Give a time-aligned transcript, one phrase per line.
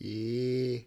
[0.00, 0.86] Y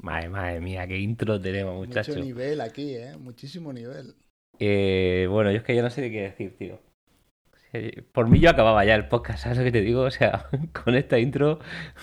[0.00, 2.12] Madre, madre mía, qué intro tenemos, muchacho.
[2.12, 3.16] mucho nivel aquí, ¿eh?
[3.16, 4.14] Muchísimo nivel.
[4.58, 6.80] Eh, bueno, yo es que ya no sé de qué decir, tío.
[7.72, 10.02] Eh, Por mí yo acababa ya el podcast, ¿sabes lo que te digo?
[10.02, 10.48] O sea,
[10.84, 11.58] con esta intro,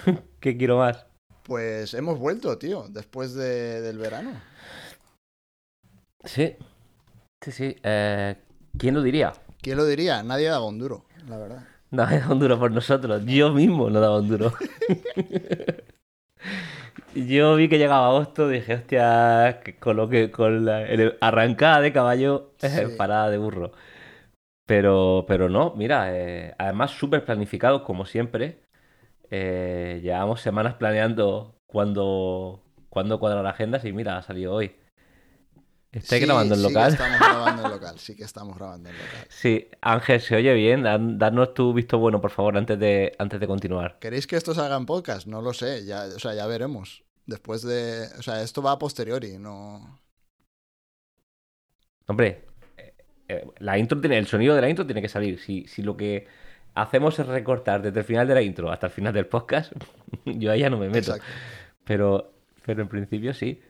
[0.39, 1.05] ¿qué quiero más?
[1.43, 4.31] Pues hemos vuelto, tío, después de- del verano.
[6.23, 6.55] Sí,
[7.43, 7.75] sí, sí.
[7.83, 8.35] eh,
[8.77, 9.33] ¿quién lo diría?
[9.61, 10.23] ¿Quién lo diría?
[10.23, 11.67] Nadie daba un duro, la verdad.
[11.93, 13.23] No daba un duro por nosotros.
[13.25, 14.51] Yo mismo no daba un duro.
[17.15, 21.93] Yo vi que llegaba agosto, dije, hostia, con lo que con la el- arrancada de
[21.93, 22.67] caballo, Sí.
[22.97, 23.71] parada de burro.
[24.65, 28.59] Pero, pero no, mira, eh, además súper planificados como siempre.
[29.31, 34.75] Eh, llevamos semanas planeando cuándo cuándo cuadrar agendas y mira, ha salido hoy.
[35.93, 36.91] ¿Estáis Sí, grabando en sí local?
[36.91, 39.27] estamos grabando en local, sí que estamos grabando en local.
[39.29, 40.83] Sí, Ángel, se oye bien.
[40.83, 43.99] Danos tu visto bueno, por favor, antes de, antes de continuar.
[43.99, 45.27] ¿Queréis que esto salga en podcast?
[45.27, 47.03] No lo sé, ya, o sea, ya veremos.
[47.27, 48.07] Después de.
[48.17, 49.99] O sea, esto va a posteriori, no.
[52.07, 52.45] Hombre,
[52.77, 52.93] eh,
[53.27, 55.39] eh, la intro tiene, el sonido de la intro tiene que salir.
[55.39, 56.27] Si, si lo que
[56.73, 59.71] hacemos es recortar desde el final de la intro hasta el final del podcast,
[60.25, 61.13] yo ahí ya no me meto.
[61.13, 61.25] Exacto.
[61.85, 62.33] Pero,
[62.65, 63.61] pero en principio sí.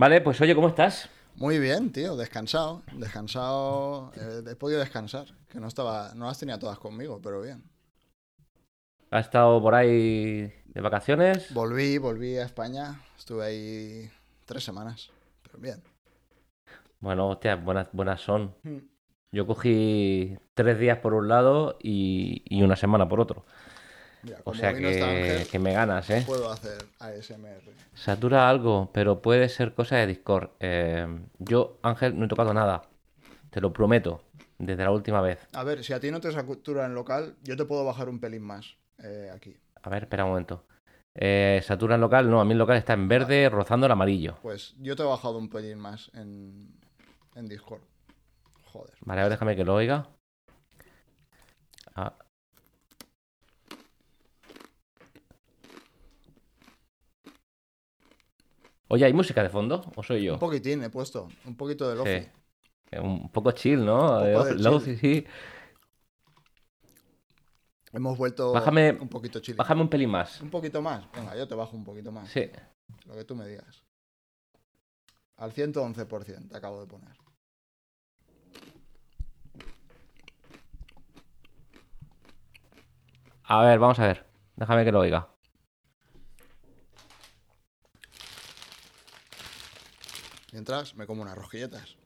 [0.00, 1.10] Vale, pues oye, ¿cómo estás?
[1.36, 2.82] Muy bien, tío, descansado.
[2.94, 4.10] Descansado.
[4.16, 5.26] eh, he podido descansar.
[5.46, 6.14] Que no estaba.
[6.14, 7.62] No las tenía todas conmigo, pero bien.
[9.10, 11.52] ¿Has estado por ahí de vacaciones?
[11.52, 13.02] Volví, volví a España.
[13.18, 14.10] Estuve ahí
[14.46, 15.10] tres semanas.
[15.42, 15.82] Pero bien.
[17.00, 18.54] Bueno, hostia, buenas, buenas son.
[18.62, 18.78] Hmm.
[19.32, 23.44] Yo cogí tres días por un lado y, y una semana por otro.
[24.22, 26.22] Mira, O sea Ángel, que me ganas, ¿eh?
[26.26, 27.62] puedo hacer ASMR.
[27.94, 30.50] Satura algo, pero puede ser cosa de Discord.
[30.60, 31.06] Eh,
[31.38, 32.82] yo, Ángel, no he tocado nada.
[33.50, 34.22] Te lo prometo.
[34.58, 35.38] Desde la última vez.
[35.54, 38.20] A ver, si a ti no te satura en local, yo te puedo bajar un
[38.20, 39.56] pelín más eh, aquí.
[39.82, 40.64] A ver, espera un momento.
[41.14, 44.36] Eh, Satura en local, no, a mí el local está en verde, rozando el amarillo.
[44.42, 46.78] Pues yo te he bajado un pelín más en,
[47.34, 47.80] en Discord.
[48.66, 48.94] Joder.
[49.00, 50.08] Vale, ahora déjame que lo oiga.
[51.94, 52.14] Ah.
[58.92, 59.84] Oye, ¿hay música de fondo?
[59.94, 60.34] ¿O soy yo?
[60.34, 61.28] Un poquitín he puesto.
[61.44, 62.10] Un poquito de lofi.
[62.10, 62.28] Sí.
[62.90, 64.20] Eh, Un poco chill, ¿no?
[64.56, 65.24] Lofi, sí.
[67.92, 69.56] Hemos vuelto Bájame- un poquito chile.
[69.56, 70.40] Bájame un pelín más.
[70.40, 71.04] Un poquito más.
[71.12, 72.28] Venga, yo te bajo un poquito más.
[72.28, 72.50] Sí.
[73.06, 73.84] Lo que tú me digas.
[75.36, 77.16] Al 111% te acabo de poner.
[83.44, 84.26] A ver, vamos a ver.
[84.56, 85.29] Déjame que lo oiga.
[90.52, 91.96] Mientras me como unas rojilletas.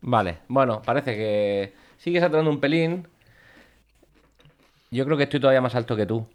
[0.00, 3.08] Vale, bueno, parece que sigue saturando un pelín.
[4.90, 6.26] Yo creo que estoy todavía más alto que tú.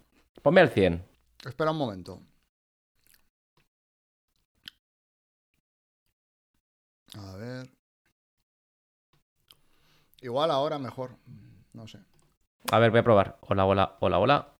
[0.42, 1.04] Ponme al 100.
[1.44, 2.20] Espera un momento.
[7.18, 7.70] A ver.
[10.20, 11.16] Igual ahora mejor.
[11.72, 11.98] No sé.
[12.70, 13.38] A ver, voy a probar.
[13.42, 14.51] Hola, hola, hola, hola.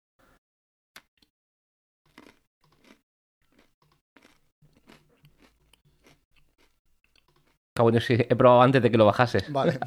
[7.83, 9.53] Cabrón, sí, he probado antes de que lo bajases.
[9.53, 9.79] Vale.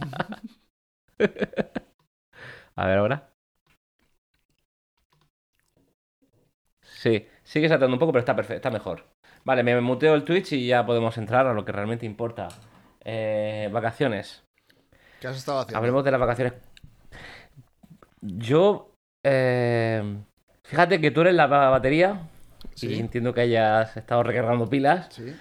[2.76, 3.30] A ver ahora.
[6.82, 9.06] Sí, sigue saltando un poco, pero está perfecto, está mejor.
[9.44, 12.50] Vale, me muteo el Twitch y ya podemos entrar a lo que realmente importa.
[13.04, 14.44] Eh, vacaciones.
[15.22, 15.78] ¿Qué has estado haciendo?
[15.78, 16.54] Hablemos de las vacaciones.
[18.22, 18.92] Yo.
[19.24, 20.18] eh,
[20.64, 22.28] fíjate que tú eres la batería.
[22.82, 25.08] Y entiendo que hayas estado recargando pilas.
[25.12, 25.34] Sí.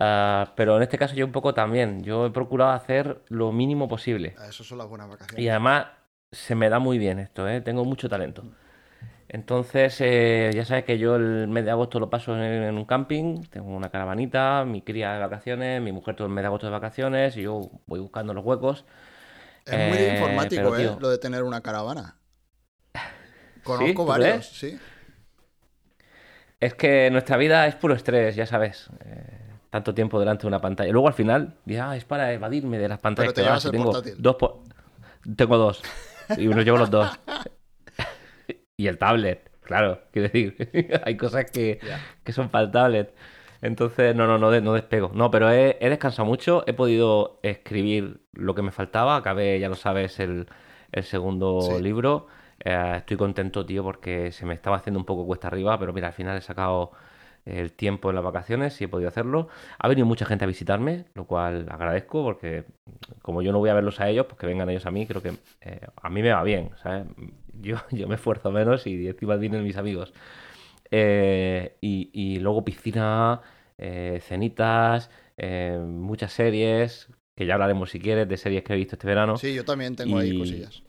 [0.00, 2.02] Ah, pero en este caso yo un poco también.
[2.02, 4.36] Yo he procurado hacer lo mínimo posible.
[4.48, 5.44] Eso son las buenas vacaciones.
[5.44, 5.86] Y además
[6.30, 7.60] se me da muy bien esto, ¿eh?
[7.60, 8.44] Tengo mucho talento.
[9.28, 12.84] Entonces, eh, ya sabes que yo el mes de agosto lo paso en, en un
[12.84, 16.66] camping, tengo una caravanita, mi cría de vacaciones, mi mujer todo el mes de agosto
[16.66, 18.84] de vacaciones, y yo voy buscando los huecos.
[19.64, 20.94] Es muy Eh, informático, pero, ¿eh?
[20.94, 21.00] tío.
[21.00, 22.20] Lo de tener una caravana.
[23.78, 23.94] ¿Sí?
[23.94, 24.78] Conozco ¿Tú varios, sí.
[26.60, 28.88] Es que nuestra vida es puro estrés, ya sabes.
[29.04, 29.41] eh,
[29.72, 30.92] tanto tiempo delante de una pantalla.
[30.92, 33.90] Luego al final, ya es para evadirme de las pantallas Pero te llevas el tengo
[33.90, 34.14] portátil.
[34.22, 34.62] dos po-
[35.36, 35.82] Tengo dos.
[36.38, 37.10] Y uno llevo los dos.
[38.76, 41.00] y el tablet, claro, quiero decir.
[41.04, 41.78] Hay cosas que,
[42.24, 43.14] que son para el tablet.
[43.60, 45.12] Entonces, no, no, no, no despego.
[45.14, 49.16] No, pero he, he descansado mucho, he podido escribir lo que me faltaba.
[49.16, 50.48] Acabé, ya lo sabes, el,
[50.90, 51.82] el segundo Sí.
[51.82, 52.26] libro.
[52.64, 56.08] Eh, estoy contento, tío, porque se me estaba haciendo un poco cuesta arriba, pero mira,
[56.08, 56.92] al final he sacado
[57.44, 59.48] el tiempo en las vacaciones y he podido hacerlo.
[59.78, 62.64] Ha venido mucha gente a visitarme, lo cual agradezco, porque
[63.20, 65.22] como yo no voy a verlos a ellos, pues que vengan ellos a mí, creo
[65.22, 67.06] que eh, a mí me va bien, ¿sabes?
[67.60, 70.12] yo, yo me esfuerzo menos y encima vienen mis amigos.
[70.90, 73.40] Eh, y, y luego piscina,
[73.78, 78.96] eh, cenitas, eh, muchas series, que ya hablaremos si quieres de series que he visto
[78.96, 79.36] este verano.
[79.36, 80.82] Sí, yo también tengo ahí cosillas.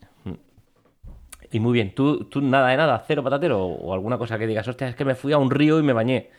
[1.50, 4.66] Y muy bien, ¿tú, tú nada de nada, cero patatero o alguna cosa que digas,
[4.66, 6.30] hostia, es que me fui a un río y me bañé.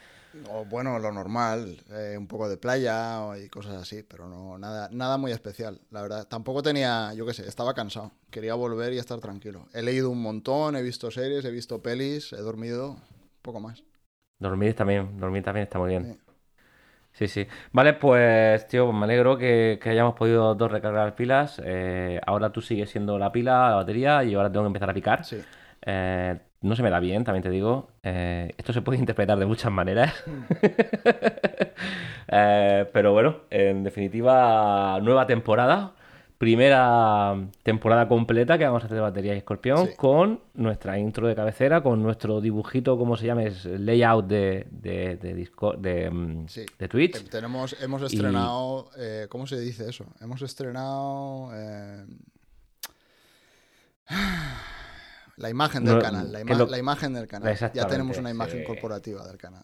[0.50, 4.90] O bueno, lo normal, eh, un poco de playa y cosas así, pero no nada,
[4.92, 6.28] nada muy especial, la verdad.
[6.28, 8.12] Tampoco tenía, yo qué sé, estaba cansado.
[8.30, 9.68] Quería volver y estar tranquilo.
[9.74, 12.98] He leído un montón, he visto series, he visto pelis, he dormido,
[13.42, 13.84] poco más.
[14.40, 16.14] Dormir también, dormir también está muy bien.
[16.14, 16.20] Sí.
[17.14, 17.48] Sí, sí.
[17.72, 21.62] Vale, pues, tío, me alegro que, que hayamos podido dos recargar pilas.
[21.64, 24.94] Eh, ahora tú sigues siendo la pila, la batería, y ahora tengo que empezar a
[24.94, 25.24] picar.
[25.24, 25.42] Sí.
[25.86, 27.90] Eh, no se me da bien, también te digo.
[28.04, 30.14] Eh, esto se puede interpretar de muchas maneras.
[32.28, 35.94] Eh, pero bueno, en definitiva, nueva temporada.
[36.40, 39.94] Primera temporada completa que vamos a hacer de batería y escorpión Sí.
[39.96, 45.18] con nuestra intro de cabecera, con nuestro dibujito, como se llama, es layout de, de,
[45.18, 46.66] de, Discord- de, mm, Sí.
[46.80, 47.14] de Twitch.
[47.26, 50.06] Te- Tenemos, hemos estrenado, eh, ¿cómo se dice eso?
[50.20, 51.52] Hemos estrenado
[55.38, 57.56] la imagen del No, canal, la, ima- lo- la imagen del canal.
[57.74, 58.66] Ya tenemos una imagen sí.
[58.66, 59.64] corporativa del canal.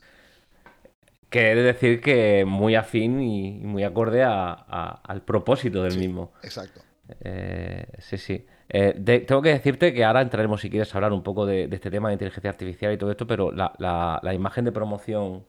[1.30, 5.94] Que he de decir que muy afín y muy acorde a- a- al propósito del
[5.94, 6.00] Sí.
[6.00, 6.34] mismo.
[6.44, 6.82] Exacto.
[7.22, 8.46] Eh, sí, sí.
[8.68, 11.68] Eh, de- tengo que decirte que ahora entraremos, si quieres, a hablar un poco de,
[11.68, 14.72] de este tema de inteligencia artificial y todo esto, pero la, la- la imagen de
[14.74, 15.46] promoción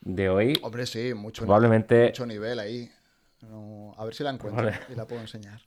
[0.00, 2.90] de hoy Hombre, sí, mucho, probablemente, mucho nivel ahí.
[3.42, 4.78] No, a ver si la encuentro Vale.
[4.88, 5.60] y la puedo enseñar.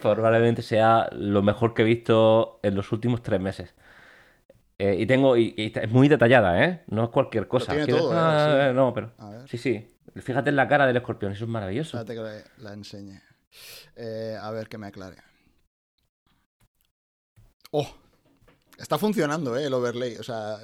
[0.00, 3.74] Probablemente sea lo mejor que he visto en los últimos tres meses.
[4.78, 6.84] Eh, y tengo, y, y es muy detallada, ¿eh?
[6.86, 7.72] No es cualquier cosa.
[7.72, 8.16] tiene ¿Quieres- todo, ¿eh?
[8.18, 8.74] Ah, Sí.
[8.76, 9.12] No, pero
[9.46, 9.88] sí, sí.
[10.16, 11.98] Fíjate en la cara del escorpión, eso es maravilloso.
[11.98, 13.20] espérate que la, la enseñe.
[13.96, 15.16] Eh, a ver que me aclare.
[17.70, 17.86] ¡Oh!
[18.78, 19.64] Está funcionando, ¿eh?
[19.66, 20.16] El overlay.
[20.16, 20.56] O sea,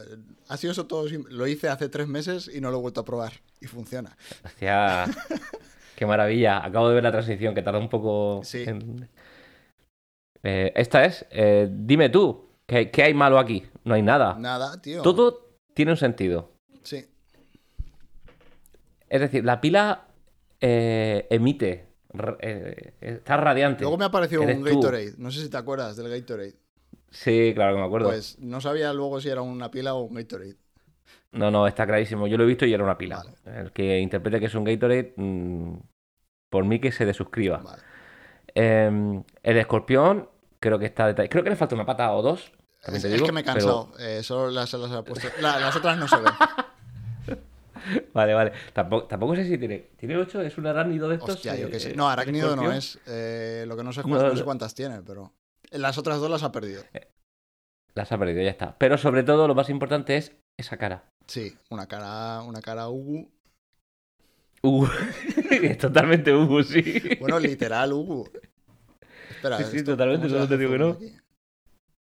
[0.49, 1.07] ha sido eso todo.
[1.31, 3.33] Lo hice hace tres meses y no lo he vuelto a probar.
[3.61, 4.17] Y funciona.
[4.45, 5.05] Hostia,
[5.97, 6.65] qué maravilla.
[6.65, 8.63] Acabo de ver la transición que tarda un poco Sí.
[8.67, 9.09] en...
[10.44, 13.64] Eh, esta es, eh, dime tú, ¿qué, qué hay malo aquí?
[13.82, 14.37] No hay nada.
[14.38, 15.00] Nada, tío.
[15.00, 16.52] Todo tiene un sentido.
[16.82, 17.06] Sí.
[19.08, 20.06] Es decir, la pila
[20.61, 21.87] eh, emite,
[23.00, 23.82] está radiante.
[23.82, 24.81] Luego me apareció Eres un tú.
[24.81, 25.14] Gatorade.
[25.17, 26.55] No sé si te acuerdas del Gatorade.
[27.11, 28.08] Sí, claro que me acuerdo.
[28.08, 30.56] Pues no sabía luego si era una pila o un Gatorade.
[31.32, 32.26] No, no, está clarísimo.
[32.26, 33.23] Yo lo he visto y era una pila.
[33.44, 33.61] Vale.
[33.61, 35.75] El que interprete que es un Gatorade, mm,
[36.50, 37.58] por mí que se desuscriba.
[37.58, 37.82] Vale.
[38.55, 40.29] Eh, el escorpión,
[40.65, 41.31] creo que está detallado.
[41.31, 42.51] Creo que le falta una pata o dos.
[42.83, 43.93] También Es, te es digo, que me he pero- cansado.
[43.99, 45.29] Eh, solo las, las he puesto.
[45.41, 46.25] la- las otras no se ven.
[48.15, 48.53] Vale, vale.
[48.73, 49.91] Tampoco, tampoco sé si tiene.
[49.99, 50.41] ¿Tiene ocho?
[50.41, 51.35] ¿Es un arácnido de estos?
[51.35, 51.91] Hostia, yo qué sé.
[51.91, 52.99] eh, No, arácnido no es.
[53.07, 54.37] Eh, lo que no sé, cuántas, no no.
[54.39, 55.33] sé cuántas tiene, pero.
[55.71, 56.83] Las otras dos las ha perdido.
[57.95, 58.75] Las ha perdido, ya está.
[58.79, 61.05] Pero sobre todo, lo más importante es esa cara.
[61.27, 63.29] Sí, una cara, una cara Ugu.
[65.51, 67.03] Es totalmente Hugo, sí.
[67.21, 68.31] Bueno, literal Ugu.
[69.44, 70.88] Espera, Sí, sí, esto, totalmente, ¿cómo se no te digo que no.
[70.91, 71.12] aquí?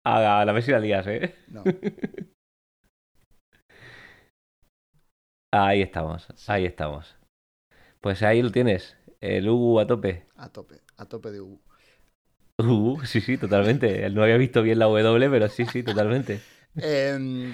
[0.05, 1.35] A, la vez si la lías, ¿eh?
[1.47, 1.63] No.
[5.55, 7.15] Ahí estamos, ahí estamos.
[8.01, 8.97] Pues ahí lo tienes.
[9.21, 10.25] El Hugo a tope.
[10.35, 11.59] A tope, a tope de Ugu.
[12.59, 14.03] Uh, sí, sí, totalmente.
[14.03, 16.39] Él no había visto bien la W, pero sí, sí, totalmente.
[16.75, 17.53] Em,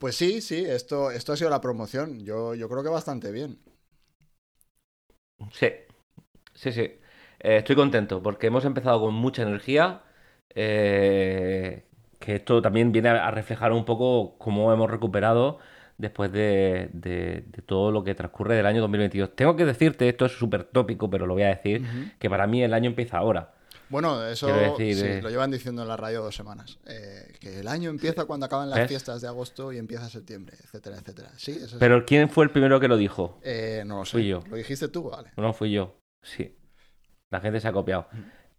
[0.00, 2.20] pues sí, sí, esto, esto ha sido la promoción.
[2.24, 3.58] Yo, yo creo que bastante bien.
[5.52, 5.68] Sí,
[6.54, 6.98] sí, sí.
[7.44, 10.00] Eh, estoy contento porque hemos empezado con mucha energía.
[10.56, 11.84] eh,
[12.18, 15.58] que esto también viene a reflejar un poco cómo hemos recuperado
[15.98, 19.34] después de, de- de todo lo que transcurre del año 2022.
[19.36, 21.84] Tengo que decirte, esto es súper tópico, pero lo voy a decir,
[22.18, 23.52] que para mí el año empieza ahora.
[23.90, 26.78] Bueno, eso decir, sí, eh, lo llevan diciendo en la radio dos semanas.
[26.86, 30.96] Eh, que el año empieza cuando acaban las fiestas de agosto y empieza septiembre, etcétera,
[30.96, 31.30] etcétera.
[31.36, 31.76] Sí, eso sí.
[31.78, 33.38] Pero ¿quién fue el primero que lo dijo?
[33.42, 34.12] Eh, no lo sé.
[34.12, 34.40] Fui yo.
[34.48, 35.10] ¿Lo dijiste tú?
[35.10, 35.30] Vale.
[35.36, 35.94] No fui yo.
[36.22, 36.56] Sí.
[37.34, 38.06] La gente se ha copiado.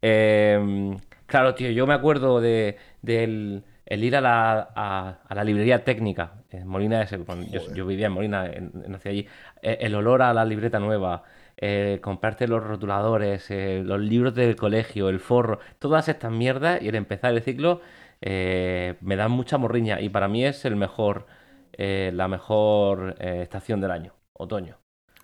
[0.01, 5.43] Eh, claro, tío, yo me acuerdo de, del el ir a la, a, a la
[5.45, 7.35] librería técnica en Molina de Seguro.
[7.73, 9.27] Yo, vivía en Molina, en, nací allí.
[9.61, 11.23] Eh, el olor a la libreta nueva,
[11.55, 16.89] eh, comprarte los rotuladores, eh, los libros del colegio, el forro, todas estas mierdas y
[16.89, 17.79] el empezar el ciclo
[18.21, 21.27] eh, me dan mucha morriña y para mí es el mejor,
[21.73, 24.77] eh, la mejor estación del año, otoño.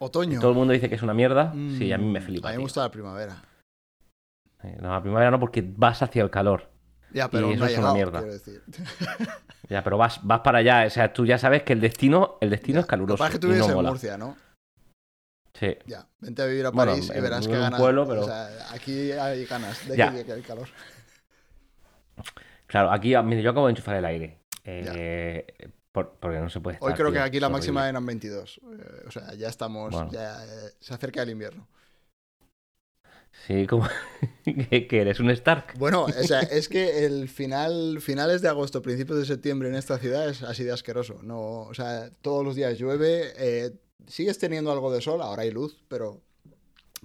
[0.04, 0.40] Otoño.
[0.40, 1.52] Todo el mundo dice que es una mierda.
[1.78, 2.50] Sí, a mí me Mm, flipa.
[2.50, 3.36] A mí me gusta la primavera.
[4.64, 6.70] Eh, No, la primavera no, porque vas hacia el calor.
[7.14, 8.22] Ya, pero Y eso es una mierda.
[8.22, 8.64] decir.
[9.70, 10.86] Ya, pero vas, vas para allá.
[10.86, 13.18] O sea, tú ya sabes que el destino, el destino es Lo que caluroso.
[13.20, 13.90] pasa es que tú vives no en mola.
[13.92, 14.36] Murcia, ¿no?
[15.54, 15.78] Sí.
[15.86, 17.80] Ya, vente a vivir a Bueno, París y verás que ganas.
[17.80, 20.12] pueblo, pero- O sea, aquí hay ganas de Ya.
[20.12, 20.68] que el calor.
[22.68, 24.40] Claro, aquí mira, yo acabo de enchufar el aire.
[24.66, 25.46] Eh,
[25.92, 28.60] por- porque no se puede estar, Hoy creo que aquí la máxima eran 22.
[28.64, 30.12] Eh, o sea, ya estamos, Bueno.
[30.12, 31.68] ya eh, se acerca el invierno.
[33.48, 33.88] Sí, como
[34.46, 35.74] que, que eres un Stark.
[35.78, 39.98] Bueno, o sea, es que el final, finales de agosto, principios de septiembre en esta
[39.98, 41.20] ciudad es así de asqueroso.
[41.24, 43.72] No, o sea, todos los días llueve, eh,
[44.08, 46.22] sigues teniendo algo de sol, ahora hay luz, pero,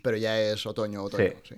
[0.02, 1.54] pero ya es otoño, otoño, sí.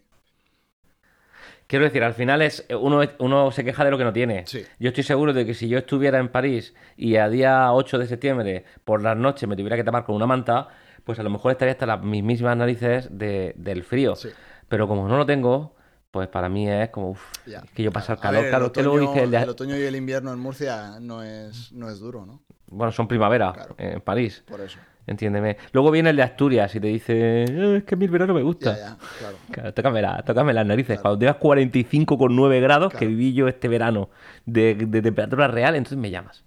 [1.69, 4.45] Quiero decir, al final es uno, uno se queja de lo que no tiene.
[4.47, 4.65] Sí.
[4.81, 8.07] Yo estoy seguro de que si yo estuviera en París y a día 8 de
[8.07, 10.69] septiembre por las noches me tuviera que tapar con una manta,
[11.05, 14.17] pues a lo mejor estaría hasta las mismísimas narices de- del frío.
[14.17, 14.31] Sí.
[14.67, 15.77] Pero como no lo tengo,
[16.11, 18.95] pues para mí es como, es que yo pasar A calor, ver, claro, el luego
[18.97, 21.99] otoño, dice el de- el otoño y el invierno en Murcia no es, no es
[21.99, 22.41] duro, ¿no?
[22.69, 23.75] Bueno, son primavera Claro.
[23.77, 24.79] en París, Por eso.
[25.09, 25.57] Entiéndeme.
[25.73, 28.35] Luego viene el de Asturias y te dice, "Eh, es que a mí el verano
[28.35, 28.77] me gusta.
[28.77, 29.37] Ya, ya, claro.
[29.51, 30.87] Claro, tócame, la- tócame las narices.
[31.01, 31.03] Claro.
[31.03, 34.11] Cuando tengas 45,9 grados, que viví yo este verano
[34.47, 36.45] de, de temperatura real, entonces me llamas.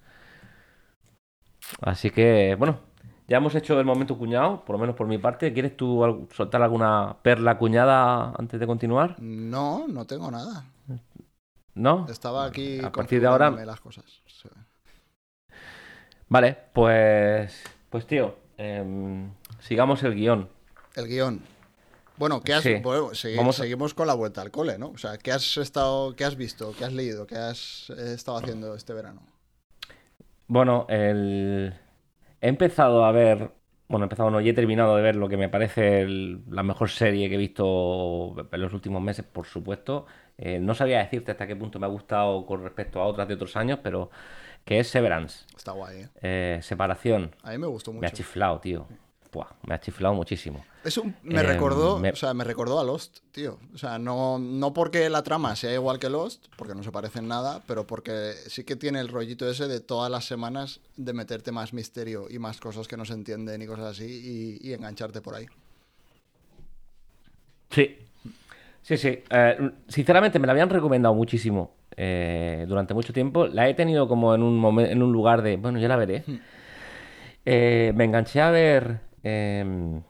[1.80, 2.80] Así que, bueno,
[3.28, 5.52] ya hemos hecho el momento cuñado, por lo menos por mi parte.
[5.52, 9.16] ¿Quieres tú soltar alguna perla cuñada antes de continuar?
[9.20, 10.64] No, no tengo nada.
[11.74, 12.06] ¿No?
[12.10, 14.04] Estaba aquí A partir de ahora- las cosas.
[14.26, 14.48] Sí.
[16.28, 20.48] Vale, pues, pues tío, em, sigamos el guion.
[20.94, 21.42] El guion.
[22.16, 22.74] Bueno, ¿qué has, Sí.
[22.82, 24.88] bueno, segui- Vamos a- seguimos con la vuelta al cole, ¿no?
[24.90, 28.74] O sea, ¿qué has estado, qué has visto, qué has leído, qué has estado haciendo
[28.74, 29.22] este verano?
[30.46, 31.74] Bueno, el...
[32.40, 33.52] he empezado a ver,
[33.88, 36.62] bueno, he empezado no, y he terminado de ver lo que me parece el- la
[36.62, 40.06] mejor serie que he visto en los últimos meses, por supuesto.
[40.38, 43.34] Eh, no sabía decirte hasta qué punto me ha gustado con respecto a otras de
[43.34, 44.10] otros años, pero
[44.64, 46.08] que es Severance, Está guay, ¿eh?
[46.22, 47.34] Eh, Separación.
[47.42, 48.16] A mí me gustó Me ha mucho.
[48.16, 48.86] chiflado, tío.
[49.32, 50.62] Buah, me ha chiflado muchísimo.
[50.84, 53.58] Eso me Eh, recordó, me- o sea, me recordó a Lost, tío.
[53.74, 57.28] O sea, no, no porque la trama sea igual que Lost, porque no se parecen
[57.28, 61.50] nada, pero porque sí que tiene el rollito ese de todas las semanas de meterte
[61.50, 65.20] más misterio y más cosas que no se entienden y cosas así y, y engancharte
[65.22, 65.46] por ahí.
[67.70, 67.96] Sí,
[68.82, 69.22] sí, sí.
[69.30, 73.46] Eh, sinceramente me la habían recomendado muchísimo eh, durante mucho tiempo.
[73.46, 76.24] La he tenido como en un momen- en un lugar de, bueno, ya la veré.
[77.44, 80.00] Eh, me enganché a ver, eh,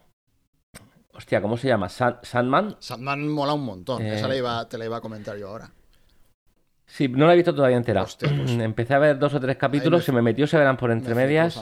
[1.15, 1.89] hostia, ¿cómo se llama?
[1.89, 2.77] San- Sandman.
[2.81, 4.03] Sandman mola un montón.
[4.03, 5.71] Eh, Esa la iba, te la iba a comentar yo ahora.
[6.87, 8.03] Sí, no la he visto todavía entera.
[8.03, 8.51] Hostia, pues.
[8.61, 11.15] Empecé a ver dos o tres capítulos, me- se me metió, se verán por entre
[11.15, 11.57] Me medias.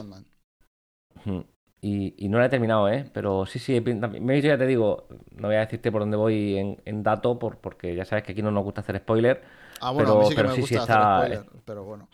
[1.16, 1.44] Ujú.
[1.82, 3.06] Y, y no la he terminado, ¿eh?
[3.14, 6.16] Pero sí, sí, me he visto, ya te digo, no voy a decirte por dónde
[6.16, 9.40] voy en, en dato, por, porque ya sabes que aquí no nos gusta hacer spoiler.
[9.80, 11.84] Ah, bueno, Pero- a mí sí que me sí, sí gusta está- hacer spoiler, pero
[11.84, 12.08] bueno.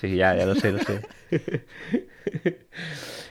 [0.00, 1.00] Sí, ya, ya lo sé, lo sé.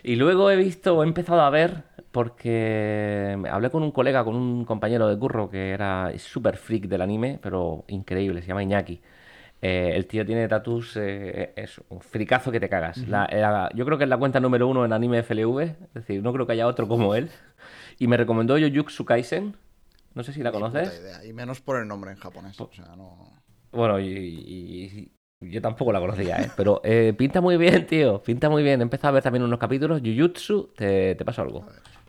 [0.04, 4.66] y luego he visto, he empezado a ver, porque hablé con un colega, con un
[4.66, 9.02] compañero de curro que era súper freak del anime, pero increíble, se llama Iñaki.
[9.62, 12.98] Eh, el tío tiene tatus, eh, es un fricazo que te cagas.
[13.08, 16.22] La- la- yo creo que es la cuenta número uno en anime FLV, es decir,
[16.22, 17.30] no creo que haya otro como él.
[17.98, 19.56] Y me recomendó Jujutsu Kaisen,
[20.14, 21.00] no sé si la Ni conoces.
[21.02, 21.26] idea.
[21.26, 22.60] Y menos por el nombre en japonés.
[22.62, 23.32] O sea, no.
[23.78, 26.52] Bueno, y, y- y yo tampoco la conocía, ¿eh?
[26.58, 28.24] Pero eh, pinta muy bien, tío.
[28.24, 28.80] Pinta muy bien.
[28.82, 30.02] He empezado a ver también unos capítulos.
[30.04, 31.64] Jujutsu, te, te paso algo.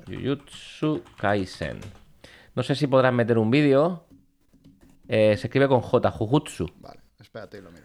[0.06, 1.78] Jujutsu Kaisen.
[2.54, 4.06] No sé si podrás meter un vídeo.
[5.08, 6.66] Eh, se escribe con J, Jujutsu.
[6.80, 7.84] Vale, espérate y lo miro.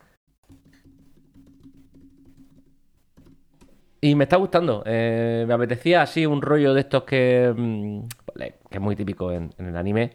[4.00, 4.84] Y me está gustando.
[4.86, 8.00] Eh, me apetecía así un rollo de estos que, mm,
[8.38, 10.13] que es muy típico en, en el anime.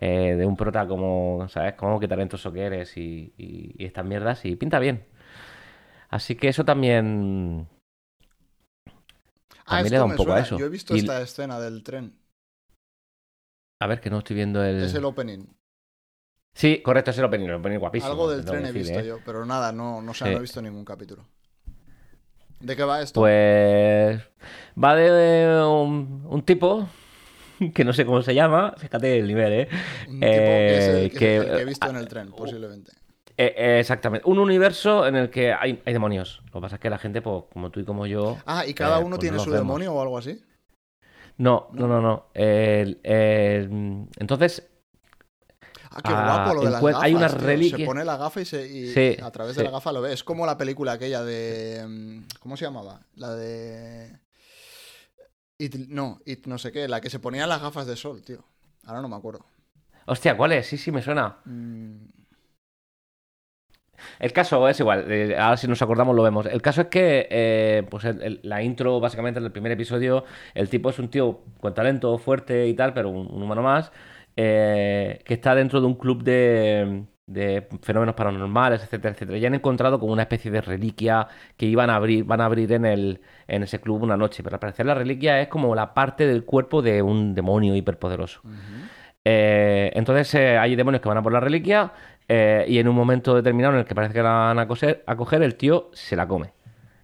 [0.00, 1.74] Eh, de un prota como, ¿sabes?
[1.74, 4.44] Como qué talentoso que eres y, y- y estas mierdas.
[4.44, 5.06] Y pinta bien.
[6.08, 7.66] Así que eso también...
[9.68, 10.58] Ah, También le esto da un poco a eso.
[10.58, 12.16] Yo he visto Y- esta escena del tren.
[13.80, 14.82] A ver, que no estoy viendo el...
[14.82, 15.44] Es el opening.
[16.54, 17.46] Sí, correcto, es el opening.
[17.46, 18.12] El opening guapísimo.
[18.12, 19.06] Algo del tren he decir, visto ¿eh?
[19.06, 20.24] yo, pero nada, no, no, Sí.
[20.24, 21.26] no he visto ningún capítulo.
[22.60, 23.20] ¿De qué va esto?
[23.20, 24.22] Pues
[24.82, 26.88] va de un, un tipo
[27.74, 29.68] que no sé cómo se llama, fíjate el nivel, ¿eh?
[30.08, 32.30] Un tipo que es el eh, que, que- el que he visto en el tren,
[32.32, 32.92] posiblemente.
[33.38, 36.40] Eh, eh, exactamente, un universo en el que hay, hay demonios.
[36.46, 38.38] Lo que pasa es que la gente, pues, como tú y como yo...
[38.46, 39.66] Ah, ¿y cada eh, uno pues tiene no su vemos.
[39.66, 40.40] demonio o algo así?
[41.36, 42.26] No, no, no, no.
[42.34, 44.66] Entonces,
[45.90, 47.02] Ah, qué Ah, guapo lo de las gafas.
[47.04, 47.38] hay una tío.
[47.38, 49.58] reliquia- Se pone la gafa y, se, y Sí, a través sí.
[49.60, 50.12] de la gafa lo ve.
[50.12, 51.84] Es como la película aquella de...
[51.88, 53.00] mm, ¿Cómo se llamaba?
[53.14, 54.10] La de...
[55.58, 56.88] It, no, It no sé qué.
[56.88, 58.44] La que se ponía las gafas de sol, tío.
[58.84, 59.44] Ahora no me acuerdo.
[60.06, 60.66] hostia, ¿cuál es?
[60.66, 61.38] Sí, sí, me suena.
[61.44, 61.96] Mm,
[64.18, 66.46] El caso es igual, eh, ahora si nos acordamos lo vemos.
[66.46, 70.24] El caso es que, eh, pues el- el- la intro, básicamente en el primer episodio,
[70.54, 73.92] el tipo es un tío con talento fuerte y tal, pero un, un humano más,
[74.36, 79.38] eh, que está dentro de un club de, de fenómenos paranormales, etcétera, etcétera.
[79.38, 82.72] Y han encontrado como una especie de reliquia que iban a abrir, van a abrir
[82.72, 84.42] en el en ese club una noche.
[84.42, 88.40] Pero al parecer la reliquia es como la parte del cuerpo de un demonio hiperpoderoso.
[89.24, 91.92] Eh, entonces eh, hay demonios que van a por la reliquia
[92.28, 95.02] eh, y en un momento determinado en el que parece que la van a coger,
[95.04, 96.52] a coger el tío se la come.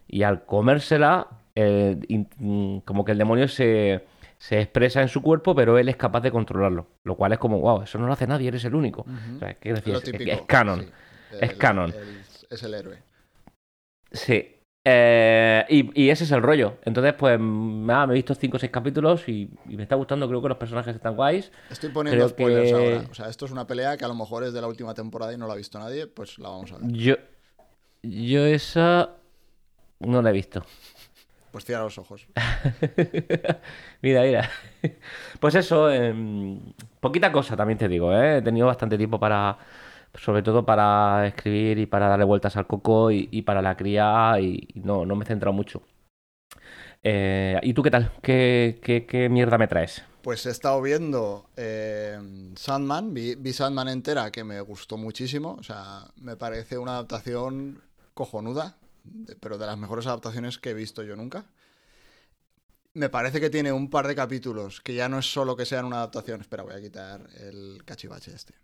[0.07, 1.26] Y al comérsela,
[1.57, 4.05] mm, como que el demonio se
[4.42, 6.88] se expresa en su cuerpo, pero él es capaz de controlarlo.
[7.04, 9.06] Lo cual es como, wow, eso no lo hace nadie, eres el único.
[9.40, 10.90] es, canon.
[11.40, 11.94] es canon.
[12.50, 12.99] es el héroe.
[14.11, 14.56] Sí.
[14.84, 16.78] Eh, y, ese es el rollo.
[16.84, 20.26] Entonces, pues, me he visto 5 o 6 capítulos y, me está gustando.
[20.26, 21.52] Creo que los personajes están guays.
[21.70, 23.04] Estoy poniendo spoilers ahora.
[23.08, 25.32] O sea, esto es una pelea que a lo mejor es de la última temporada
[25.32, 26.08] y no la ha visto nadie.
[26.08, 26.90] Pues la vamos a ver.
[26.90, 27.14] Yo,
[28.02, 29.11] yo esa
[30.00, 30.64] no la he visto.
[31.52, 32.26] Pues cierra los ojos.
[34.02, 34.50] mira, mira.
[35.38, 36.59] Pues eso, em,
[36.99, 38.38] poquita cosa también te digo, ¿eh?
[38.38, 39.59] He tenido bastante tiempo para,
[40.14, 44.66] sobre todo para escribir y para darle vueltas al coco y, para la cría y,
[44.76, 45.82] no, no me he centrado mucho.
[47.02, 48.12] Eh, ¿Y tú qué tal?
[48.23, 50.02] ¿Qué, qué, mierda me traes?
[50.23, 52.18] Pues he estado viendo eh,
[52.56, 55.56] Sandman, vi, vi, Sandman entera, que me gustó muchísimo.
[55.59, 57.82] O sea, me parece una adaptación
[58.14, 58.76] cojonuda
[59.40, 61.47] pero de las mejores adaptaciones que he visto yo nunca.
[62.94, 65.87] Me parece que tiene un par de capítulos que ya no es solo que sean
[65.87, 66.40] una adaptación.
[66.40, 68.54] Espera, voy a quitar el cachivache este.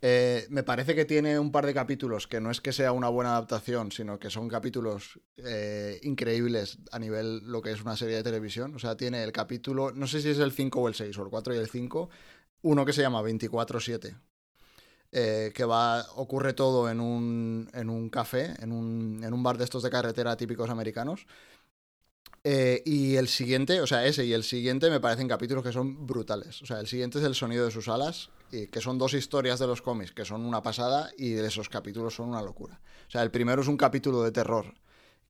[0.00, 3.08] Eh, me parece que tiene un par de capítulos que no es que sea una
[3.08, 8.16] buena adaptación, sino que son capítulos eh, increíbles a nivel lo que es una serie
[8.16, 8.74] de televisión.
[8.76, 11.22] O sea, tiene el capítulo, no sé si es el 5 o el 6, o
[11.24, 12.10] el 4 y el 5,
[12.62, 14.16] uno que se llama 24-7,
[15.12, 19.56] eh, que va, ocurre todo en un, en un café, en un, en un, bar
[19.58, 21.26] de estos de carretera típicos americanos.
[22.44, 26.06] Eh, y el siguiente, o sea, ese y el siguiente me parecen capítulos que son
[26.06, 26.62] brutales.
[26.62, 29.58] O sea, el siguiente es El sonido de sus alas, y que son dos historias
[29.58, 32.80] de los cómics que son una pasada y esos capítulos son una locura.
[33.06, 34.74] O sea, el primero es un capítulo de terror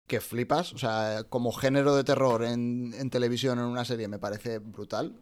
[0.08, 0.72] que flipas.
[0.72, 5.12] O sea, como género de terror en, televisión, en una serie, me parece brutal.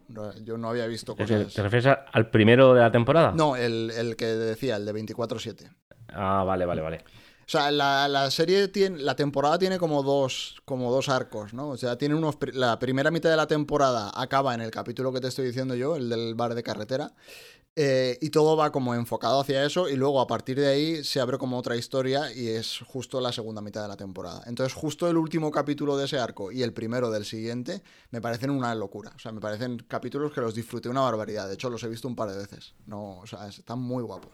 [0.42, 1.52] Yo no había visto cosas.
[1.52, 3.32] ¿Te refieres al primero de la temporada?
[3.32, 5.70] No, el, que decía, el de 24-7.
[6.08, 7.04] Ah, vale, vale, vale.
[7.46, 8.98] O sea, la, serie tiene.
[8.98, 11.68] La temporada tiene como dos, como dos arcos, ¿no?
[11.68, 12.36] O sea, tiene unos.
[12.54, 15.96] La primera mitad de la temporada acaba en el capítulo que te estoy diciendo yo,
[15.96, 17.12] el del bar de carretera.
[17.78, 21.20] Eh, y todo va como enfocado hacia eso y luego a partir de ahí se
[21.20, 24.42] abre como otra historia y es justo la segunda mitad de la temporada.
[24.46, 28.48] Entonces justo el último capítulo de ese arco y el primero del siguiente me parecen
[28.48, 29.12] una locura.
[29.14, 31.48] O sea, me parecen capítulos que los disfruté una barbaridad.
[31.48, 32.74] De hecho, los he visto un par de veces.
[32.86, 34.32] No, o sea, están muy guapos.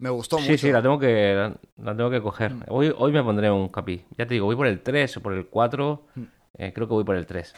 [0.00, 0.50] Me gustó mucho.
[0.50, 2.54] Sí, sí, la tengo que, la, tengo que coger.
[2.54, 2.64] Mm.
[2.70, 4.04] Hoy, hoy me pondré un capi.
[4.18, 6.06] Ya te digo, voy por el 3 o por el 4.
[6.16, 6.22] Mm.
[6.58, 7.54] Eh, creo que voy por el 3.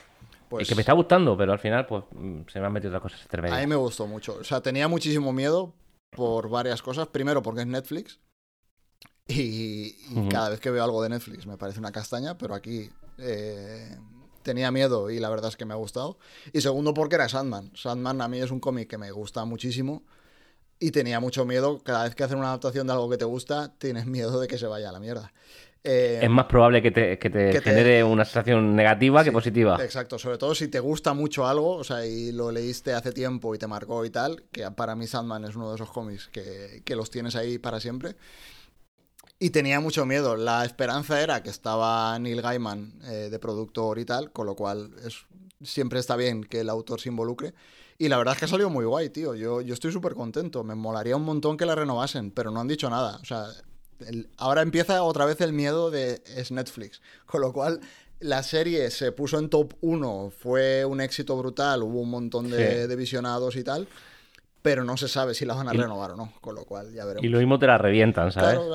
[0.48, 2.96] Pues, y que me está gustando, pero al final pues mm, se me han metido
[2.96, 4.36] otras cosas A mí me gustó mucho.
[4.40, 5.74] O sea, tenía muchísimo miedo
[6.10, 7.08] por varias cosas.
[7.08, 8.20] Primero, porque es Netflix.
[9.28, 9.92] Y,
[10.30, 13.98] cada vez que veo algo de Netflix me parece una castaña, pero aquí eh,
[14.42, 16.18] tenía miedo y la verdad es que me ha gustado.
[16.52, 17.72] Y segundo, porque era Sandman.
[17.74, 20.04] Sandman a mí es un cómic que me gusta muchísimo.
[20.78, 21.82] Y tenía mucho miedo.
[21.82, 24.58] Cada vez que hacen una adaptación de algo que te gusta, tienes miedo de que
[24.58, 25.32] se vaya a la mierda.
[25.88, 27.16] Eh, es más probable que te,
[27.62, 29.78] genere una sensación negativa que positiva.
[29.80, 33.54] Exacto, sobre todo si te gusta mucho algo, o sea, y lo leíste hace tiempo
[33.54, 36.96] y te marcó y tal, que para mí Sandman es uno de esos cómics que,
[36.96, 38.16] los tienes ahí para siempre.
[39.38, 40.36] Y tenía mucho miedo.
[40.36, 44.90] La esperanza era que estaba Neil Gaiman eh, de productor y tal, con lo cual
[45.04, 45.26] es,
[45.62, 47.54] siempre está bien que el autor se involucre.
[47.96, 49.36] Y la verdad es que ha salido muy guay, tío.
[49.36, 50.64] Yo, yo estoy súper contento.
[50.64, 53.18] Me molaría un montón que la renovasen, pero no han dicho nada.
[53.22, 53.46] O sea,
[54.36, 57.00] ahora empieza otra vez el miedo de es Netflix.
[57.26, 57.80] Con lo cual,
[58.20, 62.94] la serie se puso en top 1, fue un éxito brutal, hubo un montón de,
[62.96, 63.88] visionados y tal.
[64.62, 67.04] Pero no se sabe si la van a renovar o no, con lo cual ya
[67.04, 67.24] veremos.
[67.24, 68.58] Y lo mismo te la revientan, ¿sabes?
[68.58, 68.66] Claro,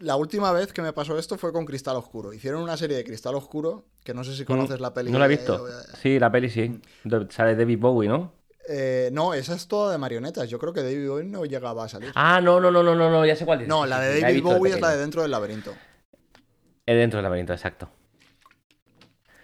[0.00, 2.32] la última vez que me pasó esto fue con Cristal Oscuro.
[2.32, 5.10] Hicieron una serie de Cristal Oscuro, que no sé si mm, conoces la peli.
[5.10, 5.66] No la he visto.
[6.02, 6.68] Sí, la peli sí.
[7.04, 7.30] Mm.
[7.30, 8.32] Sale David Bowie, ¿no?
[8.68, 10.48] Eh, no, esa es toda de marionetas.
[10.48, 12.10] Yo creo que David Bowie no llegaba a salir.
[12.14, 13.68] Ah, no, no, no, no, no, ya sé cuál es.
[13.68, 15.72] No, la de David Bowie es la de dentro del laberinto.
[16.84, 17.88] Es dentro del laberinto, exacto.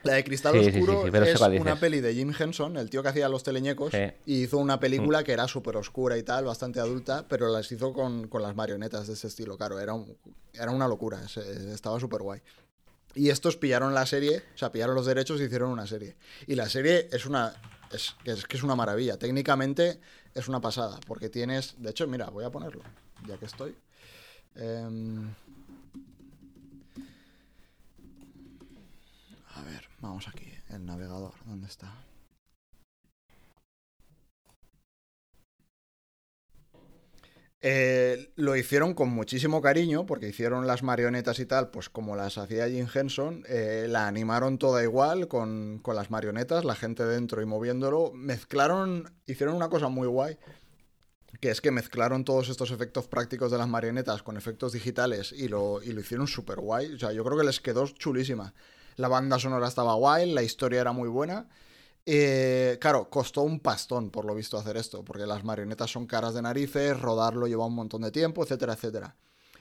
[0.04, 3.44] La de Cristal Oscuro es una peli de Jim Henson, el tío que hacía los
[3.44, 3.92] teleñecos,
[4.26, 5.24] y hizo una película mm.
[5.24, 9.14] que era súper oscura y tal, bastante adulta, pero las hizo con, las marionetas de
[9.14, 9.94] ese estilo, claro, era,
[10.54, 11.20] era una locura,
[11.72, 12.40] estaba súper guay.
[13.14, 16.16] Y estos pillaron la serie, o sea, pillaron los derechos y hicieron una serie.
[16.46, 17.54] Y la serie es una
[17.92, 18.14] es,
[18.46, 19.18] que es, una maravilla.
[19.18, 20.00] Técnicamente
[20.34, 21.74] es una pasada, porque tienes...
[21.78, 22.82] De hecho, mira, voy a ponerlo,
[23.26, 23.76] ya que estoy.
[24.54, 25.34] Em,
[29.54, 31.92] a ver, vamos aquí, el navegador, ¿dónde está?
[37.64, 42.36] Eh, lo hicieron con muchísimo cariño, porque hicieron las marionetas y tal, pues como las
[42.36, 47.40] hacía Jim Henson, eh, la animaron toda igual con, con las marionetas, la gente dentro
[47.40, 48.10] y moviéndolo.
[48.14, 50.38] Mezclaron, hicieron una cosa muy guay,
[51.40, 55.46] que es que mezclaron todos estos efectos prácticos de las marionetas con efectos digitales y
[55.46, 56.94] lo, y lo hicieron súper guay.
[56.94, 58.54] O sea, yo creo que les quedó chulísima.
[58.96, 61.48] La banda sonora estaba guay, la historia era muy buena.
[62.04, 66.34] Eh, claro, costó un pastón, por lo visto, hacer esto, porque las marionetas son caras
[66.34, 69.16] de narices, rodarlo lleva un montón de tiempo, etcétera, etcétera.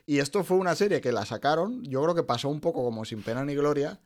[0.05, 3.05] Y esto fue una serie que la sacaron, yo creo que pasó un poco como
[3.05, 3.99] sin pena ni gloria.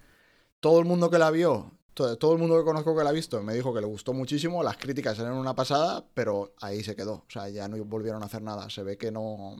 [0.60, 3.42] Todo el mundo que la vio, todo, el mundo que conozco que la ha visto,
[3.42, 7.14] me dijo que le gustó muchísimo, las críticas eran una pasada, pero ahí se quedó.
[7.14, 8.70] O sea, ya no volvieron a hacer nada.
[8.70, 9.56] Se ve que no,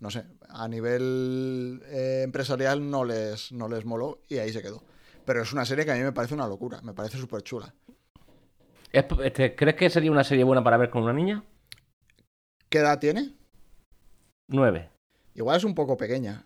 [0.00, 4.82] no sé, a nivel eh, empresarial no les, no les moló y ahí se quedó.
[5.24, 7.74] Pero es una serie que a mí me parece una locura, me parece súper chula.
[8.92, 11.42] Es- este, ¿Crees que sería una serie buena para ver con una niña?
[12.68, 13.34] ¿Qué edad tiene?
[14.48, 14.90] Nueve.
[15.34, 16.44] Igual es un poco pequeña.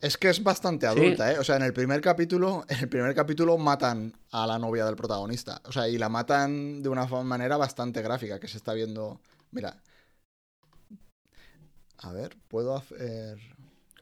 [0.00, 1.38] Es que es bastante adulta, ¿eh?
[1.38, 4.96] O sea, en el primer capítulo, en el primer capítulo matan a la novia del
[4.96, 5.62] protagonista.
[5.64, 9.20] O sea, y la matan de una manera bastante gráfica, que se está viendo.
[9.52, 9.82] Mira.
[11.98, 13.38] A ver, puedo hacer.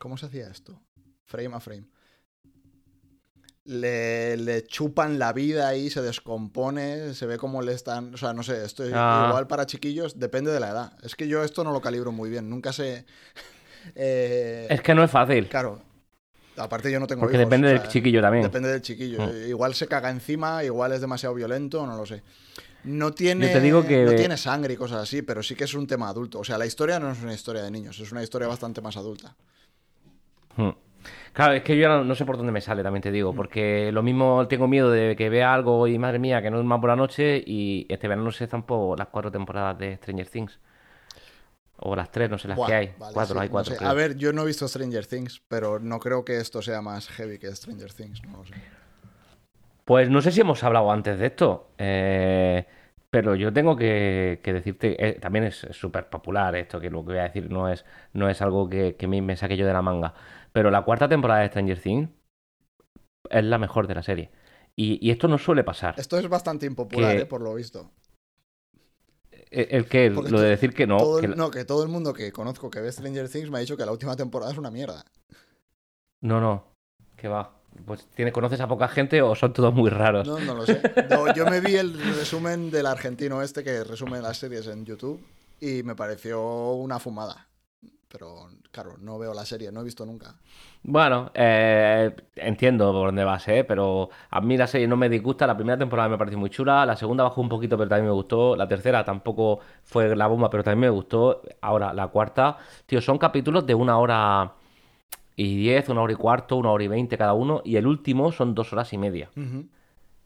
[0.00, 0.80] ¿Cómo se hacía esto?
[1.26, 1.86] Frame a frame.
[3.66, 8.12] Le, le chupan la vida ahí, se descompone, se ve como le están.
[8.14, 9.26] O sea, no sé, esto es Ah.
[9.30, 10.92] igual para chiquillos, depende de la edad.
[11.02, 13.04] Es que yo esto no lo calibro muy bien, nunca sé.
[13.96, 15.46] Eh, Es que no es fácil.
[15.46, 15.78] Claro.
[16.56, 18.42] Aparte yo no tengo Porque hijos, depende o del chiquillo también.
[18.42, 19.20] Depende del chiquillo.
[19.20, 19.28] Mm.
[19.30, 22.22] Eh, Igual se caga encima, igual es demasiado violento, no lo sé.
[22.84, 25.74] No tiene, te digo que- no tiene sangre y cosas así, pero sí que es
[25.74, 26.38] un tema adulto.
[26.38, 28.96] O sea, la historia no es una historia de niños, es una historia bastante más
[28.96, 29.36] adulta.
[30.56, 30.70] Hmm.
[31.34, 33.90] Claro, es que yo no, no sé por dónde me sale, también te digo, porque
[33.92, 36.80] lo mismo tengo miedo de que vea algo y madre mía, que no es más
[36.80, 40.60] por la noche y este verano no sé tampoco las cuatro temporadas de Stranger Things.
[41.78, 42.94] O las tres, no sé las Buah, que hay.
[42.96, 43.74] vale, cuatro, sí, hay no cuatro.
[43.76, 43.78] sé.
[43.80, 47.08] A ver, yo no he visto Stranger Things, pero no creo que esto sea más
[47.08, 48.54] heavy que Stranger Things, no lo sé.
[49.84, 52.66] Pues no sé si hemos hablado antes de esto, eh,
[53.10, 57.12] pero yo tengo que, que decirte, eh, también es súper popular esto, que lo que
[57.12, 59.74] voy a decir no es, no es algo que, que me, me saque yo de
[59.74, 60.14] la manga,
[60.54, 62.10] pero la cuarta temporada de Stranger Things
[63.28, 64.30] es la mejor de la serie.
[64.76, 65.94] Y, y esto no suele pasar.
[65.98, 67.90] Esto es bastante impopular, Que- eh, por lo visto.
[69.50, 72.12] El, el Porque lo de decir que no, todo, que no, que todo el mundo
[72.12, 74.70] que conozco que ve Stranger Things me ha dicho que la última temporada es una
[74.70, 75.04] mierda.
[76.22, 76.64] no, no,
[77.16, 77.52] que va.
[77.86, 80.26] Pues tiene, ¿conoces a poca gente o son todos muy raros?
[80.26, 80.80] No, no lo sé.
[81.10, 85.20] No, yo me vi el resumen del argentino este que resume las series en YouTube
[85.60, 87.48] y me pareció una fumada.
[88.14, 90.36] Pero claro, no veo la serie, no he visto nunca.
[90.84, 93.64] Bueno, eh, entiendo por dónde vas, ¿eh?
[93.64, 95.48] Pero a mí la serie no me disgusta.
[95.48, 96.86] La primera temporada me pareció muy chula.
[96.86, 98.54] La segunda bajó un poquito, pero también me gustó.
[98.54, 101.42] La tercera tampoco fue la bomba, pero también me gustó.
[101.60, 104.52] Ahora, la cuarta, tío, son capítulos de una hora
[105.34, 107.62] y diez, una hora y cuarto, una hora y veinte cada uno.
[107.64, 109.28] Y el último son dos horas y media.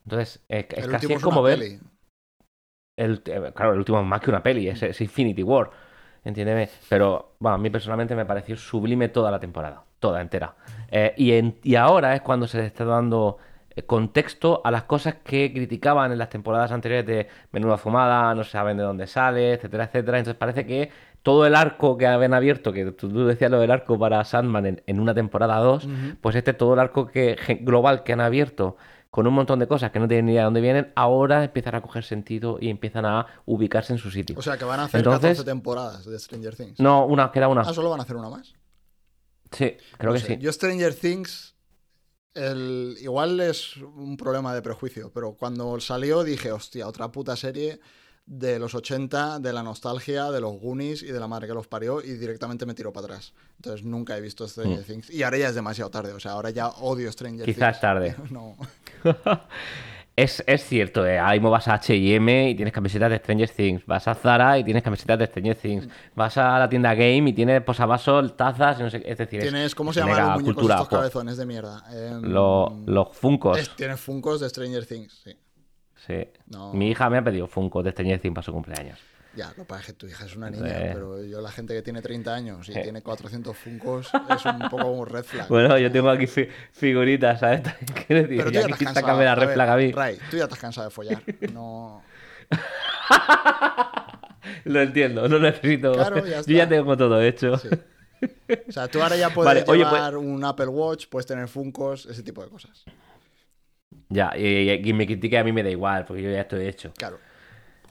[0.05, 1.59] Entonces, es, es casi es como una ver.
[1.61, 1.81] peli.
[2.99, 5.88] El, eh, claro, el último es más que una peli, es, es Infinity War.
[6.25, 6.69] Entiéndeme.
[6.89, 9.83] Pero, bueno, a mí personalmente me pareció sublime toda la temporada.
[10.01, 10.55] Toda entera.
[10.91, 13.39] Eh, y, en- y ahora es cuando se le está dando
[13.75, 18.45] eh, contexto a las cosas que criticaban en las temporadas anteriores de menuda fumada, no
[18.45, 20.19] saben de dónde sale, etcétera, etcétera.
[20.19, 20.91] Entonces parece que
[21.23, 24.83] todo el arco que habían abierto, que tú decías lo del arco para Sandman en,
[24.87, 25.95] en una temporada 2, Ujú.
[26.21, 28.77] pues este todo el arco que, global que han abierto
[29.11, 31.75] con un montón de cosas que no tienen ni idea de dónde vienen, ahora empiezan
[31.75, 34.37] a coger sentido y empiezan a ubicarse en su sitio.
[34.39, 36.79] O sea que van a hacer Entonces- 14 temporadas de Stranger Things.
[36.81, 37.63] No, una, queda una.
[37.63, 38.55] Ah, solo van a hacer una más.
[39.51, 40.39] Sí, creo No que sé, sí.
[40.41, 41.55] Yo Stranger Things,
[42.35, 47.81] el, igual es un problema de prejuicio, pero cuando salió dije, hostia, otra puta serie
[48.31, 51.67] de los 80, de la nostalgia, de los Goonies y de la madre que los
[51.67, 53.33] parió y directamente me tiró para atrás.
[53.57, 55.09] Entonces nunca he visto Stranger Things.
[55.09, 57.57] Y ahora ya es demasiado tarde, o sea, ahora ya odio Stranger Things.
[57.57, 57.61] Mm.
[57.61, 58.15] Quizás tarde.
[58.31, 58.55] No.
[60.17, 64.09] Es, es cierto, eh, mismo vas a H&M y tienes camisetas de Stranger Things, vas
[64.09, 67.63] a Zara y tienes camisetas de Stranger Things, vas a la tienda Game y tienes
[67.63, 70.75] posavasos, tazas, y no sé, es decir, es Tienes, ¿cómo se llaman los muñecos cultura
[70.75, 71.85] estos cabezones de mierda?
[71.93, 75.37] Em, Lo- los Funkos, es- tienes Funkos de Stranger Things, sí.
[76.07, 76.27] Sí.
[76.49, 76.73] No.
[76.73, 78.99] Mi hija me ha pedido Funkos de Stranger Things para su cumpleaños.
[79.37, 80.91] Ya, lo que pasa es que tu hija es una niña, Eh.
[80.95, 82.83] pero yo la gente que tiene 30 años y Eh.
[82.83, 85.47] tiene 400 Funkos es un poco un red flag.
[85.49, 87.61] Bueno, yo tengo aquí fi- figuritas, ¿sabes?
[88.07, 89.25] Quiero decir, pero tú ya aquí te has sácame cansado.
[89.25, 89.93] la red flag a mí.
[89.93, 91.23] Ray, tú ya te has cansado de follar.
[91.53, 92.03] No...
[94.65, 95.93] Lo entiendo, no necesito.
[95.93, 97.57] Claro, ya Yo ya tengo todo hecho.
[97.59, 97.69] Sí.
[98.69, 101.49] O sea, tú ahora ya puedes Vale, oye, pues- llevar un Apple Watch, puedes tener
[101.49, 102.85] Funkos, ese tipo de cosas.
[104.09, 106.67] Ya, y, y quien me critique a mí me da igual, porque yo ya estoy
[106.67, 106.93] hecho.
[106.97, 107.19] Claro.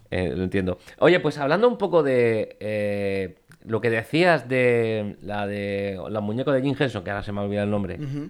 [0.10, 0.80] Eh, lo entiendo.
[1.00, 6.54] Oye, pues hablando un poco de, eh, lo que decías de la de los muñecos
[6.54, 7.96] de Jim Henson, que ahora se me ha olvidado el nombre.
[8.02, 8.30] Ujú.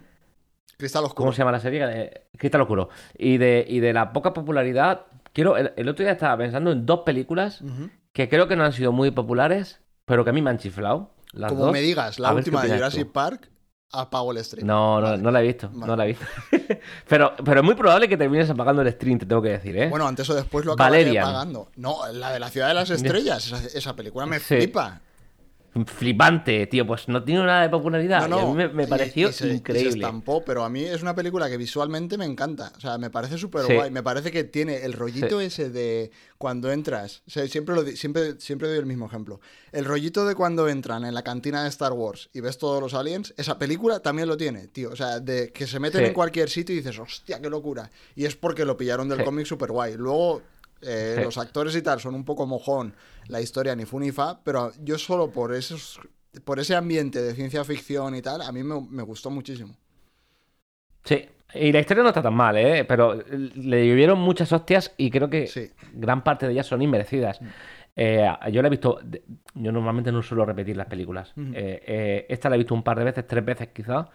[0.77, 1.17] Cristal Oscuro.
[1.23, 1.83] ¿Cómo se llama la serie?
[1.87, 2.89] Eh, Cristal Oscuro.
[3.17, 5.05] Y de, y de la poca popularidad.
[5.33, 7.63] Quiero, el, el otro día estaba pensando en dos películas
[8.11, 11.13] que creo que no han sido muy populares, pero que a mí me han chiflado.
[11.33, 11.73] Las Como dos.
[11.73, 13.11] me digas, la A última de Jurassic tú.
[13.11, 13.49] Park,
[13.91, 14.67] apago el stream.
[14.67, 15.21] No, no, Vale.
[15.21, 15.69] no la he visto.
[15.73, 15.85] Vale.
[15.87, 16.25] No la he visto.
[17.07, 19.89] pero, pero es muy probable que termines apagando el stream, te tengo que decir, ¿eh?
[19.89, 21.69] Bueno, antes o después lo acabaré pagando.
[21.77, 23.45] No, la de la Ciudad de las Estrellas.
[23.51, 24.55] Esa, esa película me Sí.
[24.57, 25.01] flipa.
[25.85, 26.87] Flipante, tío.
[26.87, 28.27] Pues no tiene nada de popularidad.
[28.27, 29.89] No, a mí me, pareció y se- y se increíble.
[29.89, 32.71] estampó, pero a mí es una película que visualmente me encanta.
[32.77, 33.73] O sea, me parece súper Sí.
[33.75, 33.91] guay.
[33.91, 37.21] Me parece que tiene el rollito ese de cuando entras.
[37.27, 39.39] O sea, siempre, lo siempre, siempre doy el mismo ejemplo.
[39.71, 42.93] El rollito de cuando entran en la cantina de Star Wars y ves todos los
[42.93, 44.89] aliens, esa película también lo tiene, tío.
[44.91, 46.07] O sea, de que se meten Sí.
[46.07, 47.89] en cualquier sitio y dices, hostia, qué locura.
[48.15, 49.95] Y es porque lo pillaron del cómic súper guay.
[49.97, 50.41] Luego.
[50.81, 51.23] Eh, Sí.
[51.23, 52.93] Los actores y tal son un poco mojón,
[53.27, 55.99] la historia ni fu ni fa, pero yo solo por esos
[56.43, 59.75] por ese ambiente de ciencia ficción y tal, a mí me, me gustó muchísimo.
[61.03, 61.25] Sí.
[61.53, 62.83] Y la historia no está tan mal, ¿eh?
[62.83, 65.71] Pero le llovieron muchas hostias y creo que Sí.
[65.93, 67.39] gran parte de ellas son inmerecidas.
[67.95, 68.99] Eh, yo la he visto.
[69.55, 71.33] Yo normalmente no suelo repetir las películas.
[71.37, 74.07] Eh, eh, esta la he visto un par de veces, tres veces quizá.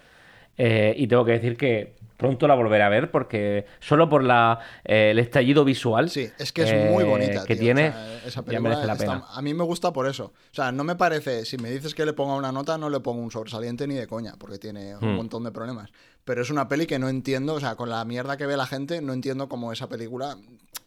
[0.58, 4.60] Eh, y tengo que decir que pronto la volveré a ver porque solo por la,
[4.84, 7.44] eh, el estallido visual Sí, es que es eh, muy bonita.
[7.44, 7.64] que tío.
[7.64, 9.24] tiene, O sea, esa película merece la está- pena.
[9.28, 10.26] a mí me gusta por eso.
[10.26, 13.00] O sea, no me parece, si me dices que le ponga una nota, no le
[13.00, 15.16] pongo un sobresaliente ni de coña, porque tiene un Hmm.
[15.16, 15.90] montón de problemas.
[16.24, 18.66] Pero es una peli que no entiendo, o sea, con la mierda que ve la
[18.66, 20.36] gente, no entiendo cómo esa película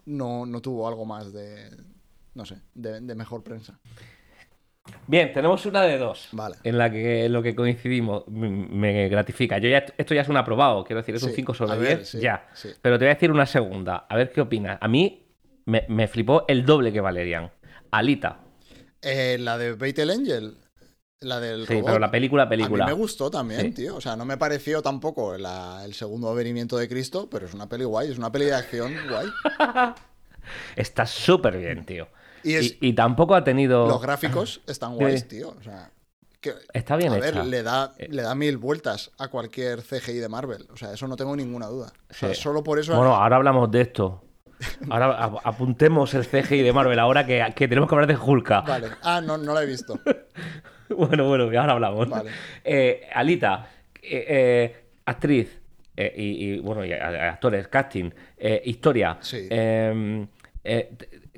[0.05, 1.69] no, no tuvo algo más de,
[2.35, 3.77] no sé, de, de mejor prensa.
[5.07, 6.29] Bien, tenemos una de dos.
[6.31, 6.57] Vale.
[6.63, 9.57] En la que en lo que coincidimos me gratifica.
[9.57, 11.75] Yo ya, esto ya es un aprobado, quiero decir, es un Sí, 5 sobre a
[11.75, 12.47] ver, 10, sí, ya.
[12.53, 12.69] sí.
[12.81, 14.77] Pero te voy a decir una segunda, a ver qué opinas.
[14.81, 15.25] A mí
[15.65, 17.51] me, me flipó el doble que Valerian.
[17.91, 18.39] Alita.
[19.01, 20.57] Eh, la de Battle Angel,
[21.21, 22.85] la del Sí, robot, pero la película, película.
[22.85, 23.71] A mí me gustó también, Sí.
[23.71, 23.95] tío.
[23.95, 27.69] O sea, no me pareció tampoco la- el segundo venimiento de Cristo, pero es una
[27.69, 29.27] peli guay, es una peli de acción guay.
[30.75, 32.07] Está súper bien, tío.
[32.45, 33.87] Y es- Y, y tampoco ha tenido...
[33.87, 35.49] Los gráficos están guays, tío.
[35.59, 35.89] O sea,
[36.39, 37.31] que, Está bien a hecha.
[37.31, 40.67] ver, le da, le da mil vueltas a cualquier CGI de Marvel.
[40.71, 41.91] O sea, eso no tengo ninguna duda.
[42.09, 42.41] O sea, Sí.
[42.41, 42.95] solo por eso.
[42.95, 44.21] Bueno, ahora hablamos de esto.
[44.89, 45.07] Ahora
[45.43, 48.61] apuntemos el CGI de Marvel ahora que, que tenemos que hablar de Hulka.
[48.61, 48.87] Vale.
[49.01, 49.99] Ah, no, no la he visto.
[50.87, 52.07] Bueno, bueno, ahora hablamos.
[52.07, 52.29] Vale.
[52.63, 53.67] Eh, Alita,
[54.03, 55.59] eh, eh, actriz,
[55.97, 59.17] eh, y, y, bueno, y actores, casting, eh, historia.
[59.19, 59.47] Sí.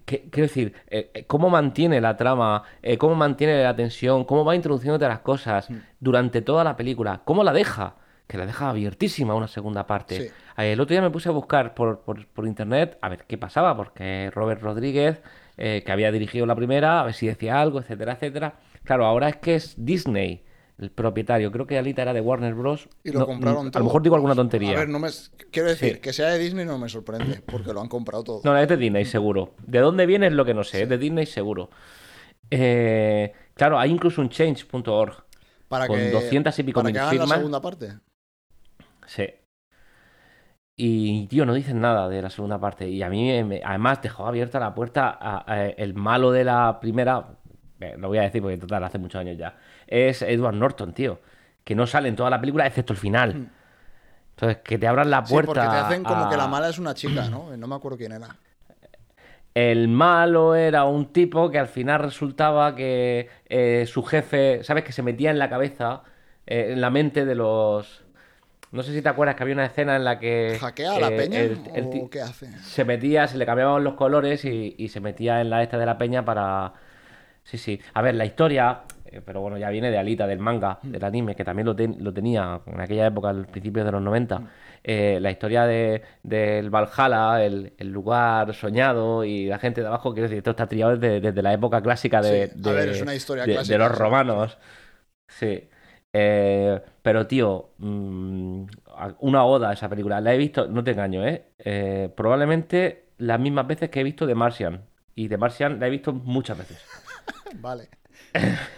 [0.08, 4.46] Que- quiero decir, eh, eh, cómo mantiene la trama, eh, cómo mantiene la tensión, cómo
[4.46, 5.76] va introduciéndote las cosas Mm.
[6.00, 10.15] durante toda la película, cómo la deja, que la deja abiertísima una segunda parte.
[10.22, 10.28] Sí.
[10.58, 13.38] Eh, El otro día me puse a buscar por, por- por internet a ver qué
[13.38, 15.22] pasaba, porque Robert Rodríguez,
[15.58, 18.54] eh, que había dirigido la primera, a ver si decía algo, etcétera, etcétera.
[18.86, 20.43] Claro, ahora es que es Disney
[20.78, 21.52] el propietario.
[21.52, 22.88] Creo que Alita era de Warner Bros.
[23.04, 23.80] Y lo No, compraron A todo.
[23.80, 24.74] lo mejor digo alguna tontería.
[24.76, 25.10] A ver, no me.
[25.52, 26.00] Quiero decir, Sí.
[26.02, 28.42] que sea de Disney no me sorprende, porque lo han comprado todo.
[28.44, 29.56] No, es de Disney, seguro.
[29.66, 30.84] ¿De dónde viene es lo que no sé?
[30.84, 31.70] Es de Disney, seguro.
[32.52, 35.24] Eh, claro, hay incluso un change.org.
[35.68, 37.38] para con que, 200 y pico para mil que hagan la firmas.
[37.40, 37.94] segunda parte.
[39.06, 39.26] Sí.
[40.80, 42.88] Y, tío, no dicen nada de la segunda parte.
[42.88, 46.80] Y a mí, me- además, dejó abierta la puerta a, a- el malo de la
[46.80, 47.30] primera.
[47.80, 49.58] eh, Lo voy a decir porque, total, hace muchos años ya.
[49.88, 51.19] Es Edward Norton, tío.
[51.63, 53.50] Que no sale en toda la película, excepto el final.
[54.32, 55.26] Entonces, que te abran la Hmm.
[55.26, 55.47] Sí, puerta.
[55.54, 57.56] porque te hacen como a- que la mala es una chica, ¿no?
[57.58, 58.36] No me acuerdo quién era.
[59.54, 64.84] El malo era un tipo que al final resultaba que eh, su jefe, ¿sabes?
[64.84, 66.04] Que se metía en la cabeza,
[66.45, 68.04] eh, en la mente de los...
[68.71, 70.58] No sé si te acuerdas que había una escena en la que...
[70.62, 72.47] ¿Hackea a la eh, peña el- el ti- o qué hace?
[72.60, 75.86] se metía, se le cambiaban los colores y, y se metía en la esta de
[75.88, 76.73] la peña para...
[77.43, 77.80] Sí, sí.
[77.95, 78.82] A ver, la historia,
[79.26, 80.91] pero bueno, ya viene de Alita, del manga, Mm.
[80.91, 84.02] del anime, que también lo, ten- lo tenía en aquella época, al principio de los
[84.02, 84.39] 90.
[84.39, 84.48] Mm.
[84.84, 90.13] Eh, la historia de, del Valhalla, el, el lugar soñado y la gente de abajo,
[90.13, 93.02] quiero decir, esto está trillado desde, desde la época clásica de, Sí, de- ver, es
[93.02, 94.58] una historia de- de clásica, los romanos.
[95.28, 95.67] Sí.
[96.13, 98.63] Eh, pero, tío, mm,
[99.20, 100.22] una oda a esa película.
[100.22, 101.48] La he visto, no te engaño, ¿eh?
[101.60, 104.82] Eh, Probablemente las mismas veces que he visto The Martian.
[105.15, 106.84] Y The Martian la he visto muchas veces.
[107.62, 107.89] Vale.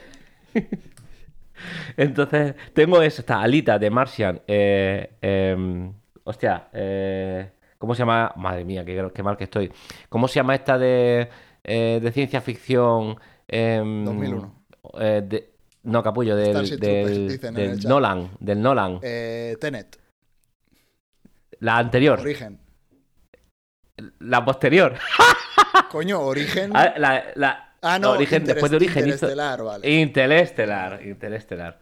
[1.97, 4.41] Entonces, tengo esta Alita de Martian.
[4.47, 5.91] eh, em,
[6.23, 8.31] hostia, eh, ¿cómo se llama?
[8.37, 9.71] Madre mía, qué, qué mal que estoy.
[10.07, 11.29] ¿Cómo se llama esta de,
[11.63, 13.17] eh, de ciencia ficción?
[13.47, 14.55] em, 2001.
[14.99, 15.49] eh, de-
[15.83, 17.79] no, capullo, del, del, del.
[17.87, 18.29] Nolan.
[18.39, 18.99] Del Nolan.
[19.01, 19.97] Eh, Tenet,
[21.61, 22.19] La anterior.
[22.19, 22.59] Origen.
[24.19, 24.95] La posterior.
[25.91, 26.71] Coño, Origen.
[26.71, 29.89] La, la- Ah, no, Origen- después de Origen hizo- Interestelar, vale.
[30.01, 31.79] Interestelar, Interestelar.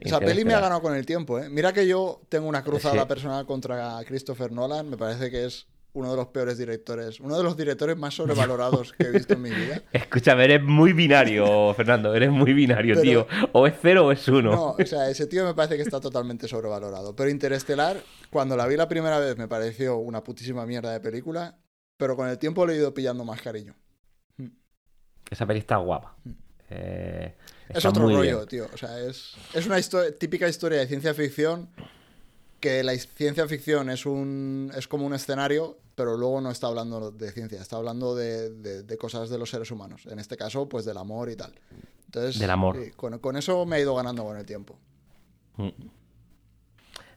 [0.00, 1.48] Esa peli me ha ganado con el tiempo, ¿eh?
[1.50, 3.08] Mira que yo tengo una cruzada Sí.
[3.08, 4.88] personal contra Christopher Nolan.
[4.88, 8.92] Me parece que es uno de los peores directores, uno de los directores más sobrevalorados
[8.94, 9.82] que he visto en mi vida.
[9.92, 13.26] Escúchame, eres muy binario, Fernando, eres muy binario, Pero- tío.
[13.52, 14.52] O es cero o es uno.
[14.52, 17.14] No, o sea, ese tío me parece que está totalmente sobrevalorado.
[17.14, 17.98] Pero Interestelar,
[18.30, 21.58] cuando la vi la primera vez, me pareció una putísima mierda de película.
[21.98, 23.76] Pero con el tiempo le he ido pillando más cariño.
[25.32, 26.14] Esa peli está guapa.
[26.70, 27.34] Eh,
[27.70, 28.46] Es otro rollo, bien.
[28.48, 28.66] tío.
[28.72, 29.78] O sea, es, es una
[30.18, 31.68] típica historia de ciencia ficción
[32.60, 37.10] que la ciencia ficción es un es como un escenario, pero luego no está hablando
[37.10, 40.06] de ciencia, está hablando de, de- de cosas de los seres humanos.
[40.06, 41.52] En este caso, pues del amor y tal.
[42.06, 42.76] Entonces, Del amor.
[42.82, 44.78] sí, con, con eso me he ido ganando con el tiempo.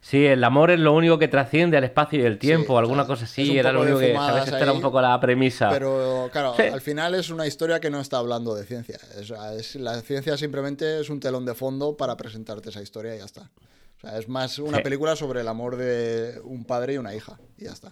[0.07, 3.07] Sí, el amor es lo único que trasciende al espacio y el tiempo, Sí, alguna
[3.07, 4.43] cosa así, era lo único que, ¿sabes?
[4.45, 5.69] Esta era un poco la premisa.
[5.71, 6.61] Pero claro, Sí.
[6.61, 8.99] al final es una historia que no está hablando de ciencia.
[9.19, 13.17] Es- es- la ciencia simplemente es un telón de fondo para presentarte esa historia y
[13.17, 13.49] ya está.
[13.97, 14.83] O sea, es más una Sí.
[14.83, 17.39] película sobre el amor de un padre y una hija.
[17.57, 17.91] Y ya está.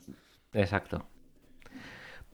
[0.53, 1.07] Exacto.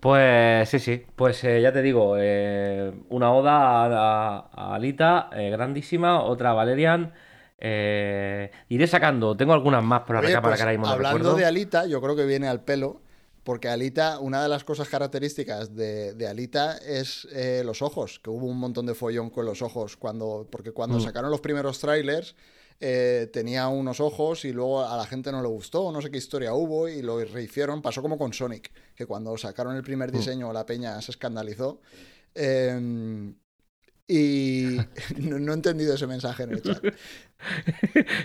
[0.02, 6.22] Pues sí, sí, pues eh, ya te digo, eh, una oda a Alita, eh, grandísima,
[6.22, 7.14] otra a Valerian.
[7.60, 11.18] Eh, iré sacando, tengo algunas más por Oye, recámara pues, que ahora mismo no hablando
[11.20, 11.38] recuerdo.
[11.38, 13.02] de Alita, yo creo que viene al pelo.
[13.42, 18.30] Porque Alita, una de las cosas características de, de Alita es eh, los ojos, que
[18.30, 21.02] hubo un montón de follón con los ojos, cuando, porque cuando Mm.
[21.02, 22.36] sacaron los primeros trailers
[22.82, 26.18] eh, tenía unos ojos y luego a la gente no le gustó, no sé qué
[26.18, 29.86] historia hubo y lo rehicieron, pasó como con Sonic, que cuando sacaron el Mm.
[29.86, 31.82] primer diseño la peña se escandalizó.
[32.36, 33.34] Eh,
[34.10, 34.78] y
[35.18, 36.84] no, no he entendido ese mensaje en el chat.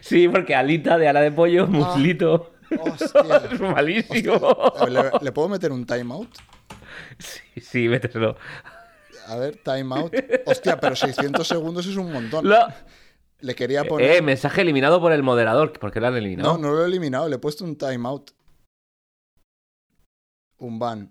[0.00, 2.52] Sí, porque Alita de ala de pollo, muslito.
[2.80, 3.42] Hostia.
[3.52, 4.56] es malísimo.
[4.88, 6.34] ¿Le, le puedo meter un timeout?
[7.18, 8.36] Sí, sí, méteselo.
[9.28, 10.12] A ver, timeout.
[10.46, 12.48] Hostia, pero 600 segundos es un montón.
[12.48, 12.66] Lo-
[13.40, 14.10] Le quería poner.
[14.16, 16.54] Eh, mensaje eliminado por el moderador, porque lo han eliminado.
[16.54, 18.32] No, no lo he eliminado, le he puesto un timeout.
[20.58, 21.08] Un ban.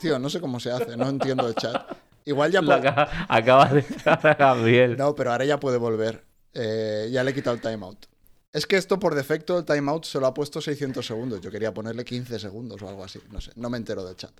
[0.00, 1.86] Tío, no sé cómo se hace, no entiendo el chat.
[2.24, 4.96] Igual ya acaba- acabas de a Gabriel.
[4.96, 6.24] No, pero ahora ya puede volver.
[6.54, 8.06] Eh, ya le he quitado el timeout.
[8.52, 11.40] Es que esto por defecto, el timeout se lo ha puesto 600 segundos.
[11.40, 13.18] Yo quería ponerle 15 segundos o algo así.
[13.30, 14.32] No sé, no me entero del chat.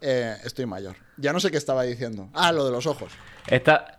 [0.00, 0.94] Eh, estoy mayor.
[1.16, 2.28] Ya no sé qué estaba diciendo.
[2.34, 3.10] Ah, lo de los ojos.
[3.48, 3.98] Esta.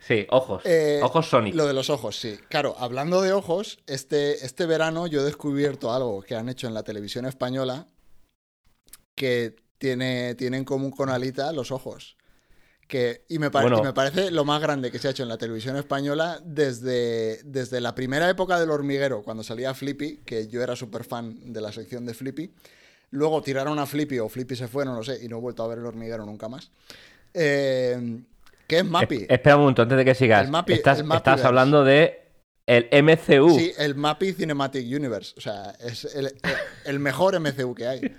[0.00, 0.62] Sí, ojos.
[0.64, 1.54] Eh, ojos Sonic.
[1.54, 2.38] Lo de los ojos, sí.
[2.48, 6.74] Claro, hablando de ojos, este, este verano yo he descubierto algo que han hecho en
[6.74, 7.86] la televisión española
[9.16, 12.16] que tiene, tiene en común con Alita los ojos.
[12.88, 13.78] Que, y, me Bueno.
[13.78, 17.42] y me parece lo más grande que se ha hecho en la televisión española desde,
[17.44, 21.60] desde la primera época del hormiguero, cuando salía Flippy, que yo era súper fan de
[21.60, 22.52] la sección de Flippy.
[23.10, 25.64] Luego tiraron a Flippy o Flippy se fue, no lo sé, y no he vuelto
[25.64, 26.70] a ver el hormiguero nunca más.
[27.34, 28.20] Eh,
[28.68, 29.16] ¿Qué es Mappy?
[29.16, 30.44] Es- espera un momento, antes de que sigas.
[30.46, 32.22] El Mappy- estás, el estás hablando de
[32.66, 33.56] el MCU.
[33.58, 35.34] Sí, el Mappy Cinematic Universe.
[35.36, 36.04] O sea, es
[36.84, 38.16] el mejor MCU que hay.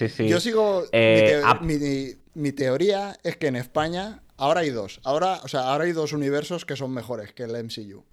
[0.00, 0.28] Sí, sí.
[0.28, 0.84] Yo sigo.
[0.92, 4.98] Eh, mi, mi- mi teoría es que en España ahora hay dos.
[5.04, 8.04] Ahora, o sea, ahora hay dos universos que son mejores que el MCU.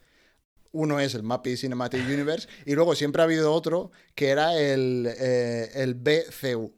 [0.73, 5.07] Uno es el Mappy Cinematic Universe y luego siempre ha habido otro que era el,
[5.17, 6.73] eh, el BCU,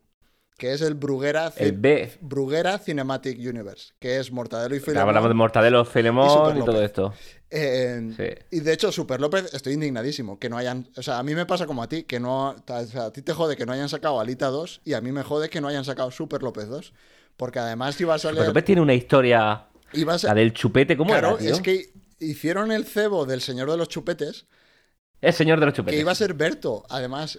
[0.57, 2.11] que es el Bruguera, El B.
[2.21, 5.07] Bruguera Cinematic Universe, que es Mortadelo y Filemón.
[5.09, 7.13] Hablamos de Mortadelo, Y Filemón Super y, todo esto.
[7.51, 8.57] Eh, Sí.
[8.57, 10.37] Y de hecho, Super López, estoy indignadísimo.
[10.39, 10.87] Que no hayan.
[10.97, 12.49] O sea, a mí me pasa como a ti, que no.
[12.49, 15.11] O sea, a ti te jode que no hayan sacado Alita 2 y a mí
[15.11, 16.93] me jode que no hayan sacado Super López 2.
[17.37, 18.37] Porque además iba a salir.
[18.39, 19.65] Pero López tiene una historia.
[19.93, 21.53] iba a La ser- del chupete, ¿cómo claro, era, tío?
[21.53, 24.45] es que hicieron el cebo del Señor de los Chupetes,
[25.21, 25.99] El señor de los que chupetes.
[25.99, 27.37] iba a ser Berto, además.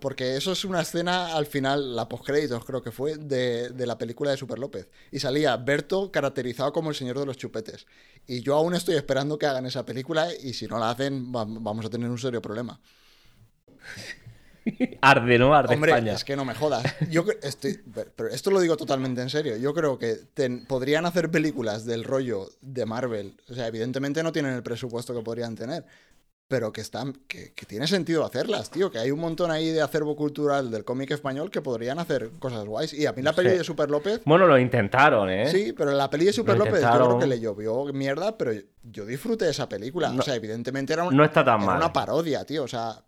[0.00, 3.96] porque eso es una escena al final, la postcréditos creo que fue, de, de la
[3.98, 4.88] película de Super López.
[5.12, 7.86] Y salía Berto caracterizado como el Señor de los Chupetes.
[8.26, 11.46] Y yo aún estoy esperando que hagan esa película y si no la hacen, va-
[11.48, 12.80] vamos a tener un serio problema.
[15.00, 15.54] Arde, ¿no?
[15.54, 16.12] Arde Hombre, España.
[16.12, 16.84] es que no me jodas.
[17.10, 17.80] Yo estoy,
[18.14, 19.56] pero esto lo digo totalmente en serio.
[19.56, 23.36] Yo creo que ten- podrían hacer películas del rollo de Marvel.
[23.48, 25.84] O sea, evidentemente no tienen el presupuesto que podrían tener.
[26.50, 27.12] Pero que están.
[27.28, 28.90] Que, que tiene sentido hacerlas, tío.
[28.90, 32.64] Que hay un montón ahí de acervo cultural del cómic español que podrían hacer cosas
[32.64, 32.92] guays.
[32.92, 33.58] Y a mí la peli Sí.
[33.58, 34.20] de Super López.
[34.24, 35.48] Bueno, lo intentaron, ¿eh?
[35.48, 38.50] Sí, pero la peli de Super Lo López yo creo que le llovió mierda, pero
[38.82, 40.08] yo, disfruté de esa película.
[40.08, 41.76] No- o sea, evidentemente era, un- no está tan era mal.
[41.76, 42.64] una parodia, tío.
[42.64, 43.00] O sea,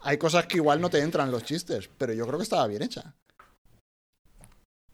[0.00, 2.82] hay cosas que igual no te entran los chistes, pero yo creo que estaba bien
[2.82, 3.14] hecha.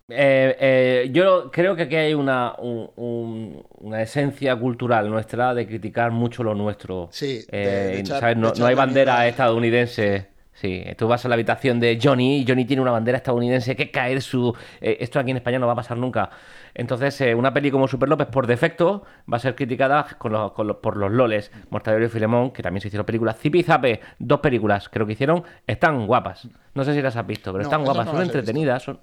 [0.09, 5.67] Eh, eh, yo creo que aquí hay una, un- un- una esencia cultural nuestra de
[5.67, 7.09] criticar mucho lo nuestro.
[7.11, 8.37] Sí, de- Eh, de echar- ¿sabes?
[8.37, 10.29] de No, hay bandera estadounidense.
[10.53, 13.91] Sí, tú vas a la habitación de Johnny y Johnny tiene una bandera estadounidense que
[13.91, 14.57] cae su...
[14.81, 16.31] eh, esto aquí en España no va a pasar nunca.
[16.73, 20.53] Entonces, eh, una peli como Super López, por defecto, va a ser criticada con los-
[20.53, 21.51] con los- por los loles.
[21.69, 23.37] Mortadelo y Filemón, que también se hicieron películas.
[23.39, 26.49] Zipi y Zape, dos películas, creo que hicieron, están guapas.
[26.75, 28.83] No sé si las has visto, pero No, están guapas, no son entretenidas.
[28.85, 29.01] Son...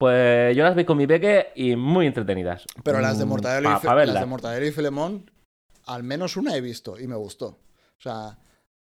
[0.00, 2.64] Pues yo las vi con mi peque y muy entretenidas.
[2.82, 5.30] Pero las de Mm, Mortadelo, pa- y, Fi- pa las de Mortadelo y Filemón,
[5.84, 7.48] al menos una he visto y me gustó.
[7.48, 8.38] O sea,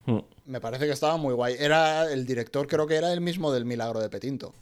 [0.05, 0.19] Mm.
[0.45, 1.55] me parece que estaba muy guay.
[1.57, 4.53] Era el director, creo que era el mismo del Milagro de Petinto.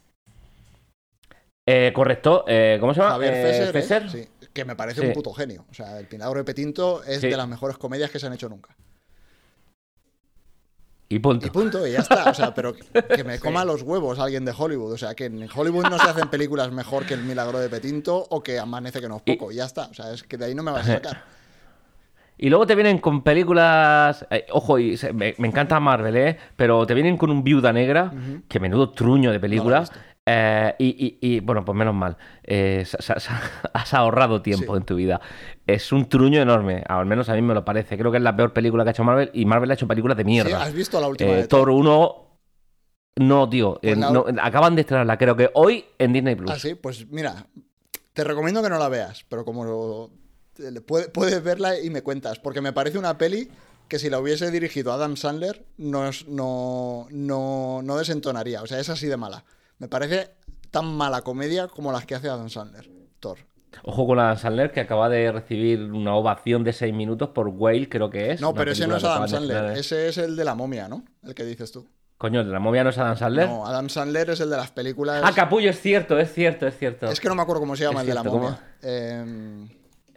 [1.68, 3.12] Eh, correcto, eh, ¿cómo se llama?
[3.16, 3.72] Javier Eh, Fesser, ¿eh?
[3.74, 4.10] Fesser.
[4.10, 5.08] Sí, que me parece Sí.
[5.08, 5.66] un puto genio.
[5.70, 7.28] O sea, el Milagro de Petinto es Sí.
[7.28, 8.74] de las mejores comedias que se han hecho nunca.
[11.16, 11.47] Y punto.
[11.47, 12.30] Y punto, y ya está.
[12.30, 14.91] O sea, pero que me coma los huevos alguien de Hollywood.
[14.93, 18.26] O sea, que en Hollywood no se hacen películas mejor que El Milagro de Petinto
[18.30, 19.51] o que Amanece que no es poco.
[19.51, 19.86] Y ya está.
[19.86, 21.24] O sea, es que de ahí no me vas a sacar.
[22.38, 24.26] Y luego te vienen con películas.
[24.30, 26.38] eh, ojo, y se- me, me encanta Marvel, ¿eh?
[26.57, 28.11] Pero te vienen con un Viuda Negra,
[28.49, 29.80] que menudo truño de película.
[29.80, 29.95] visto.
[30.28, 32.17] Eh, y, y- y, bueno, pues menos mal.
[32.43, 32.84] Eh,
[33.73, 34.78] has ahorrado tiempo Sí.
[34.80, 35.21] en tu vida.
[35.67, 37.97] Es un truño enorme, al menos a mí me lo parece.
[37.97, 40.17] Creo que es la peor película que ha hecho Marvel y Marvel ha hecho películas
[40.17, 40.63] de Sí, mierda.
[40.63, 42.21] ¿Has visto la última Eh, de Thor 1.
[43.17, 43.78] No, tío.
[43.82, 46.51] Pues eh, la- no, acaban de estrenarla, creo que hoy en Disney Plus.
[46.51, 47.45] Ah, sí, pues mira,
[48.13, 50.09] te recomiendo que no la veas, pero como lo-
[51.13, 53.49] puedes verla y me cuentas, porque me parece una peli
[53.88, 58.89] que si la hubiese dirigido Adam Sandler no, no, no, no desentonaría, o sea, es
[58.89, 59.43] así de mala.
[59.78, 60.32] Me parece
[60.71, 63.39] tan mala comedia como las que hace Adam Sandler, Thor.
[63.84, 67.89] Ojo con Adam Sandler, que acaba de recibir una ovación de 6 minutos por Whale,
[67.89, 68.41] creo que es.
[68.41, 71.03] No, pero ese no es Adam Sandler, ese es el de la momia, ¿no?
[71.23, 71.88] El que dices tú.
[72.17, 73.49] Coño, ¿de la momia no es Adam Sandler?
[73.49, 75.21] No, Adam Sandler es el de las películas...
[75.26, 77.07] Ah, Capullo, es cierto, es cierto, es cierto.
[77.07, 78.59] Es que no me acuerdo cómo se llama Es el de la momia.
[78.82, 79.67] Em,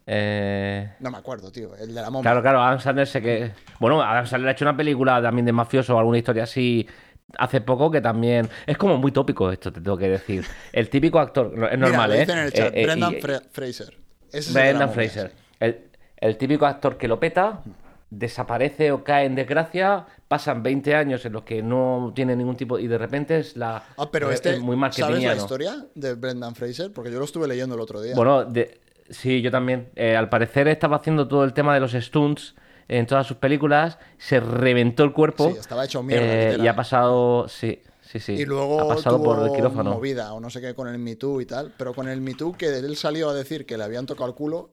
[0.07, 2.23] Eh, no me acuerdo, tío, el de la momia.
[2.23, 3.51] Claro, claro, Adam Sandler sé que...
[3.81, 6.89] Bueno, Adam Sandler ha hecho una película también de mafioso o alguna historia así
[7.37, 8.49] hace poco que también...
[8.67, 10.45] Es como muy tópico esto, te tengo que decir.
[10.73, 12.21] El típico actor, es normal, ¿eh?
[12.21, 13.95] dicen en el chat, Eh, eh, Brendan Fra- Fraser.
[14.33, 15.33] Ese Brendan Fraser.
[15.61, 15.79] El,
[16.17, 17.63] el típico actor que lo peta,
[18.11, 22.79] desaparece o cae en desgracia, pasan 20 años en los que no tiene ningún tipo...
[22.79, 23.83] Y de repente es la...
[23.97, 26.93] Ah, pero es- este, es muy ¿sabes la historia de Brendan Fraser?
[26.93, 28.15] Porque yo lo estuve leyendo el otro día.
[28.15, 29.89] Bueno, de- sí, yo también.
[29.97, 32.55] Eh, al parecer estaba haciendo todo el tema de los stunts
[32.89, 36.75] en todas sus películas, se reventó el cuerpo Sí, estaba hecho mierda, eh, y ha
[36.75, 39.93] pasado, sí, sí, sí, y luego ha pasado tuvo por el quirófano.
[39.93, 42.35] movida o no sé qué con el Me Too y tal, pero con el Me
[42.35, 44.71] Too que él salió a decir que le habían tocado el culo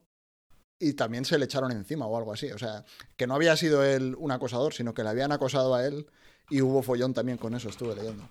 [0.79, 2.51] y también se le echaron encima o algo así.
[2.51, 2.83] O sea,
[3.17, 6.07] que no había sido él un acosador, sino que le habían acosado a él
[6.49, 8.23] y hubo follón también con eso, estuve leyendo.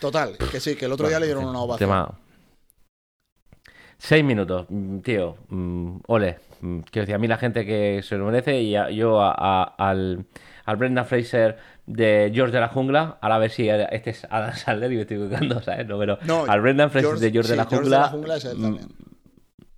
[0.00, 1.88] Total, que sí, que el otro día le dieron una ovación.
[1.90, 2.18] Tema-
[3.98, 6.38] Seis minutos, mm, tío, mm, ole.
[6.60, 9.34] Mm, Quiero decir, a mí la gente que se lo merece y a- yo a-
[9.36, 10.24] a- al,
[10.64, 14.52] al Brendan Fraser de George de la Jungla, ahora a ver si este es Adam
[14.56, 15.86] Sandler y me estoy equivocando, ¿sabes?
[15.86, 18.08] No, pero No, al Brendan Fraser George- de George de la George Jungla, de la
[18.08, 18.88] Jungla es él mm, también.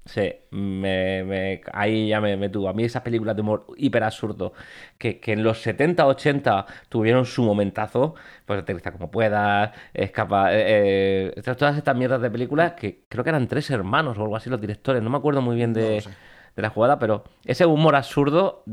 [0.07, 2.71] Sí, me, me- ahí ya me, me tuvo.
[2.71, 4.55] A mí esas películas de humor hiper absurdo,
[4.97, 8.15] que, que en los 70, 80 tuvieron su momentazo,
[8.47, 13.29] pues aterriza como puedas, escapa, eh, eh, todas estas mierdas de películas que creo que
[13.29, 16.01] eran tres hermanos o algo así los directores, no me acuerdo muy bien No de,
[16.01, 16.11] sé.
[16.59, 18.65] De la jugada, pero ese humor absurdo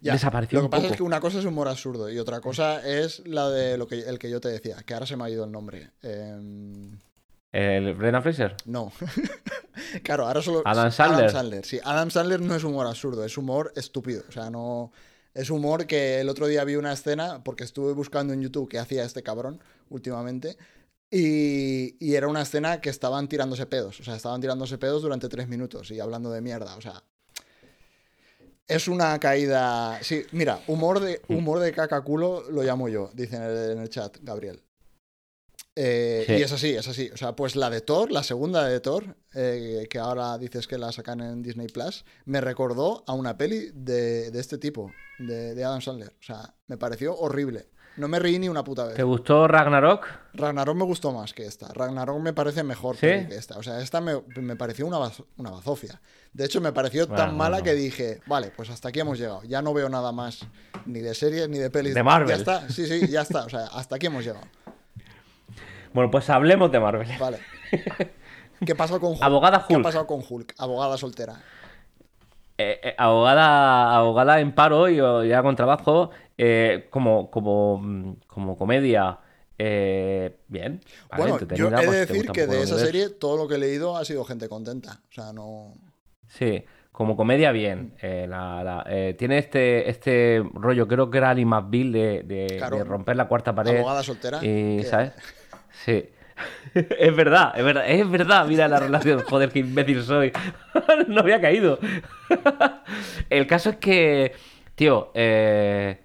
[0.00, 0.92] Ya, desapareció Lo que un pasa poco.
[0.94, 4.00] es que una cosa es humor absurdo y otra cosa es la de lo que
[4.00, 5.90] el que yo te decía, que ahora se me ha ido el nombre.
[6.02, 6.98] Em,
[7.52, 8.56] El Brendan Fraser.
[8.64, 8.90] no.
[10.02, 11.64] claro, ahora solo Adam Sandler.
[11.64, 14.90] Sí, Adam Sandler no es humor absurdo, es humor estúpido, o sea, no
[15.34, 18.78] es humor que el otro día vi una escena porque estuve buscando en YouTube qué
[18.78, 19.60] hacía este cabrón
[19.90, 20.56] últimamente.
[21.10, 24.00] Y, y era una escena que estaban tirándose pedos.
[24.00, 26.74] O sea, estaban tirándose pedos durante tres minutos y hablando de mierda.
[26.76, 27.02] O sea,
[28.68, 29.98] es una caída.
[30.02, 33.78] Sí, mira, humor de, humor de caca culo lo llamo yo, dice en el, en
[33.78, 34.62] el chat Gabriel.
[35.78, 36.32] Eh, Sí.
[36.32, 37.10] Y es así, es así.
[37.12, 40.78] O sea, pues la de Thor, la segunda de Thor, eh, que ahora dices que
[40.78, 45.54] la sacan en Disney Plus, me recordó a una peli de, de este tipo, de,
[45.54, 46.16] de Adam Sandler.
[46.18, 47.68] O sea, me pareció horrible.
[47.96, 48.94] No me reí ni una puta vez.
[48.94, 50.06] ¿Te gustó Ragnarok?
[50.34, 51.68] Ragnarok me gustó más que esta.
[51.72, 53.56] Ragnarok me parece mejor que esta.
[53.58, 54.98] O sea, esta me, me pareció una,
[55.38, 56.00] una bazofia.
[56.34, 59.42] De hecho, me pareció Bueno, tan mala que dije, vale, pues hasta aquí hemos llegado.
[59.44, 60.46] Ya no veo nada más,
[60.84, 61.94] ni de series, ni de pelis.
[61.94, 62.28] De Marvel.
[62.28, 63.44] Ya está, sí, sí, ya está.
[63.44, 64.44] O sea, hasta aquí hemos llegado.
[65.94, 67.08] Bueno, pues hablemos de Marvel.
[67.18, 67.38] Vale.
[68.64, 69.22] ¿Qué pasó con Hulk?
[69.22, 69.86] Abogada ¿Qué ha Hulk.
[69.86, 70.54] pasado con Hulk?
[70.58, 71.40] Abogada soltera.
[72.58, 74.96] Eh, eh, abogada, abogada en paro y
[75.28, 79.18] ya con trabajo, eh, como, como, mm, como comedia,
[79.58, 80.80] eh, bien.
[81.10, 83.58] vale, Bueno, yo he de pues, decir que de esa serie todo lo que he
[83.58, 85.00] leído ha sido gente contenta.
[85.10, 85.72] O sea, no.
[86.28, 87.94] Sí, como comedia, bien.
[88.02, 92.54] Eh, la- la- eh, tiene este, este rollo, creo que era Ali McBeal de, de-
[92.58, 92.78] Claro.
[92.78, 93.78] de romper la cuarta pared.
[93.78, 95.12] Abogada soltera, Y, que- ¿sabes?
[95.84, 96.04] Sí.
[96.74, 100.32] Es verdad, es verdad, es verdad, mira la relación, joder, qué imbécil soy.
[101.08, 101.78] no había caído.
[103.30, 104.32] El caso es que,
[104.74, 105.98] tío, eh,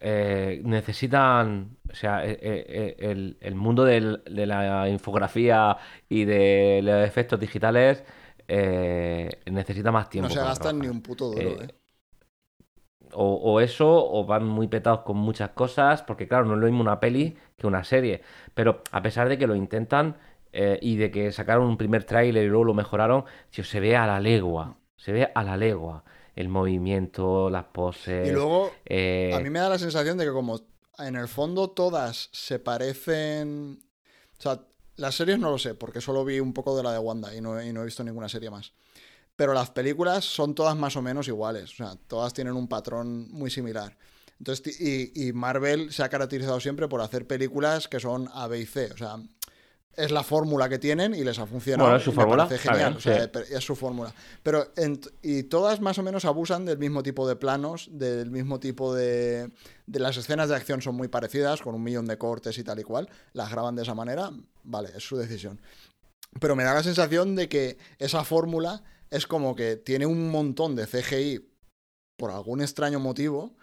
[0.00, 5.76] eh, necesitan, o sea, eh, eh, el, el mundo del- de la infografía
[6.08, 8.04] y de los efectos digitales
[9.46, 10.28] necesita más tiempo.
[10.28, 11.66] no se gastan ni un puto duro.
[13.12, 16.66] O, o eso, o van muy petados con muchas cosas, porque claro, no es lo
[16.66, 18.22] mismo una peli que una serie.
[18.54, 20.16] Pero a pesar de que lo intentan
[20.52, 24.06] y de que sacaron un primer tráiler y luego lo mejoraron, tío, se ve a
[24.06, 26.04] la legua, se ve a la legua.
[26.36, 28.28] El movimiento, las poses.
[28.28, 30.60] Y luego, eh, a mí me da la sensación de que como
[30.98, 33.82] en el fondo todas se parecen...
[34.38, 34.60] O sea,
[34.96, 37.40] las series no lo sé, porque solo vi un poco de la de Wanda y
[37.40, 38.72] no, y no he visto ninguna serie más.
[39.36, 43.30] Pero las películas son todas más o menos iguales, o sea, todas tienen un patrón
[43.30, 43.96] muy similar.
[44.38, 48.60] Entonces, y, y Marvel se ha caracterizado siempre por hacer películas que son A, B
[48.60, 49.16] y C, o sea,
[49.96, 51.88] es la fórmula que tienen y les ha funcionado.
[51.88, 53.30] Bueno, es su fórmula, genial, bien, o sea, sí.
[53.32, 54.14] pero es su fórmula.
[54.42, 58.60] Pero en- y todas más o menos abusan del mismo tipo de planos, del mismo
[58.60, 59.50] tipo de,
[59.86, 62.78] de las escenas de acción son muy parecidas, con un millón de cortes y tal
[62.80, 63.08] y cual.
[63.32, 64.30] Las graban de esa manera,
[64.62, 65.60] vale, es su decisión.
[66.40, 70.76] Pero me da la sensación de que esa fórmula es como que tiene un montón
[70.76, 71.46] de CGI
[72.16, 73.56] por algún extraño motivo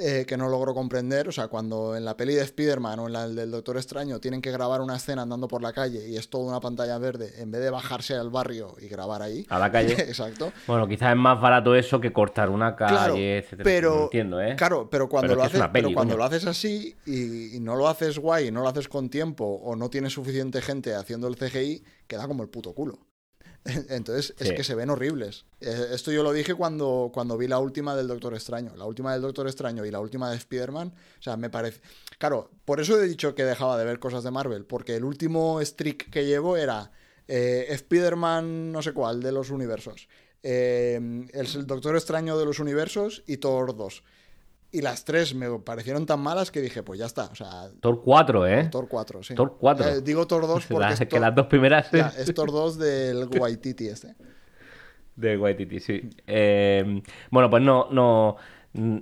[0.00, 1.28] eh, que no logro comprender.
[1.28, 4.40] O sea, cuando en la peli de Spider-Man o en la del Doctor Extraño tienen
[4.40, 7.50] que grabar una escena andando por la calle y es toda una pantalla verde, en
[7.50, 9.46] vez de bajarse al barrio y grabar ahí.
[9.48, 9.92] a la calle.
[9.98, 10.52] Exacto.
[10.66, 13.64] Bueno, quizás es más barato eso que cortar una calle, Claro, etcétera.
[13.64, 14.56] pero entiendo, ¿eh?
[14.56, 17.76] Claro, pero cuando, Pero lo, haces, peli, pero cuando lo haces así y, y no
[17.76, 21.28] lo haces guay, y no lo haces con tiempo o no tienes suficiente gente haciendo
[21.28, 22.98] el CGI, queda como el puto culo.
[23.90, 25.44] Entonces es que se ven horribles.
[25.60, 28.74] Eh, Esto yo lo dije cuando, cuando vi la última del Doctor Extraño.
[28.76, 30.88] La última del Doctor Extraño y la última de Spider-Man.
[31.18, 31.80] O sea, me parece...
[32.18, 34.64] Claro, por eso he dicho que dejaba de ver cosas de Marvel.
[34.64, 36.90] Porque el último streak que llevo era
[37.28, 40.08] eh, Spider-Man no sé cuál de los universos.
[40.42, 40.94] eh,
[41.32, 44.02] el, el Doctor Extraño de los universos y Thor 2.
[44.72, 47.24] Y las tres me parecieron tan malas que dije, pues ya está.
[47.26, 48.68] O sea, Thor 4, ¿eh?
[48.70, 49.34] Thor 4, sí.
[49.34, 49.88] Thor 4.
[49.88, 52.78] Eh, digo Thor 2 porque La- es, que las dos primeras ya, es Thor 2
[52.78, 54.14] del Waititi este.
[55.16, 56.08] de Waititi, sí.
[56.26, 58.36] Eh, bueno, pues no, no
[58.74, 58.98] mm,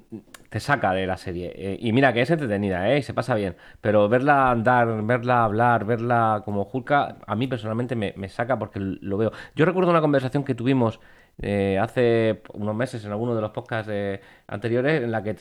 [0.48, 1.52] te saca de la serie.
[1.54, 2.98] Eh, y mira que es entretenida, ¿eh?
[2.98, 3.54] Y se pasa bien.
[3.82, 8.80] Pero verla andar, verla hablar, verla como Julka, a mí personalmente me, me saca porque
[8.80, 9.32] lo veo.
[9.54, 10.98] Yo recuerdo una conversación que tuvimos
[11.40, 15.36] eh, hace unos meses en alguno de los podcasts eh, anteriores en la que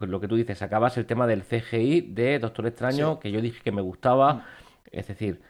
[0.00, 3.20] lo que tú dices, sacabas el tema del CGI de Doctor Extraño, Sí.
[3.22, 4.46] que yo dije que me gustaba.
[4.90, 5.40] Es decir,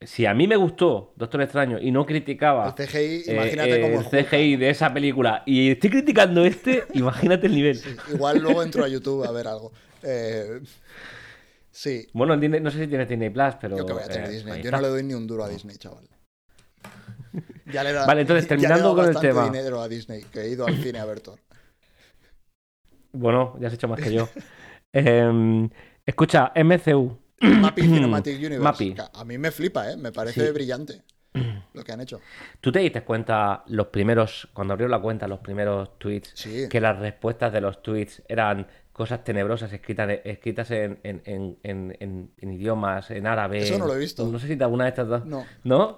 [0.00, 3.80] si a mí me gustó Doctor Extraño y no criticaba El CGI, eh, imagínate eh,
[3.82, 7.80] cómo el CGI de esa película y estoy criticando este, imagínate el nivel.
[8.12, 9.72] Igual luego entro a YouTube a ver algo.
[10.02, 10.60] Eh,
[11.70, 13.76] sí, Bueno, no sé si tienes Disney Plus, pero.
[13.76, 14.62] yo que voy a tener eh, Disney.
[14.62, 16.08] Yo no le doy ni un duro a Disney, chaval.
[17.66, 19.44] Ya le da, Vale, entonces, ya le he terminando con el tema.
[19.46, 21.38] dinero a Disney, que he ido al cine a ver Thor.
[23.14, 24.28] Bueno, ya has hecho más que yo.
[24.92, 25.68] Em,
[26.06, 27.16] escucha, MCU.
[27.40, 28.60] Mappy Cinematic Universe.
[28.62, 28.94] Mappy.
[29.12, 29.96] A mí me flipa, ¿eh?
[29.96, 30.52] Me parece Sí.
[30.52, 31.02] brillante
[31.74, 32.20] lo que han hecho.
[32.60, 36.68] ¿Tú te diste cuenta los primeros, cuando abrió la cuenta, los primeros tweets, Sí.
[36.70, 43.10] que las respuestas de los tweets eran cosas tenebrosas escritas, escritas en, en- en- idiomas,
[43.10, 43.58] en árabe?
[43.58, 44.24] Eso no lo he visto.
[44.28, 45.24] No sé si te alguna de estas dos.
[45.26, 45.44] No.
[45.64, 45.96] No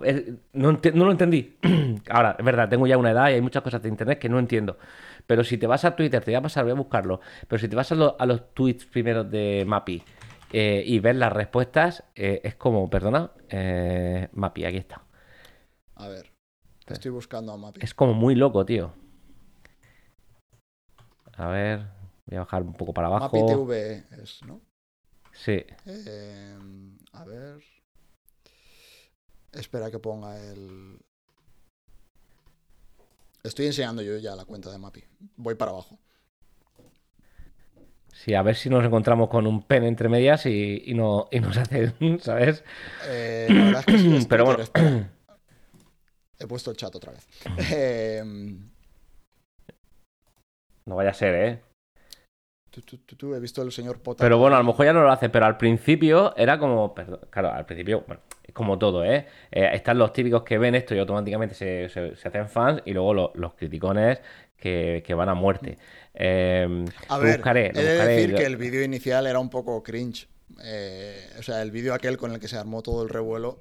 [0.55, 1.59] lo entendí.
[2.09, 4.39] Ahora, es verdad, tengo ya una edad y hay muchas cosas de internet que no
[4.39, 4.79] entiendo.
[5.27, 7.21] Pero si te vas a Twitter, te voy a pasar, voy a buscarlo.
[7.49, 10.03] Pero si te vas a, lo- a los tweets primeros de Mappy
[10.53, 15.03] eh, y ves las respuestas, eh, es como, perdona, eh, Mappy, aquí está.
[15.97, 16.33] A ver.
[16.87, 17.81] Estoy buscando a Mappy.
[17.83, 18.93] Es como muy loco, tío.
[21.37, 21.87] A ver,
[22.27, 23.47] voy a bajar un poco para abajo.
[23.47, 24.61] TV es, ¿no?
[25.33, 25.65] Sí.
[27.13, 27.63] A ver.
[29.53, 30.99] Espera que ponga el.
[33.47, 35.05] Estoy enseñando yo ya la cuenta de Mappy.
[35.37, 35.99] Voy para abajo.
[38.13, 41.41] Sí, a ver si nos encontramos con un pen entre medias y, y no, y
[41.41, 42.65] nos hacen, ¿sabes?
[42.99, 44.63] Eh, la verdad es que sí, es Pero bueno.
[44.63, 45.11] espera.
[46.39, 47.27] He puesto el chat otra vez.
[47.57, 48.23] Eh,
[50.87, 51.63] No vaya a ser, ¿eh?
[52.77, 54.25] Tú, tú, tú, tú, he visto el señor Potter.
[54.25, 57.21] Pero bueno, a lo mejor ya no lo hace, pero al principio era como, perdón,
[57.31, 59.27] claro, al principio, bueno, es como todo, ¿eh?
[59.51, 62.93] Eh, están los típicos que ven esto y automáticamente se, se- se hacen fans y
[62.93, 64.21] luego lo- los criticones
[64.57, 65.79] que, que van a muerte.
[66.15, 69.51] Eh, A ver, buscaré, he de buscaré decir lo- que el vídeo inicial era un
[69.51, 70.29] poco cringe.
[70.63, 73.61] Eh, o sea, el vídeo aquel con el que se armó todo el revuelo.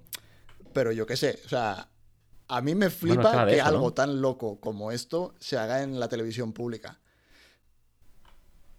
[0.73, 1.87] Pero yo qué sé, o sea,
[2.47, 3.93] a mí me flipa que eso, algo ¿no?
[3.93, 6.99] tan loco como esto se haga en la televisión pública.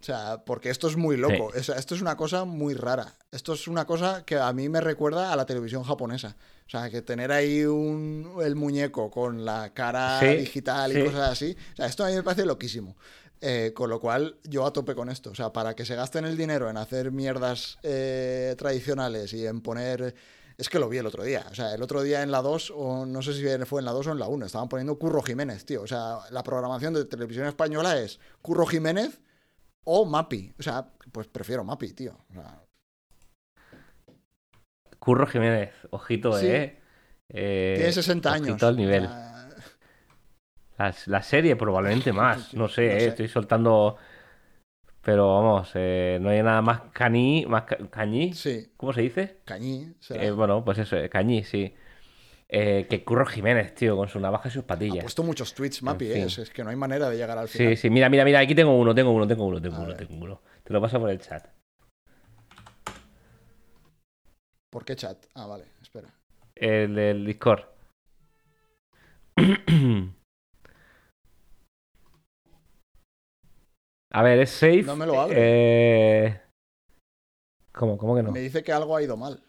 [0.06, 1.50] O sea, porque esto es muy loco.
[1.60, 1.72] Sí.
[1.76, 3.12] Esto es una cosa muy rara.
[3.32, 6.36] Esto es una cosa que a mí me recuerda a la televisión japonesa.
[6.64, 11.02] O sea, que tener ahí un, el muñeco con la cara Sí, digital y sí.
[11.02, 11.56] cosas así.
[11.72, 12.96] O sea, esto a mí me parece loquísimo.
[13.40, 15.30] Eh, con lo cual, yo a tope con esto.
[15.30, 19.60] O sea, para que se gasten el dinero en hacer mierdas eh, tradicionales y en
[19.60, 20.14] poner.
[20.56, 21.44] Es que lo vi el otro día.
[21.50, 23.90] O sea, el otro día en la 2, o no sé si fue en la
[23.90, 25.82] 2 o en la 1, estaban poniendo Curro Jiménez, tío.
[25.82, 29.18] O sea, la programación de televisión española es Curro Jiménez
[29.86, 30.52] o Mapi.
[30.58, 32.12] O sea, pues prefiero Mapi, tío.
[32.30, 32.60] O sea,
[34.98, 36.46] Curro Jiménez, ojito, Sí.
[36.46, 36.78] ¿eh?
[37.28, 38.50] Eh, tiene 60 años.
[38.50, 39.02] Ojito al nivel.
[40.78, 43.96] La, la serie probablemente más, no sé, No eh, estoy soltando...
[45.02, 49.38] Pero vamos, eh, no hay nada más caní, más ca- cañí, sí, ¿cómo se dice?
[49.44, 49.94] Cañí.
[50.00, 51.72] sea, Eh, bueno, pues eso, eh, cañí, sí.
[52.48, 55.02] Eh, que Curro Jiménez, tío, con su navaja y sus ha patillas.
[55.02, 57.48] puesto muchos tweets Mapi, En eh, es, es que no hay manera de llegar al
[57.48, 57.74] final.
[57.74, 59.88] Sí, sí, mira, mira, mira, aquí tengo uno, tengo uno, tengo uno, tengo A uno,
[59.88, 59.96] ver.
[60.06, 60.40] tengo uno.
[60.62, 61.44] Te lo paso por el chat.
[64.70, 65.26] ¿Por qué chat?
[65.34, 66.08] Ah, vale, espera.
[66.54, 67.64] El del Discord.
[74.12, 74.82] A ver, es safe.
[74.84, 75.34] No me lo abre.
[75.38, 76.40] Eh...
[77.72, 78.32] ¿Cómo, cómo que no?
[78.32, 79.42] Me dice que algo ha ido mal.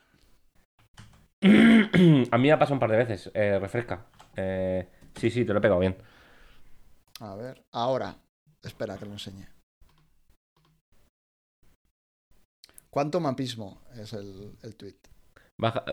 [2.32, 3.32] A mí me ha pasado un par de veces.
[3.34, 4.06] Eh, refresca.
[4.36, 5.98] Eh, Sí, sí, te lo he pegado bien.
[7.22, 8.16] A ver, ahora.
[8.62, 9.48] Espera que lo enseñe.
[12.92, 14.98] ¿Cuánto mapismo es el, el tweet?
[15.60, 15.86] Baja-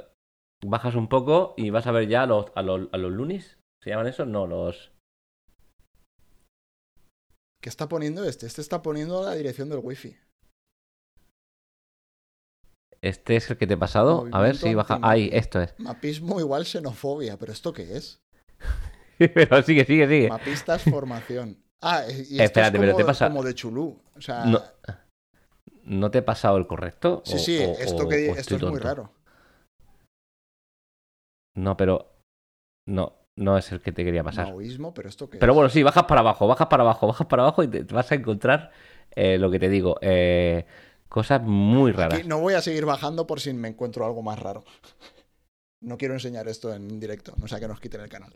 [0.65, 3.59] bajas un poco y vas a ver ya a los, a los, a los lunis.
[3.83, 4.27] ¿Se llaman esos?
[4.27, 4.93] No, los.
[7.63, 8.47] ¿Qué está poniendo este?
[8.47, 10.17] Este está poniendo la dirección del wifi.
[13.05, 14.27] Este es el que te he pasado.
[14.33, 14.99] A ver si baja.
[15.03, 15.75] Ahí, esto es.
[15.79, 18.23] Mapismo igual xenofobia, pero ¿esto qué es?
[19.19, 20.29] Pero sigue, sigue, sigue.
[20.29, 21.59] Mapistas formación.
[21.87, 24.01] Ah, y esto Espérate, es pero como, te pasa- como de chulú.
[24.17, 24.63] O sea, No,
[25.85, 27.21] ¿No te he pasado el correcto?
[27.27, 29.13] sí, sí, o- esto, o- que, esto es muy raro.
[31.55, 32.11] No, pero.
[32.89, 34.47] No, no es el que te quería pasar.
[34.47, 35.57] Maoísmo, pero ¿esto qué Pero es?
[35.57, 38.11] bueno, sí, bajas para abajo, bajas para abajo, bajas para abajo y te, te vas
[38.11, 38.71] a encontrar
[39.15, 39.99] eh, lo que te digo.
[40.01, 40.65] eh,
[41.15, 42.19] cosas muy raras.
[42.19, 44.65] Aquí no voy a seguir bajando por si me encuentro algo más raro.
[45.81, 48.33] No quiero enseñar esto en directo, no sea que nos quiten el canal.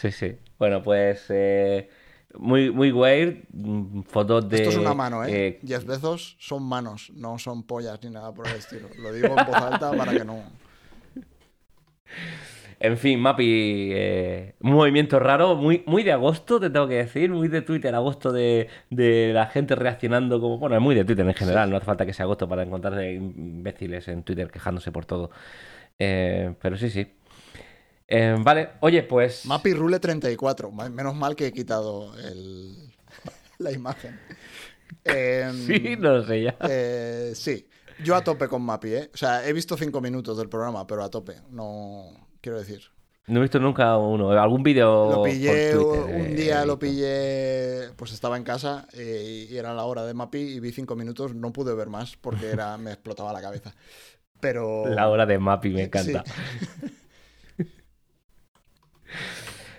[0.00, 0.36] Sí, sí.
[0.60, 1.24] Bueno, pues.
[1.28, 1.90] eh,
[2.38, 3.42] muy, muy weird.
[3.52, 4.58] mm, Fotos de.
[4.58, 5.48] Esto es una mano, ¿eh?
[5.48, 8.88] eh, Diez veces son manos, no son pollas ni nada por el estilo.
[9.00, 10.36] Lo digo en voz alta para que no.
[12.84, 17.30] En fin, Mapi, eh, un movimiento raro, muy, muy de agosto, te tengo que decir,
[17.30, 21.26] muy de Twitter, agosto de, de la gente reaccionando como, bueno, es muy de Twitter
[21.26, 25.06] en general, no hace falta que sea agosto para encontrar imbéciles en Twitter quejándose por
[25.06, 25.30] todo.
[25.98, 27.10] Eh, pero sí, sí.
[28.06, 29.46] Eh, vale, oye, pues...
[29.46, 30.70] Mapi Rule 34.
[30.70, 32.92] Ma- Menos mal que he quitado el-
[33.60, 34.20] la imagen.
[35.04, 36.54] Em, Sí, no lo sé ya.
[37.34, 37.66] sí,
[38.04, 39.10] yo a tope con Mapi, ¿eh?
[39.14, 41.36] O sea, he visto cinco minutos del programa, pero a tope.
[41.50, 42.82] No quiero decir.
[43.26, 46.78] No he visto nunca uno, algún vídeo Lo por pillé Twitter, un eh, día, lo
[46.78, 50.94] pillé, pues estaba en casa eh, y era la hora de Mapi y vi cinco
[50.94, 51.34] minutos.
[51.34, 53.74] No pude ver más porque era, me explotaba la cabeza.
[54.40, 56.22] Pero La hora de Mapi, me encanta.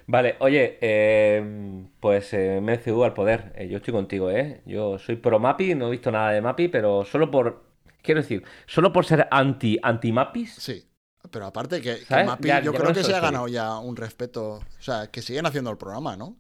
[0.08, 3.54] Vale, oye, eh, pues eh, MCU al poder.
[3.56, 4.62] Eh, yo estoy contigo, ¿eh?
[4.66, 7.64] Yo soy pro Mapi, no he visto nada de Mapi, pero solo por.
[8.02, 10.54] Quiero decir, solo por ser anti anti Mapis.
[10.56, 10.88] Sí,
[11.36, 12.24] pero aparte que, que.
[12.24, 14.54] Mapi, Ya- yo ya creo que se ha ganado ya un respeto.
[14.54, 16.38] O sea, que siguen haciendo el programa, ¿no?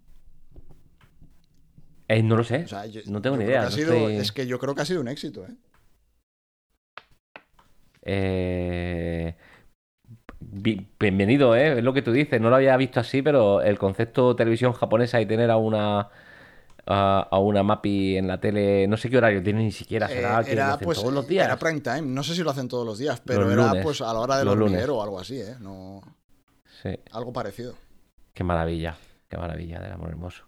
[2.08, 2.64] Eh, no lo sé.
[2.64, 3.60] O sea, yo- no tengo ni idea.
[3.60, 5.54] que ha no sido- estoy- Es que yo creo que ha sido un éxito, ¿eh?
[8.04, 9.36] Eh,
[10.40, 11.78] bi- Bienvenido, ¿eh?
[11.80, 12.40] Es lo que tú dices.
[12.40, 16.08] No lo había visto así, pero el concepto televisión japonesa y tener a una.
[16.88, 20.42] A, a una Mapi en la tele, no sé qué horario tiene ni siquiera, será
[20.42, 21.46] Eh, que lo era, hacen pues, todos los días.
[21.46, 22.02] era prime time.
[22.04, 23.84] No sé si lo hacen todos los días, pero Los era lunes.
[23.84, 25.56] pues a la hora del hormiguero o algo así, ¿eh?
[25.60, 26.02] No,
[26.84, 26.90] Sí.
[27.12, 27.74] algo parecido.
[28.34, 28.96] Qué maravilla,
[29.28, 30.44] qué maravilla del amor hermoso.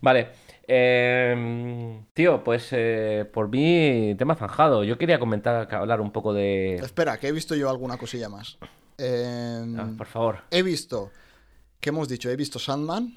[0.00, 0.30] Vale,
[0.66, 4.82] eh, tío, pues eh, por mí, tema zanjado.
[4.84, 6.76] Yo quería comentar, hablar un poco de...
[6.76, 8.58] Espera, que he visto yo alguna cosilla más.
[8.98, 11.10] Eh, Ah, por favor, he visto,
[11.78, 12.28] ¿qué hemos dicho?
[12.28, 13.14] He visto Sandman,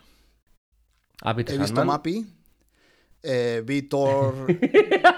[1.22, 1.84] ¿has visto he visto?
[1.84, 2.26] Mappy,
[3.24, 4.46] eh, vi Thor,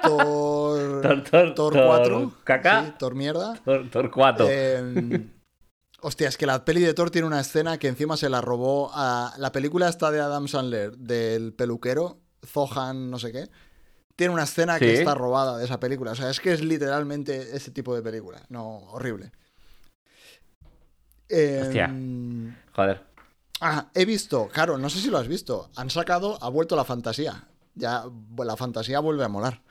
[0.01, 2.86] Thor, Thor, Thor, Thor Thor 4, caca.
[2.86, 3.56] sí, Thor mierda.
[3.66, 4.47] Tor- Torcuato.
[4.49, 5.28] Eh,
[6.01, 8.91] hostia, es que la peli de Thor tiene una escena que encima se la robó
[8.93, 13.49] a la película esta de Adam Sandler del peluquero, Zohan, no sé qué.
[14.16, 16.12] Tiene una escena que está robada de esa película.
[16.12, 18.41] O sea, es que es literalmente ese tipo de película.
[18.49, 19.32] No, horrible.
[21.30, 21.86] Hostia.
[21.86, 23.03] Em, Joder.
[23.62, 25.70] Ah, he visto, claro, no sé si lo has visto.
[25.76, 27.47] Han sacado, ha vuelto la fantasía.
[27.76, 28.04] Ya,
[28.38, 29.62] la fantasía vuelve a molar.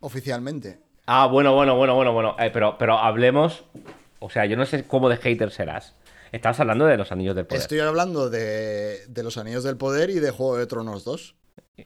[0.00, 0.78] Oficialmente.
[1.06, 2.36] Ah, bueno, bueno, bueno, bueno, bueno.
[2.38, 3.64] Eh, pero, pero hablemos.
[4.20, 5.94] O sea, yo no sé cómo de hater serás.
[6.32, 7.62] Estabas hablando de los anillos del poder.
[7.62, 11.34] Estoy hablando de, de los Anillos del Poder y de Juego de Tronos 2.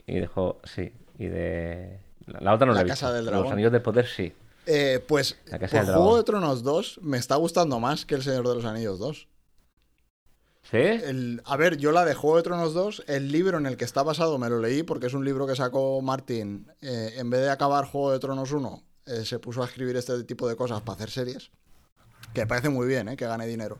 [0.06, 0.92] Y dejó, sí.
[1.18, 2.00] Y de.
[2.26, 3.14] La, la otra no La la he Casa visto.
[3.16, 3.44] del Dragón.
[3.44, 4.32] Los anillos del poder sí.
[4.66, 5.70] Eh, pues, pues.
[5.84, 9.28] Juego de Tronos 2 me está gustando más que El Señor de los Anillos 2.
[10.70, 10.76] ¿Sí?
[10.76, 13.84] El- a ver, yo la de Juego de Tronos 2, el libro en el que
[13.84, 16.66] está basado me lo leí porque es un libro que sacó Martin.
[16.82, 20.22] eh, en vez de acabar Juego de Tronos 1, eh, se puso a escribir este
[20.24, 21.50] tipo de cosas para hacer series.
[22.34, 23.78] Que parece muy bien, eh, que gane dinero.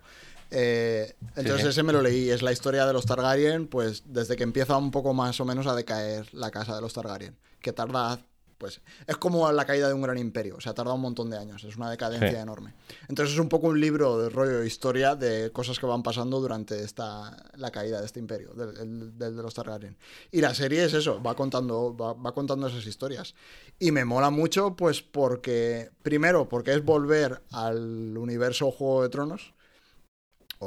[0.51, 1.68] Eh, entonces sí.
[1.68, 2.30] ese me lo leí.
[2.30, 5.66] Es la historia de los Targaryen, pues desde que empieza un poco más o menos
[5.66, 7.36] a decaer la casa de los Targaryen.
[7.61, 8.18] Que tarda,
[8.59, 10.56] pues, es como la caída de un gran imperio.
[10.56, 11.62] O sea, tarda un montón de años.
[11.64, 12.36] Es una decadencia Sí.
[12.36, 12.74] enorme.
[13.09, 16.40] Entonces es un poco un libro de rollo de historia de cosas que van pasando
[16.40, 19.96] durante esta, la caída de este imperio, del, el- del de los Targaryen.
[20.32, 23.34] Y la serie es eso, va contando, va, va contando esas historias.
[23.78, 29.54] Y me mola mucho, pues porque, primero, porque es volver al universo Juego de Tronos.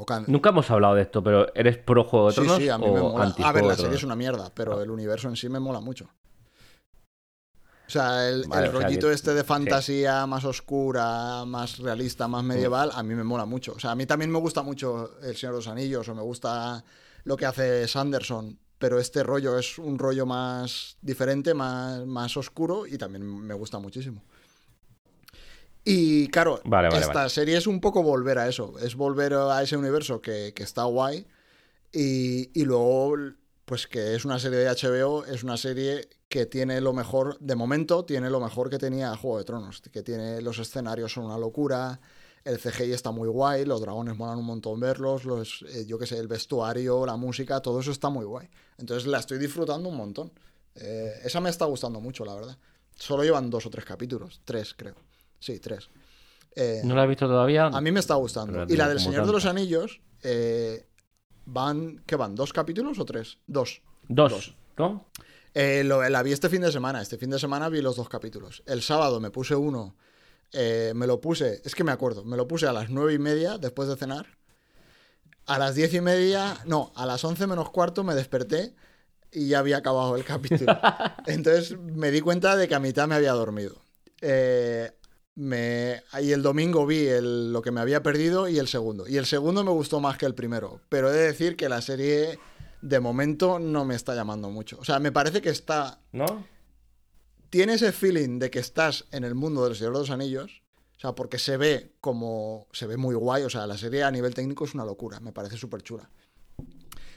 [0.08, 2.78] Can- Nunca hemos hablado de esto, pero ¿eres pro Juego de Sí, Tronos sí, a
[2.78, 3.36] mí o me mola.
[3.44, 6.10] A ver, la serie es una mierda, pero el universo en sí me mola mucho.
[7.92, 11.78] O sea, el, Vale, el o sea rollito que- este de fantasía más oscura, más
[11.80, 13.74] realista, más medieval, a mí me mola mucho.
[13.74, 16.22] O sea, a mí también me gusta mucho El Señor de los Anillos o me
[16.22, 16.82] gusta
[17.26, 22.88] lo que hace Sanderson, pero este rollo es un rollo más diferente, más, más oscuro
[22.88, 24.24] y también me gusta muchísimo.
[25.84, 29.62] Y claro, Vale, vale, esta serie es un poco volver a eso, es volver a
[29.62, 31.28] ese universo que, que está guay
[31.92, 33.16] y, y luego,
[33.66, 37.58] pues que es una serie de HBO, es una serie que tiene lo mejor, de
[37.58, 41.38] momento, tiene lo mejor que tenía Juego de Tronos, que tiene los escenarios son una
[41.38, 42.00] locura,
[42.46, 46.06] el CGI está muy guay, los dragones molan un montón verlos, los, eh, yo qué
[46.06, 48.48] sé, el vestuario, la música, todo eso está muy guay.
[48.78, 50.32] Entonces la estoy disfrutando un montón.
[50.74, 52.58] Eh, esa me está gustando mucho, la verdad.
[52.96, 54.96] Solo llevan dos o tres capítulos, tres creo.
[55.38, 55.90] Sí, tres.
[56.56, 57.66] Eh, ¿No la has visto todavía?
[57.66, 58.54] a mí me está gustando.
[58.54, 59.46] Pero Y la del Señor de los.
[59.46, 60.00] Anillos,
[61.46, 62.36] van, ¿qué van?
[62.36, 63.38] ¿Dos capítulos o tres?
[63.48, 63.82] Dos.
[64.08, 64.56] Dos, dos.
[64.78, 65.06] ¿no?
[65.54, 67.02] Eh, lo- la vi este fin de semana.
[67.02, 68.64] Este fin de semana vi los dos capítulos.
[68.66, 69.96] El sábado me puse uno.
[70.54, 73.20] eh, me lo puse, es que me acuerdo, me lo puse a las nueve y
[73.20, 74.26] media después de cenar.
[75.46, 78.76] A las diez y media, no, a las once menos cuarto me desperté
[79.32, 80.78] y ya había acabado el capítulo.
[81.26, 83.82] Entonces me di cuenta de que a mitad me había dormido.
[84.22, 84.92] Eh,
[85.36, 89.08] me, y el domingo vi el- lo que me había perdido y el segundo.
[89.08, 90.82] Y el segundo me gustó más que el primero.
[90.90, 92.40] Pero he de decir que la serie
[92.82, 94.78] de momento no me está llamando mucho.
[94.80, 96.46] O sea, me parece que está ¿No?
[97.50, 100.62] tiene ese feeling de que estás en el mundo del Señor de los Anillos.
[100.98, 102.68] O sea, porque se ve como.
[102.72, 103.44] Se ve muy guay.
[103.44, 105.20] O sea, la serie a nivel técnico es una locura.
[105.20, 106.10] Me parece súper chula.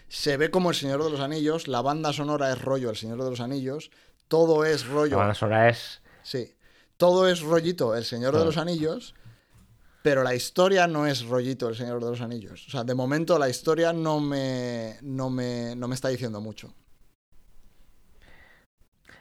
[0.08, 1.68] Se ve como el Señor de los Anillos.
[1.68, 3.90] La banda sonora es rollo El Señor de los Anillos.
[4.28, 5.16] Todo es La rollo.
[5.18, 6.00] banda sonora es...
[6.22, 6.54] Sí.
[6.96, 9.14] Todo es rollito El Señor de los Anillos.
[10.04, 12.66] Pero la historia no es rollito El Señor de los Anillos.
[12.68, 16.74] O sea, de momento la historia no me, no me, no me está diciendo mucho.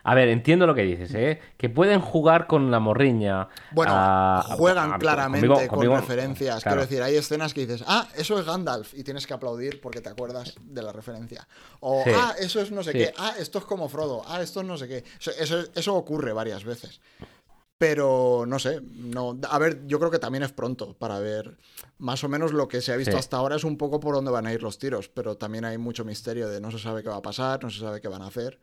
[0.03, 1.39] A ver, entiendo lo que dices, ¿eh?
[1.55, 3.47] Que pueden jugar con la morriña.
[3.71, 6.61] Bueno, a- juegan a- claramente conmigo- con referencias.
[6.61, 6.79] claro.
[6.79, 10.01] Quiero decir, hay escenas que dices, ah, eso es Gandalf, y tienes que aplaudir porque
[10.01, 11.47] te acuerdas de la referencia.
[11.79, 12.09] O, Sí.
[12.13, 12.97] ah, eso es no sé Sí.
[12.97, 15.05] qué, ah, esto es como Frodo, ah, esto es no sé qué.
[15.17, 16.99] Eso, eso, eso ocurre varias veces.
[17.86, 21.57] Pero no sé, no, a ver, yo creo que también es pronto para ver
[21.97, 23.17] más o menos lo que se ha visto Sí.
[23.17, 25.77] hasta ahora es un poco por dónde van a ir los tiros, pero también hay
[25.77, 28.21] mucho misterio de no se sabe qué va a pasar, no se sabe qué van
[28.21, 28.57] a hacer.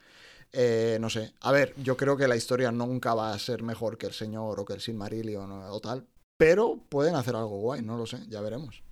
[0.54, 3.98] Eh, no sé, a ver, yo creo que la historia nunca va a ser mejor
[3.98, 6.06] que el Señor o que el Silmarillion o, o tal,
[6.38, 8.82] pero pueden hacer algo guay, no lo sé, ya veremos.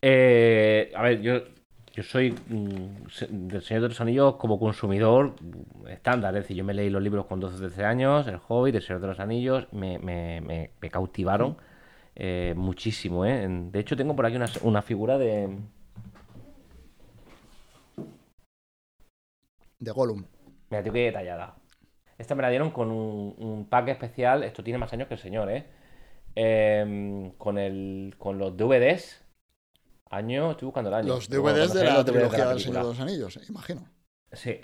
[0.00, 1.40] Eh, a ver, yo,
[1.98, 3.06] yo soy mm,
[3.50, 5.34] del Señor de los Anillos como consumidor
[5.88, 6.34] estándar.
[6.36, 8.82] Es decir, yo me leí los libros con 12 o 13 años, El Hobbit, El
[8.82, 11.56] Señor de los Anillos, me, me- me- me cautivaron
[12.16, 13.24] eh, muchísimo.
[13.26, 13.46] ¿eh?
[13.48, 15.58] De hecho, tengo por aquí una, una figura de...
[19.78, 20.24] De Gollum.
[20.70, 21.56] Mira, tío, qué detallada.
[22.18, 24.42] Esta me la dieron con un, un pack especial.
[24.44, 25.66] Esto tiene más años que el señor, ¿eh?
[26.36, 29.24] Em, con, el, con los DVDs.
[30.10, 31.08] Año, estoy buscando el año.
[31.08, 33.86] Los DVDs de la trilogía del Señor de los Anillos, imagino.
[34.32, 34.60] Sí,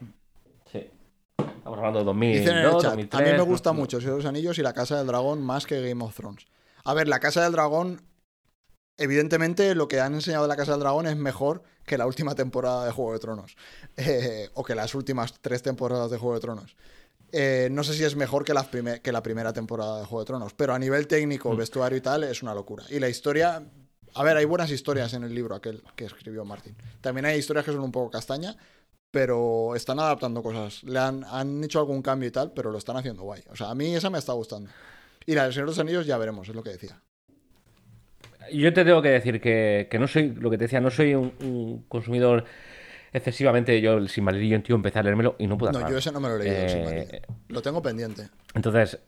[0.70, 0.90] sí.
[1.38, 3.20] Estamos hablando de 2002, Dicen en el chat, 2003.
[3.20, 5.06] a mí me gusta no- mucho el Señor de los Anillos y la Casa del
[5.06, 6.46] Dragón más que Game of Thrones.
[6.84, 8.02] A ver, la Casa del Dragón,
[8.98, 12.34] evidentemente lo que han enseñado de la Casa del Dragón es mejor que la última
[12.34, 13.56] temporada de Juego de Tronos.
[13.96, 16.76] Eh, o que las últimas tres temporadas de Juego de Tronos.
[17.32, 18.64] Eh, no sé si es mejor que la,
[19.02, 21.56] que la primera temporada de Juego de Tronos, pero a nivel técnico, Mm.
[21.56, 22.84] vestuario y tal, es una locura.
[22.90, 23.62] Y la historia.
[24.14, 26.74] A ver, hay buenas historias en el libro aquel que escribió Martin.
[27.00, 28.56] También hay historias que son un poco castaña,
[29.10, 30.82] pero están adaptando cosas.
[30.84, 33.42] Le han, han hecho algún cambio y tal, pero lo están haciendo guay.
[33.50, 34.70] O sea, a mí esa me está gustando.
[35.26, 37.00] Y la del Señor de los Anillos ya veremos, es lo que decía.
[38.52, 41.14] Yo te tengo que decir que, que no soy, lo que te decía, no soy
[41.14, 42.44] un, un consumidor
[43.12, 43.80] excesivamente.
[43.80, 45.92] Yo, el Silmarillion, tío, empecé a leérmelo y no pude No, acabar.
[45.92, 46.56] yo ese no me lo he leído.
[46.58, 47.22] Eh.
[47.48, 48.28] Lo tengo pendiente.
[48.54, 48.98] Entonces,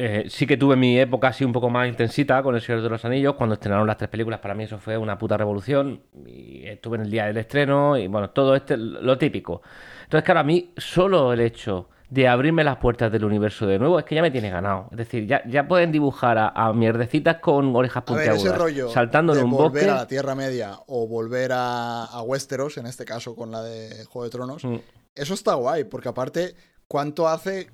[0.00, 2.88] eh, sí que tuve mi época así un poco más intensita con El Señor de
[2.88, 3.34] los Anillos.
[3.34, 6.00] Cuando estrenaron las tres películas, para mí eso fue una puta revolución.
[6.26, 9.60] Y estuve en el día del estreno y bueno, todo este, lo típico.
[10.04, 13.98] Entonces, claro, a mí solo el hecho de abrirme las puertas del universo de nuevo
[13.98, 14.88] es que ya me tiene ganado.
[14.92, 18.56] Es decir, ya, ya pueden dibujar a, a mierdecitas con orejas A ver, puntiagudas, ese
[18.56, 19.90] rollo saltando de en un volver bosque.
[19.90, 24.04] a la Tierra Media o volver a, a Westeros, en este caso con la de
[24.06, 24.76] Juego de Tronos, Mm.
[25.16, 26.54] eso está guay, porque aparte,
[26.86, 27.68] ¿cuánto hace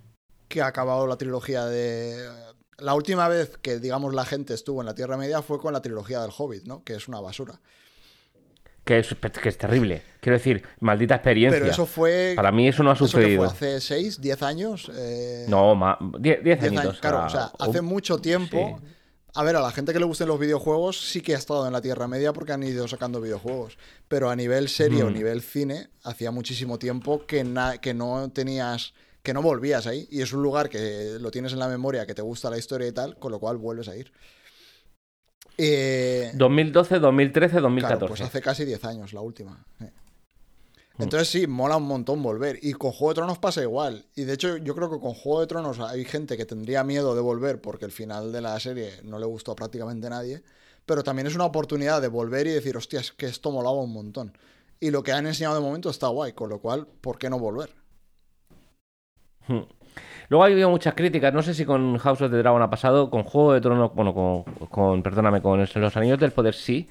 [0.55, 2.17] que ha acabado la trilogía de...
[2.79, 5.83] La última vez que, digamos, la gente estuvo en la Tierra Media fue con la
[5.83, 6.85] trilogía del Hobbit, ¿no?
[6.85, 7.61] Que es una basura.
[8.85, 10.03] Que es, que es terrible.
[10.21, 11.59] Quiero decir, maldita experiencia.
[11.59, 12.35] Pero eso fue...
[12.37, 13.51] Para mí eso no ha ¿eso qué sucedido.
[13.51, 13.75] fue?
[13.77, 14.91] ¿Hace 6, 10 años?
[14.95, 15.97] Eh, No, más.
[16.21, 16.85] 10 10 añitos.
[16.85, 17.01] años.
[17.01, 18.79] Claro, o sea, hace un- mucho tiempo...
[18.81, 18.89] sí.
[19.37, 21.73] A ver, a la gente que le gusten los videojuegos sí que ha estado en
[21.73, 23.77] la Tierra Media porque han ido sacando videojuegos.
[24.07, 25.13] Pero a nivel serie o Mm.
[25.13, 27.45] nivel cine, hacía muchísimo tiempo que,
[27.81, 28.95] que no tenías.
[29.25, 30.07] Que no volvías ahí.
[30.11, 32.87] Y es un lugar que lo tienes en la memoria, que te gusta la historia
[32.87, 34.13] y tal, con lo cual vuelves a ir.
[35.57, 37.99] Eh, 2012, 2013, 2014.
[37.99, 39.65] Claro, pues hace casi 10 años la última.
[39.81, 39.87] sí.
[40.97, 42.59] Entonces sí, mola un montón volver.
[42.63, 44.07] Y con Juego de Tronos pasa igual.
[44.15, 47.17] Y de hecho yo creo que con Juego de Tronos hay gente que tendría miedo
[47.17, 50.43] de volver porque el final de la serie no le gustó a prácticamente nadie.
[50.87, 53.93] Pero también es una oportunidad de volver y decir, hostia, es que esto molaba un
[53.93, 54.37] montón.
[54.79, 57.39] Y lo que han enseñado de momento está guay, con lo cual, ¿por qué no
[57.39, 57.75] volver?
[59.49, 59.61] Hmm.
[60.29, 63.11] Luego ha habido muchas críticas, no sé si con House of the Dragon ha pasado,
[63.11, 66.89] con Juego de Tronos, bueno, con, con perdóname, con Los Anillos del Poder sí.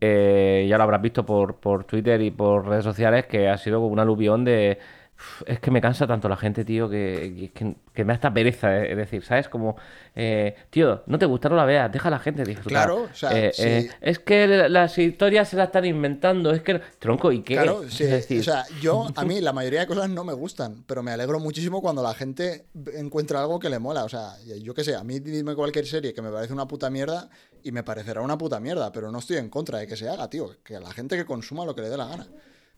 [0.00, 3.80] Eh, ya lo habrás visto por, por Twitter y por redes sociales que ha sido
[3.80, 4.78] un aluvión de...
[5.18, 8.32] "Uf, Es que me cansa tanto la gente, tío, que, que, que me da esta
[8.34, 8.76] pereza.
[8.76, 9.48] eh, Es decir, ¿sabes?
[9.48, 9.76] Como,
[10.14, 12.86] eh, tío, no te gusta, no la veas, deja a la gente disfrutar.
[12.86, 13.88] Claro, o sea, Eh, sí.
[14.00, 16.80] es que las historias se las están inventando, es que...
[16.98, 17.54] Tronco, ¿y qué?
[17.54, 20.32] Claro, Es sí, decir, o sea, yo, a mí la mayoría de cosas no me
[20.34, 24.04] gustan, pero me alegro muchísimo cuando la gente encuentra algo que le mola.
[24.04, 26.90] O sea, yo qué sé, a mí dime cualquier serie que me parece una puta
[26.90, 27.28] mierda
[27.62, 30.28] y me parecerá una puta mierda, pero no estoy en contra de que se haga,
[30.30, 30.50] tío.
[30.62, 32.26] Que la gente que consuma lo que le dé la gana.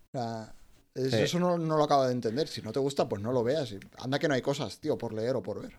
[0.09, 0.55] O sea,
[0.99, 1.16] es- Sí.
[1.22, 2.46] eso no, no lo acabo de entender.
[2.49, 3.74] Si no te gusta, pues no lo veas.
[4.03, 5.72] Anda que no hay cosas, tío, por leer o por ver.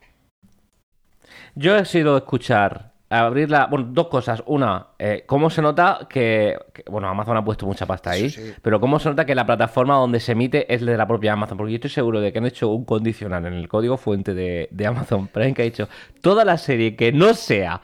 [1.56, 3.68] Yo he sido escuchar, abrir la.
[3.68, 4.42] Bueno, dos cosas.
[4.46, 8.30] Una, eh, cómo se nota que, que- Bueno, Amazon ha puesto mucha pasta ahí.
[8.30, 8.54] Sí, sí.
[8.62, 11.58] Pero cómo se nota que la plataforma donde se emite es de la propia Amazon.
[11.58, 14.70] Porque yo estoy seguro de que han hecho un condicional en el código fuente de,
[14.72, 15.90] de Amazon Prime que ha dicho:
[16.22, 17.82] toda la serie que no sea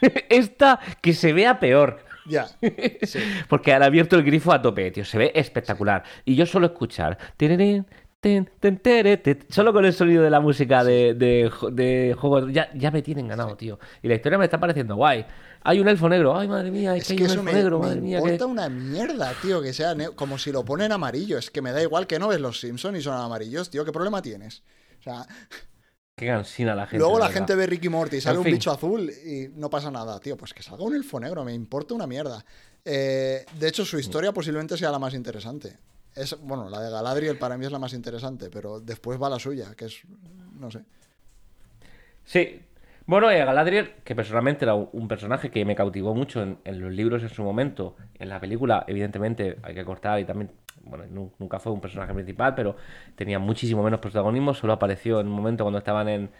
[0.28, 2.00] esta, que se vea peor.
[2.26, 2.48] Ya,
[3.02, 3.18] sí.
[3.48, 5.04] Porque han abierto el grifo a tope, tío.
[5.04, 6.02] Se ve espectacular.
[6.24, 7.18] Y yo solo escuchar.
[7.36, 7.86] tirirín,
[8.82, 9.20] tere,
[9.50, 12.50] Solo con el sonido de la música de, de, juegos.
[12.52, 13.78] Ya, ya me tienen ganado, tío.
[14.02, 15.26] Y la historia me está pareciendo guay.
[15.62, 16.38] Hay un elfo negro.
[16.38, 18.18] Ay, madre mía, es, Es que hay un elfo me, negro, me madre mía.
[18.18, 21.38] que- importa una mierda, tío, que sea como si lo ponen amarillo.
[21.38, 23.84] Es que me da igual que no ves los Simpsons y son amarillos, tío.
[23.84, 24.62] ¿Qué problema tienes?
[25.00, 25.26] O sea,
[26.16, 26.98] Qué cansina la gente.
[26.98, 28.54] luego la gente ve Ricky Morty sale En un fin.
[28.54, 30.36] bicho azul y no pasa nada, tío.
[30.36, 32.44] Pues que salga un elfo negro, me importa una mierda.
[32.84, 35.76] Eh, de hecho, su historia posiblemente sea la más interesante.
[36.14, 39.40] Es, bueno, la de Galadriel para mí es la más interesante, pero después va la
[39.40, 40.02] suya, que es,
[40.52, 40.84] no sé.
[42.24, 42.60] Sí.
[43.06, 46.92] Bueno, Galadriel, que personalmente era un un personaje que me cautivó mucho en, en los
[46.92, 47.96] libros en su momento.
[48.14, 50.52] En la película, evidentemente, hay que cortar y también,
[50.86, 52.76] bueno, nu- nunca fue un personaje principal, pero
[53.16, 54.54] tenía muchísimo menos protagonismo.
[54.54, 56.30] Solo apareció en un momento cuando estaban en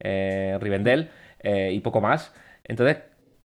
[0.00, 2.32] eh, Rivendell eh, y poco más.
[2.64, 2.98] Entonces,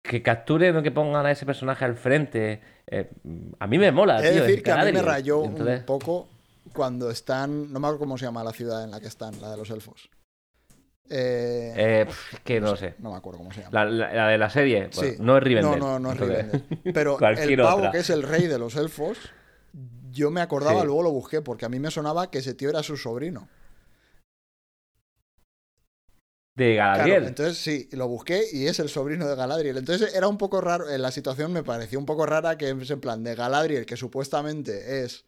[0.02, 3.10] que capturen o que pongan a ese personaje al frente, eh,
[3.60, 4.42] a mí me mola, de tío.
[4.42, 6.28] decir es que a mí me rayó Entonces, un poco
[6.72, 9.50] cuando están, no me acuerdo cómo se llama la ciudad en la que están, la
[9.50, 10.08] de los elfos.
[11.10, 12.06] Eh, eh,
[12.44, 12.94] que no sé.
[12.98, 13.84] No me acuerdo cómo se llama.
[13.84, 15.16] La, la- la de la serie, bueno, Sí.
[15.20, 15.78] no es Rivendell.
[15.78, 16.62] No, no, no es Rivendell.
[16.94, 17.90] Pero el pavo otra.
[17.90, 19.18] que es el rey de los elfos,
[20.12, 20.86] yo me acordaba, Sí.
[20.86, 23.48] luego lo busqué, porque a mí me sonaba que ese tío era su sobrino.
[26.54, 27.24] De Claro, Galadriel.
[27.28, 29.78] entonces sí, lo busqué y es el sobrino de Galadriel.
[29.78, 32.90] Entonces era un poco raro, en la situación me pareció un poco rara que es
[32.90, 35.24] en plan de Galadriel, que supuestamente es,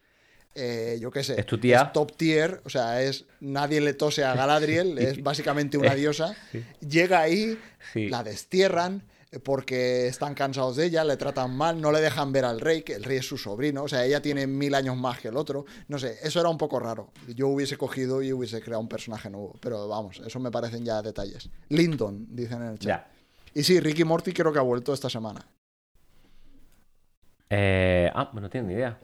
[0.55, 1.93] eh, yo qué sé, Es tu tía.
[1.93, 6.37] top tier, o sea, es nadie le tose a Galadriel, es básicamente una diosa.
[6.53, 6.62] Sí.
[6.87, 7.59] Llega ahí,
[7.95, 8.09] Sí.
[8.11, 9.03] la destierran,
[9.43, 12.95] porque están cansados de ella, le tratan mal, no le dejan ver al rey, que
[12.95, 15.64] el rey es su sobrino, o sea, ella tiene mil años más que el otro.
[15.89, 17.11] No sé, eso era un poco raro.
[17.35, 21.03] Yo hubiese cogido y hubiese creado un personaje nuevo, pero vamos, eso me parecen ya
[21.03, 21.51] detalles.
[21.68, 23.07] Lyndon, dicen en el chat.
[23.07, 23.11] Ya.
[23.55, 25.47] Y sí, Ricky Morty creo que ha vuelto esta semana.
[27.51, 28.99] Eh, ah, pues no tengo ni idea.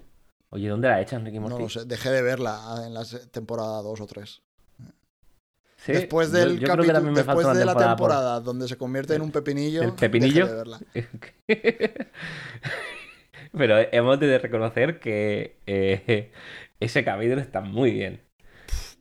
[0.50, 1.54] Oye, ¿dónde la echan, Ricky Morty?
[1.54, 4.42] No lo sé, dejé de verla en la temporada 2 o 3.
[5.84, 9.22] Sí, Después del yo capítulo, después de la temporada por- temporada donde se convierte en
[9.22, 10.46] un pepinillo, ¿El pepinillo?
[10.46, 10.78] de verla.
[13.56, 16.30] Pero hemos de reconocer que eh,
[16.78, 18.20] ese capítulo está muy bien.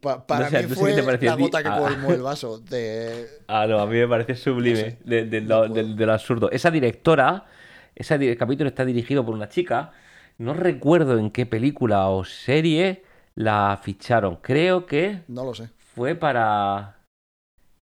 [0.02, 1.78] Pa- para mí fue la gota que Ah.
[1.80, 3.28] colmó el vaso de...
[3.48, 5.74] Ah, no, a mí me parece sublime No sé, de, lo, puedo.
[5.74, 6.50] de- de lo absurdo.
[6.52, 7.46] Esa directora,
[7.96, 9.92] ese di- capítulo está dirigido por una chica.
[10.38, 13.04] No recuerdo en qué película o serie
[13.36, 14.38] la ficharon.
[14.38, 15.70] Creo que No lo sé.
[16.00, 16.96] Fue para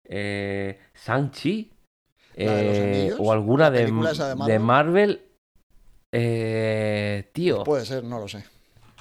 [0.04, 1.70] eh, Shang-Chi
[2.34, 4.60] ¿La de eh, o alguna ¿La de, película esa de de Marvel?
[4.60, 5.22] Marvel.
[6.12, 8.44] Eh, tío, Puede ser, no lo sé.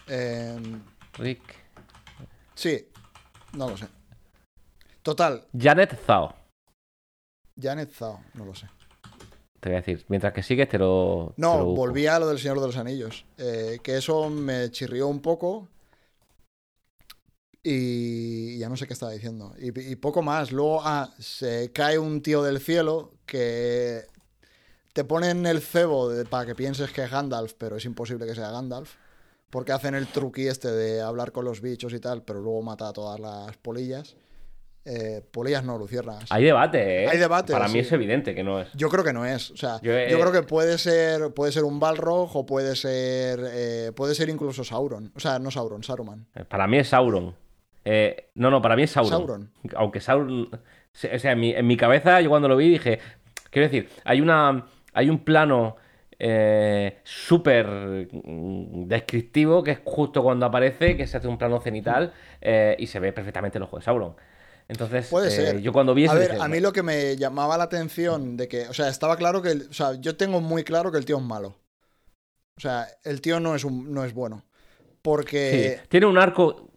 [0.07, 0.55] Eh,
[1.17, 1.41] Rick.
[2.53, 2.87] sí,
[3.53, 3.87] no lo sé.
[5.01, 6.35] Total, Janet Zhao.
[7.59, 8.67] Janet Zhao, no lo sé.
[9.59, 11.33] Te voy a decir, mientras que sigues te lo.
[11.35, 13.25] te lo No, volví a lo del Señor de los Anillos.
[13.39, 15.69] eh, que eso me chirrió un poco.
[17.69, 19.53] Y ya no sé qué estaba diciendo.
[19.59, 20.53] Y, y poco más.
[20.53, 24.03] Luego, ah, se cae un tío del cielo que
[24.93, 28.35] te ponen el cebo de- para que pienses que es Gandalf, pero es imposible que
[28.35, 28.93] sea Gandalf.
[29.49, 32.87] Porque hacen el truqui este de hablar con los bichos y tal, pero luego mata
[32.87, 34.15] a todas las polillas.
[34.85, 36.31] Eh, polillas no, luciérnagas.
[36.31, 37.09] Hay debate, ¿eh?
[37.09, 38.69] Hay debate, Para mí es evidente que no es.
[38.75, 39.51] Yo creo que no es.
[39.51, 42.77] O sea, Yo, yo, eh, creo que puede ser, puede ser un Balrog o puede
[42.77, 45.11] ser, eh, puede ser incluso Sauron.
[45.17, 46.25] O sea, no Sauron, Saruman.
[46.47, 47.35] Para mí es Sauron.
[47.89, 49.11] Eh, no, no, para mí es Sauron.
[49.19, 49.51] Sauron.
[49.75, 50.49] Aunque Sauron.
[50.53, 52.99] O sea, en mi, en mi cabeza, yo cuando lo vi dije.
[53.49, 54.65] Quiero decir, hay una.
[54.93, 55.77] Hay un plano
[56.19, 57.67] eh, súper
[58.11, 62.87] mm, descriptivo que es justo cuando aparece, que se hace un plano cenital eh, y
[62.87, 64.15] se ve perfectamente el ojo de Sauron.
[64.67, 65.61] Entonces, Puede eh, ser.
[65.61, 68.35] yo cuando vi eso A ver, dije, a mí lo que me llamaba la atención
[68.35, 70.97] de que, o sea, estaba claro que, el- o sea, yo tengo muy claro que
[70.97, 71.55] el tío es malo.
[72.57, 74.43] O sea, el tío no es un, no es bueno.
[75.01, 76.69] Porque Sí, tiene un arco.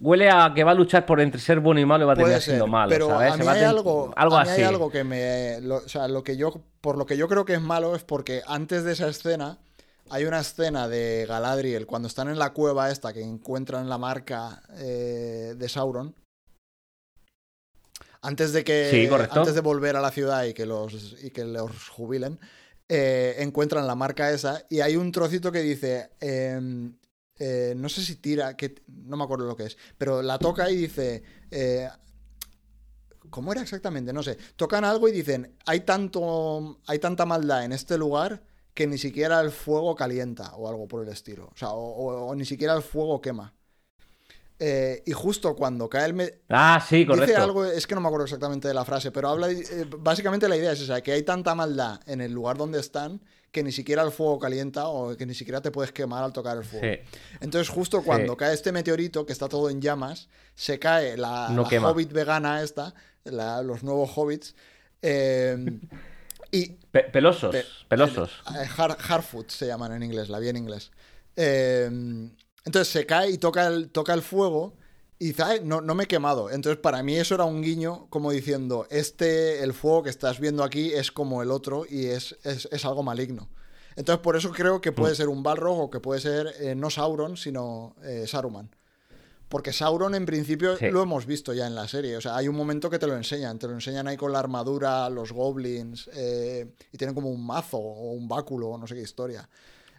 [0.00, 2.16] Huele a que va a luchar por entre ser bueno y malo y va a
[2.16, 2.90] terminar siendo malo.
[2.90, 3.32] pero ¿sabes?
[3.32, 4.60] a mí hay algo, algo a mí así.
[4.62, 7.44] hay algo que me, lo- o sea, lo que yo, por lo que yo creo
[7.44, 9.58] que es malo es porque antes de esa escena
[10.10, 14.62] hay una escena de Galadriel cuando están en la cueva esta que encuentran la marca
[14.78, 16.14] eh, de Sauron.
[18.20, 19.40] Antes de que, Sí, correcto.
[19.40, 22.38] antes de volver a la ciudad y que los y que los jubilen,
[22.88, 26.94] eh, encuentran la marca esa y hay un trocito que dice, em,
[27.38, 30.70] eh, no sé si tira, que no me acuerdo lo que es, pero la toca
[30.70, 31.88] y dice, eh,
[33.30, 34.12] ¿cómo era exactamente?
[34.12, 34.38] No sé.
[34.56, 38.42] Tocan algo y dicen, hay tanto, hay tanta maldad en este lugar
[38.74, 42.44] que ni siquiera el fuego calienta o algo por el estilo, o sea, o, ni
[42.44, 43.54] siquiera el fuego quema.
[44.58, 47.26] Eh, y justo cuando cae el, me- Ah, sí, correcto.
[47.26, 49.64] Dice algo, es que no me acuerdo exactamente de la frase, pero habla, eh,
[49.98, 53.62] básicamente la idea es esa, que hay tanta maldad en el lugar donde están que
[53.62, 56.64] ni siquiera el fuego calienta o que ni siquiera te puedes quemar al tocar el
[56.64, 56.86] fuego.
[56.86, 57.00] Sí.
[57.40, 61.62] Entonces justo cuando cae este meteorito, que está todo en llamas, se cae la, No
[61.62, 61.90] la quema.
[61.90, 62.94] hobbit vegana esta,
[63.24, 64.54] la- los nuevos hobbits,
[65.02, 65.78] eh,
[66.50, 68.30] y Pe- pelosos, Pe- pelosos.
[68.54, 70.90] eh, Har- Harfoot se llaman en inglés, la vi en inglés.
[71.36, 71.90] Eh,
[72.64, 74.74] entonces se cae y toca el, toca el fuego
[75.18, 76.50] y dice, "Ay, no, no me he quemado.
[76.50, 80.64] Entonces para mí eso era un guiño como diciendo, este, el fuego que estás viendo
[80.64, 83.48] aquí es como el otro y es, es, es algo maligno.
[83.96, 84.94] Entonces por eso creo que Mm.
[84.94, 88.70] puede ser un Balrog o que puede ser eh, no Sauron, sino eh, Saruman.
[89.48, 90.86] Porque Sauron en principio Sí.
[90.90, 92.16] lo hemos visto ya en la serie.
[92.16, 93.56] O sea, hay un momento que te lo enseñan.
[93.58, 96.10] Te lo enseñan ahí con la armadura, los goblins.
[96.14, 99.48] eh, y tienen como un mazo o un báculo o no sé qué historia.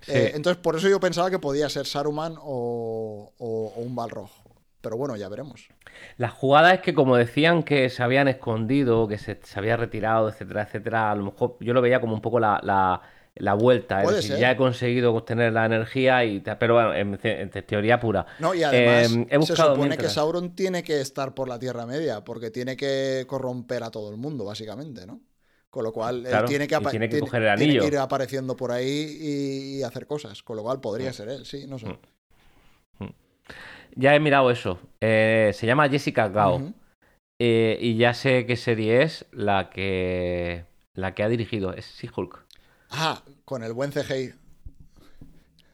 [0.06, 0.12] Sí.
[0.14, 4.30] Eh, entonces, por eso yo pensaba que podía ser Saruman o, o- o un Balrog.
[4.82, 5.68] Pero bueno, ya veremos.
[6.18, 10.30] La jugada es que como decían que se habían escondido, que se, se había retirado,
[10.30, 13.02] etcétera, etcétera, a lo mejor yo lo veía como un poco la, la,
[13.34, 14.00] la vuelta.
[14.00, 14.42] Es Puede decir, ser.
[14.42, 18.28] ya he conseguido obtener la energía y pero bueno, en, en teoría pura.
[18.38, 21.58] No, y además Eh, he se supone mientras- que Sauron tiene que estar por la
[21.58, 25.20] Tierra Media, porque tiene que corromper a todo el mundo, básicamente, ¿no?
[25.76, 27.94] Con lo cual, él tiene que, tiene que tiene- coger el tiene que anillo.
[27.94, 30.42] ir apareciendo por ahí y, y hacer cosas.
[30.42, 31.14] Con lo cual podría Mm.
[31.14, 31.88] ser él, sí, no sé.
[33.00, 33.06] Mm.
[33.98, 34.80] Ya he mirado eso.
[35.02, 36.72] Eh, se llama Jessica Gao.
[37.42, 40.64] Eh, y ya sé qué serie es la que
[40.94, 41.74] la que ha dirigido.
[41.74, 42.46] Es She-Hulk.
[42.92, 44.34] Ah, con el buen CGI.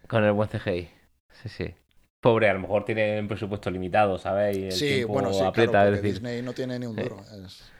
[0.07, 0.89] Con el buen CGI.
[1.43, 1.75] Sí, sí.
[2.21, 4.57] Pobre, a lo mejor tiene un presupuesto limitado, ¿sabes?
[4.57, 6.01] Y el Sí, bueno, sí, claro, porque decir.
[6.01, 7.03] Disney no tiene ni un Sí.
[7.03, 7.21] duro.
[7.45, 7.71] es-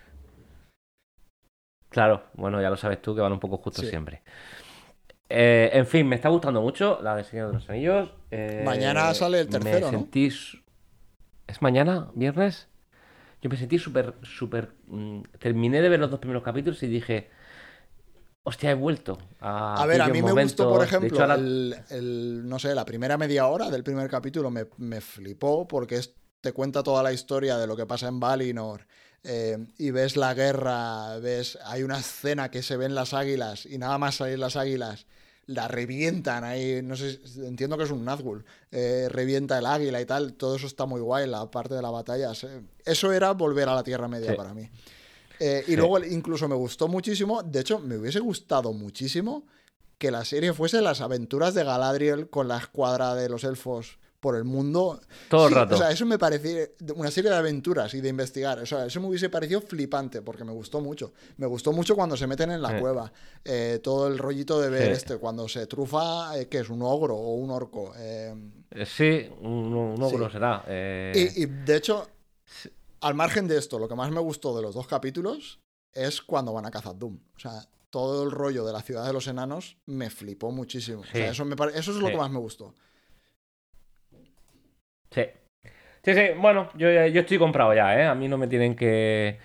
[1.92, 4.24] Claro, bueno, ya lo sabes tú que van un poco justos siempre.
[5.28, 8.10] Eh, en fin, me está gustando mucho la de Señor de los Anillos.
[8.32, 10.28] Eh, mañana sale el tercero, me sentí...
[11.48, 12.10] ¿Es mañana?
[12.16, 12.70] ¿Viernes?
[13.42, 14.72] Yo me sentí súper, súper...
[14.88, 17.30] Mm, terminé de ver los dos primeros capítulos y dije...
[18.44, 19.84] Hostia, he vuelto a...
[19.84, 23.70] A ver, a mí me gustó, por ejemplo, el, no sé, la primera media hora
[23.70, 26.00] del primer capítulo me, me flipó porque
[26.40, 28.88] te cuenta toda la historia de lo que pasa en Valinor
[29.24, 33.78] eh, y ves la guerra, ves, hay una escena que se ven las águilas y
[33.78, 35.06] nada más salir las águilas,
[35.46, 40.06] la revientan ahí, no sé, entiendo que es un Nazgûl, eh, revienta el águila y
[40.06, 42.32] tal, todo eso está muy guay, la parte de la batalla.
[42.86, 44.70] Eso era volver a la Tierra Media para mí.
[45.40, 49.48] Eh, y luego incluso me gustó muchísimo, de hecho me hubiese gustado muchísimo
[49.98, 54.36] que la serie fuese las aventuras de Galadriel con la escuadra de los elfos por
[54.36, 55.02] el mundo.
[55.28, 55.76] Todo el rato.
[55.76, 58.60] O sea, eso me parecía una serie de aventuras y de investigar.
[58.60, 61.12] O sea, eso me hubiese parecido flipante porque me gustó mucho.
[61.38, 63.12] Me gustó mucho cuando se meten en la cueva.
[63.44, 67.16] Eh, todo el rollito de ver este, cuando se trufa, eh, que es un ogro
[67.16, 67.94] o un orco.
[67.98, 68.34] Eh,
[68.86, 70.64] sí, un, ogro será.
[71.14, 72.08] Y, y, de hecho,
[73.02, 75.60] al margen de esto, lo que más me gustó de los dos capítulos
[75.94, 77.18] es cuando van a cazar Doom.
[77.36, 81.02] O sea, todo el rollo de la ciudad de los enanos me flipó muchísimo.
[81.02, 82.76] O sea, eso, me eso es lo que más me gustó.
[85.12, 85.24] Sí.
[86.04, 88.06] Sí, sí, bueno, yo, yo estoy comprado ya, ¿eh?
[88.06, 89.38] A mí no me tienen que,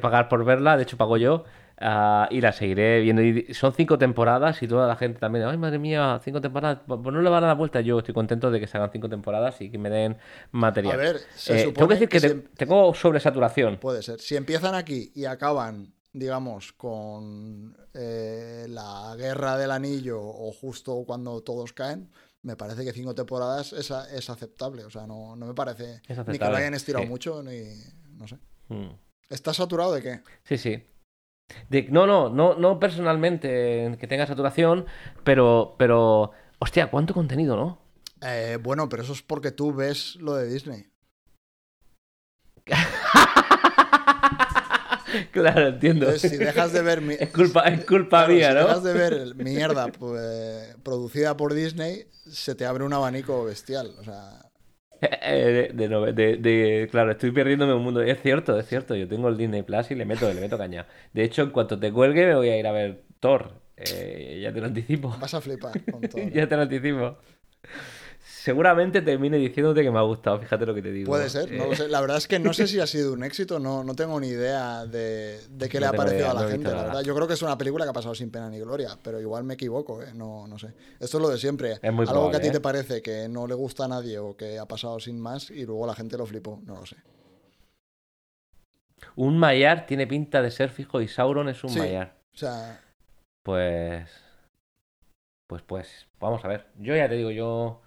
[0.00, 1.44] pagar por verla, de hecho pago yo.
[1.80, 3.22] Ah, y la seguiré viendo.
[3.22, 7.00] Y son cinco temporadas y toda la gente también, ay madre mía, cinco temporadas, pues
[7.00, 7.80] no le van a dar vuelta.
[7.82, 10.16] Yo estoy contento de que se hagan cinco temporadas y que me den
[10.50, 10.94] material.
[10.94, 13.76] A ver, se eh, Tengo que decir que, em- tengo sobresaturación.
[13.76, 14.18] Puede ser.
[14.18, 21.42] Si empiezan aquí y acaban, digamos, con eh, la guerra del anillo o justo cuando
[21.42, 22.10] todos caen,
[22.48, 24.84] me parece que cinco temporadas es, es aceptable.
[24.84, 27.60] O sea, no, no me parece ni que lo hayan estirado mucho, ni.
[28.16, 28.38] No sé.
[28.68, 28.88] Hmm.
[29.28, 30.20] ¿Estás saturado de qué?
[30.44, 30.86] Sí, sí.
[31.90, 34.86] no, no, no, no personalmente que tenga saturación,
[35.24, 36.30] pero, pero.
[36.58, 37.78] Hostia, ¿cuánto contenido, no?
[38.22, 40.86] Eh, bueno, pero eso es porque tú ves lo de Disney.
[45.32, 46.10] claro, entiendo.
[46.18, 46.98] si dejas de ver.
[47.20, 48.60] Es culpa, es culpa mía, ¿no?
[48.60, 53.94] Si dejas de ver mierda pues, producida por Disney, se te abre un abanico bestial.
[53.98, 54.40] O sea.
[55.00, 58.02] Eh, de, claro, estoy perdiéndome un mundo.
[58.02, 58.96] Es cierto, es cierto.
[58.96, 60.86] Yo tengo el Disney Plus y le meto, le meto caña.
[61.12, 63.52] De hecho, en cuanto te cuelgue, me voy a ir a ver Thor.
[63.76, 65.16] Eh, ya te lo anticipo.
[65.20, 66.32] Vas a flipar con Thor.
[66.32, 67.16] ya te lo anticipo
[68.48, 71.10] seguramente termine diciéndote que me ha gustado, fíjate lo que te digo.
[71.10, 71.86] Puede ser, no lo sé.
[71.86, 74.28] La verdad es que no sé si ha sido un éxito, no, no tengo ni
[74.28, 77.02] idea de, de qué le ha parecido a la gente, la verdad.
[77.02, 79.44] Yo creo que es una película que ha pasado sin pena ni gloria, pero igual
[79.44, 80.14] me equivoco, ¿eh?
[80.14, 80.68] no, no sé.
[80.98, 81.78] Esto es lo de siempre.
[81.82, 82.60] Algo que a ti te ¿eh?
[82.60, 85.86] parece que no le gusta a nadie o que ha pasado sin más y luego
[85.86, 86.96] la gente lo flipó, no lo sé.
[89.14, 92.16] Un Mayar tiene pinta de ser fijo y Sauron es un sí, Mayar.
[92.32, 92.80] O sea.
[93.42, 94.08] Pues.
[95.46, 96.68] Pues, pues, vamos a ver.
[96.78, 97.82] Yo ya te digo, yo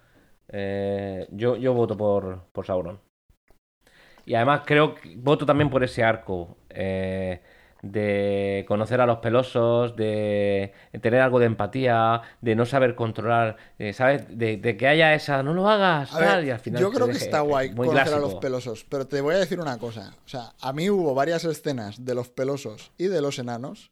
[0.52, 3.00] eh, yo, yo voto por, por Sauron.
[4.24, 6.56] Y además creo que voto también por ese arco.
[6.70, 7.40] Eh,
[7.82, 13.92] de conocer a los pelosos, de tener algo de empatía, de no saber controlar, eh,
[13.92, 14.26] ¿sabes?
[14.30, 17.74] De, que haya esa, no lo hagas, y al final Yo creo que está guay
[17.74, 20.14] conocer a los pelosos, pero te voy a decir una cosa.
[20.24, 23.90] O sea, a mí hubo varias escenas de los pelosos y de los enanos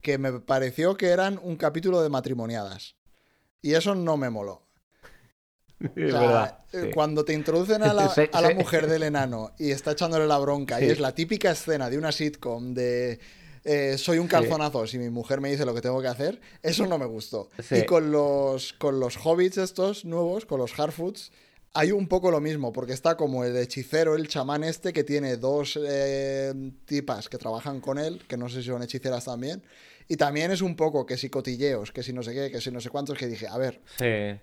[0.00, 2.96] que me pareció que eran un capítulo de matrimoniadas.
[3.60, 4.62] Y eso no me moló.
[6.74, 10.38] Eh, cuando te introducen a la, a la, mujer del enano y está echándole la
[10.38, 13.20] bronca, y es la típica escena de una sitcom de
[13.64, 16.86] eh, soy un calzonazo si mi mujer me dice lo que tengo que hacer, eso
[16.86, 17.50] no me gustó.
[17.70, 21.30] Y con los, con los hobbits estos nuevos, con los Harfoots,
[21.74, 25.36] hay un poco lo mismo, porque está como el hechicero, el chamán este, que tiene
[25.36, 26.52] dos eh,
[26.84, 29.62] tipas que trabajan con él, que no sé si son hechiceras también,
[30.12, 32.70] y también es un poco que si cotilleos, que si no sé qué, que si
[32.70, 33.80] no sé cuántos, que dije, a ver,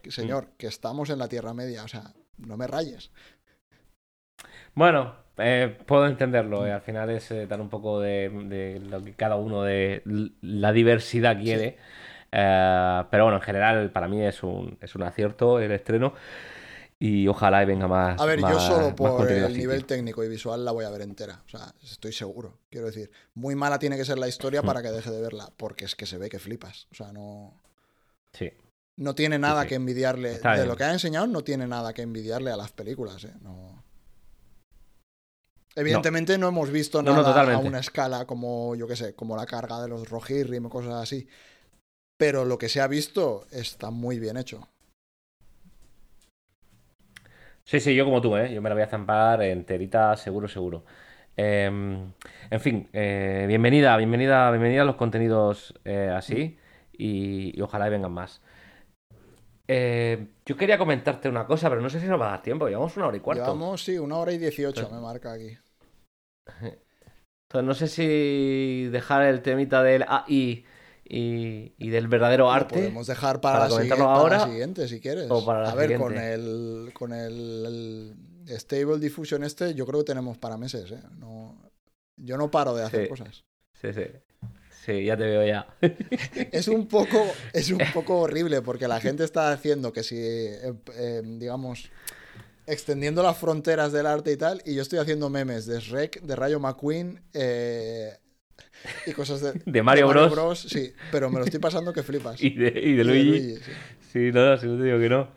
[0.09, 3.11] señor, que estamos en la Tierra Media, o sea, no me rayes.
[4.73, 9.13] Bueno, eh, puedo entenderlo, eh, al final es eh, dar un poco de, lo que
[9.13, 10.01] cada uno de
[10.41, 11.77] la diversidad quiere.
[12.31, 16.15] pero bueno, en general para mí es un, es un acierto el estreno
[17.01, 18.19] y ojalá venga más.
[18.19, 21.41] A ver, yo solo por el nivel técnico y visual la voy a ver entera.
[21.45, 22.59] O sea, estoy seguro.
[22.69, 25.85] Quiero decir, muy mala tiene que ser la historia para que deje de verla, porque
[25.85, 26.87] es que se ve que flipas.
[26.91, 27.53] O sea, no.
[28.33, 28.51] Sí.
[28.97, 30.39] No tiene nada que envidiarle.
[30.39, 33.33] de lo que ha enseñado, no tiene nada que envidiarle a las películas, ¿eh?
[33.41, 33.81] No.
[35.75, 39.81] Evidentemente no, hemos visto nada a una escala como, yo qué sé, como la carga
[39.81, 41.29] de los Rohirrim o cosas así.
[42.17, 44.67] Pero lo que se ha visto está muy bien hecho.
[47.69, 48.51] Sí, sí, yo como tú, ¿eh?
[48.51, 50.85] Yo me la voy a zampar enterita, seguro, seguro.
[51.37, 52.11] Em,
[52.49, 56.57] en fin, eh, bienvenida, bienvenida, bienvenida a los contenidos eh, así
[56.91, 58.41] y, y ojalá vengan más.
[59.67, 62.67] Eh, yo quería comentarte una cosa, pero no sé si nos va a dar tiempo.
[62.67, 63.43] Llevamos una hora y cuarto.
[63.43, 65.55] Llevamos, sí, una hora y dieciocho me marca aquí.
[66.57, 70.65] Entonces, no sé si dejar el temita del AI
[71.09, 72.75] y, y del verdadero Lo arte.
[72.75, 75.25] podemos dejar para, para comentarlo para la siguiente, si quieres.
[75.29, 76.33] o para la a ver, con siguiente.
[76.35, 78.15] el, con el,
[78.47, 81.01] el Stable Diffusion este, yo creo que tenemos para meses, ¿eh?
[81.17, 81.59] No,
[82.15, 83.09] yo no paro de hacer Sí.
[83.09, 83.43] cosas.
[83.81, 84.03] Sí, sí.
[84.85, 85.67] Sí, ya te veo ya.
[86.51, 87.21] Es un poco,
[87.53, 91.89] es un poco horrible porque la gente está haciendo que si, eh, eh, digamos,
[92.65, 96.35] extendiendo las fronteras del arte y tal, y yo estoy haciendo memes de Shrek, de
[96.35, 98.13] Rayo McQueen eh,
[99.05, 100.59] y cosas de, De Mario Bros.
[100.61, 102.39] Sí, pero me lo estoy pasando que flipas.
[102.43, 103.63] Y de, y de Y Luigi.
[103.63, 103.71] sí.
[104.11, 105.27] Sí, no, si no te digo que no.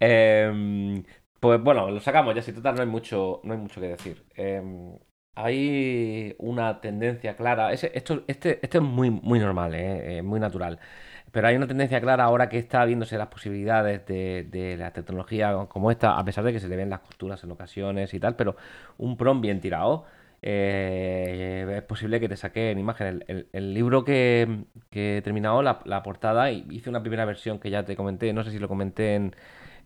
[0.00, 1.02] Em,
[1.40, 4.24] pues bueno, lo sacamos ya, si total no hay mucho, no hay mucho que decir.
[4.34, 4.98] Em,
[5.34, 7.72] hay una tendencia clara.
[7.72, 10.18] ese- esto, este, esto es muy, muy normal, ¿eh?
[10.18, 10.78] Eh, muy natural.
[11.32, 15.54] Pero hay una tendencia clara ahora que está viéndose las posibilidades de, de la tecnología
[15.68, 18.36] como esta, a pesar de que se le ven las costuras en ocasiones y tal,
[18.36, 18.56] pero
[18.98, 20.04] un prom bien tirado.
[20.42, 23.06] Eh, es posible que te saquen imagen.
[23.06, 27.24] El, el- el libro que, que he terminado, la, la portada, y hice una primera
[27.24, 29.34] versión que ya te comenté, no sé si lo comenté en,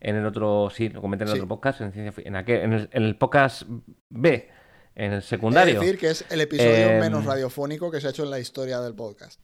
[0.01, 1.41] en el otro, sí, lo comenté en el Sí.
[1.41, 3.63] otro podcast, en, en, aquel- en el, en el podcast
[4.11, 4.49] B,
[4.95, 5.81] en el Es secundario.
[5.81, 8.81] decir, que es el episodio Em, menos radiofónico que se ha hecho en la historia
[8.81, 9.41] del podcast.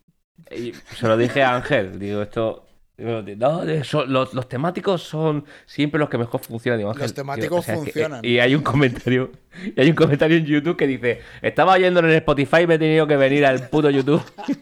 [0.51, 2.66] Y se lo dije a Ángel, digo, esto.
[3.02, 3.64] No,
[4.06, 6.78] los, los temáticos son siempre los que mejor funcionan.
[6.78, 8.24] Digo, Los temáticos o sea, es que- funcionan.
[8.24, 9.30] y hay un comentario,
[9.76, 12.78] y hay un comentario en YouTube que dice, estaba oyéndolo en Spotify y me he
[12.78, 14.22] tenido que venir al puto YouTube.
[14.46, 14.54] Sí,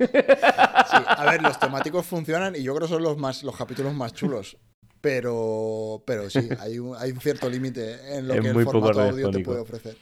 [1.07, 4.13] a ver, los temáticos funcionan y yo creo que son los más los capítulos más
[4.15, 4.57] chulos.
[5.01, 9.01] Pero, pero sí, hay un, hay un cierto límite en lo Es que el formato
[9.01, 9.97] audio te puede ofrecer.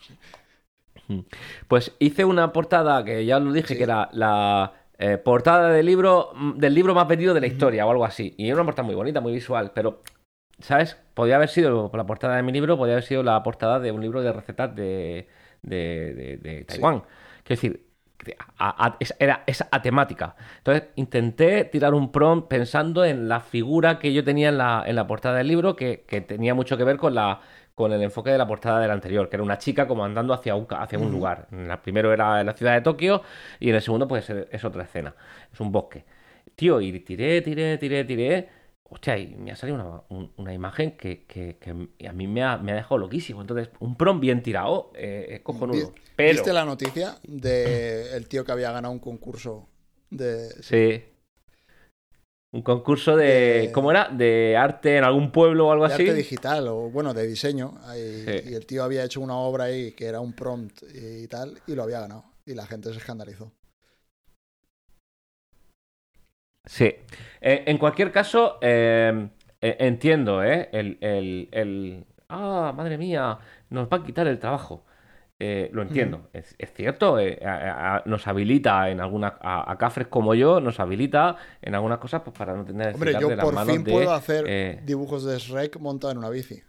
[1.06, 1.24] sí.
[1.69, 6.33] Pues hice una portada que ya lo dije, que era la eh, portada del libro,
[6.35, 8.35] mm, del libro más vendido de la historia o algo así.
[8.39, 10.03] Y era una portada muy bonita, muy visual, pero,
[10.61, 10.97] ¿sabes?
[11.15, 14.01] Podía haber sido la portada de mi libro, podía haber sido la portada de un
[14.03, 15.29] libro de recetas de,
[15.62, 17.01] de, de- de Taiwán.
[17.45, 17.87] Quiero decir,
[18.59, 20.37] a- era, es atemática.
[20.59, 24.97] Entonces intenté tirar un prompt pensando en la figura que yo tenía en la, en
[24.97, 27.41] la portada del libro, que, que tenía mucho que ver con la
[27.79, 30.57] con el enfoque de la portada del anterior, que era una chica como andando hacia
[30.57, 31.47] un, hacia un lugar.
[31.53, 33.23] En el primero era la ciudad de Tokio
[33.61, 35.15] y en el segundo pues es, otra escena,
[35.53, 36.05] es un bosque.
[36.57, 38.49] Tío, y tiré, tiré, tiré, tiré.
[38.91, 42.43] Hostia, y me ha salido una, un- una imagen que, que- que a mí me
[42.43, 43.41] ha, me ha dejado loquísimo.
[43.43, 45.93] Entonces, un prom bien tirado eh, es cojonudo.
[46.17, 49.69] Pero, ¿Viste la noticia del tío que había ganado un concurso
[50.11, 50.49] de...
[50.63, 51.05] sí.
[52.51, 54.09] Un concurso de, ¿cómo era?
[54.09, 56.03] De arte en algún pueblo o algo de así.
[56.09, 57.75] arte digital o bueno, de diseño.
[57.95, 58.51] Sí.
[58.51, 61.75] Y el tío había hecho una obra ahí que era un prompt y tal, y
[61.75, 62.25] lo había ganado.
[62.47, 63.53] Y la gente se escandalizó.
[66.65, 66.85] Sí.
[67.41, 69.29] Eh, en cualquier caso, eh,
[69.61, 70.69] eh, entiendo, ¿eh?
[70.73, 73.39] El, el- el- Ah, madre mía,
[73.70, 74.85] nos va a quitar el trabajo.
[75.40, 79.78] Eh, lo entiendo, es, es cierto, eh, a- a- nos habilita en algunas, a, a
[79.78, 83.36] cafres como yo, nos habilita en algunas cosas pues, para no tener Hombre, yo de
[83.36, 86.60] las por manos fin de, puedo hacer eh, dibujos de Shrek montado en una bici.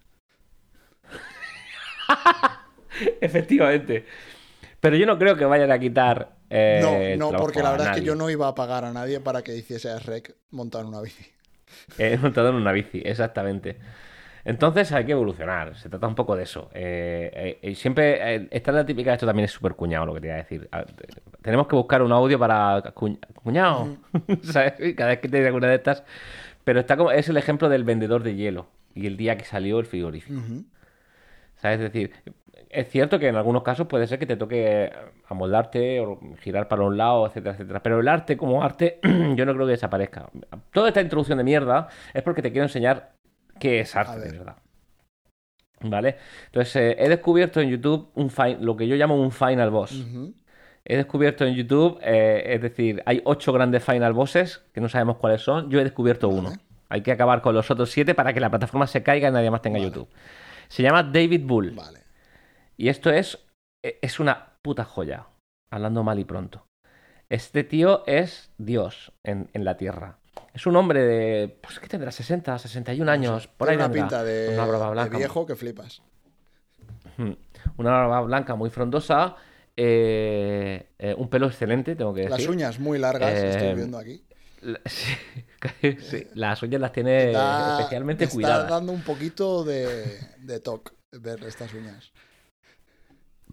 [3.21, 4.05] Efectivamente.
[4.79, 8.01] Pero yo no creo que vayan a quitar eh, No, no, porque la verdad es
[8.01, 10.89] que yo no iba a pagar a nadie para que hiciese a Shrek montado en
[10.89, 11.25] una bici.
[12.21, 13.77] Montado en una bici, exactamente.
[14.45, 16.70] Entonces hay que evolucionar, se trata un poco de eso.
[16.74, 20.22] Eh, eh, siempre, eh, esta es la típica, esto también es súper cuñado lo que
[20.22, 20.68] te iba a decir.
[20.72, 21.07] Ah, te-
[21.41, 23.98] Tenemos que buscar un audio para cu- cuñado,
[24.44, 24.74] ¿sabes?
[24.95, 26.03] Cada vez que te diga alguna de estas.
[26.64, 29.80] Pero está como, es el ejemplo del vendedor de hielo y el día que salió
[29.80, 30.40] el frigorífico.
[31.57, 31.80] ¿Sabes?
[31.82, 32.11] Es decir,
[32.70, 34.91] es cierto que en algunos casos puede ser que te toque
[35.28, 37.82] amoldarte o girar para un lado, etcétera, etcétera.
[37.84, 38.99] Pero el arte como arte,
[39.36, 40.30] yo no creo que desaparezca.
[40.72, 43.11] Toda esta introducción de mierda es porque te quiero enseñar
[43.60, 44.38] qué es arte de ver.
[44.40, 44.57] verdad.
[45.81, 46.18] ¿Vale?
[46.48, 50.06] Entonces, eh, he descubierto en YouTube un lo que yo llamo un final boss.
[50.86, 55.18] He descubierto en YouTube, eh, es decir, hay ocho grandes final bosses que no sabemos
[55.18, 55.69] cuáles son.
[55.69, 56.52] Yo he descubierto uno.
[56.90, 59.52] Hay que acabar con los otros siete para que la plataforma se caiga y nadie
[59.52, 59.90] más tenga Vale.
[59.90, 60.10] YouTube.
[60.68, 61.72] Se llama David Bull.
[61.72, 61.99] Vale.
[62.76, 63.38] Y esto es,
[63.84, 65.27] e, es una puta joya,
[65.72, 66.65] hablando mal y pronto.
[67.30, 70.18] Este tío es Dios en, en la Tierra.
[70.53, 72.11] Es un hombre de, pues, ¿qué tendrá?
[72.11, 74.03] 60, 61 años, por ahí una vendrá.
[74.03, 75.18] pinta de, Una barba de blanca.
[75.18, 76.02] viejo que flipas.
[77.18, 77.32] Mm.
[77.78, 79.36] Una barba blanca muy frondosa,
[79.76, 82.38] eh, eh, un pelo excelente, tengo que decir.
[82.40, 84.24] Las uñas muy largas, Eh, estoy viendo aquí.
[84.61, 85.16] La- sí,
[86.02, 87.32] sí, las uñas las tiene
[87.78, 88.70] especialmente me está cuidadas.
[88.70, 92.11] dando un poquito de, de toque ver estas uñas.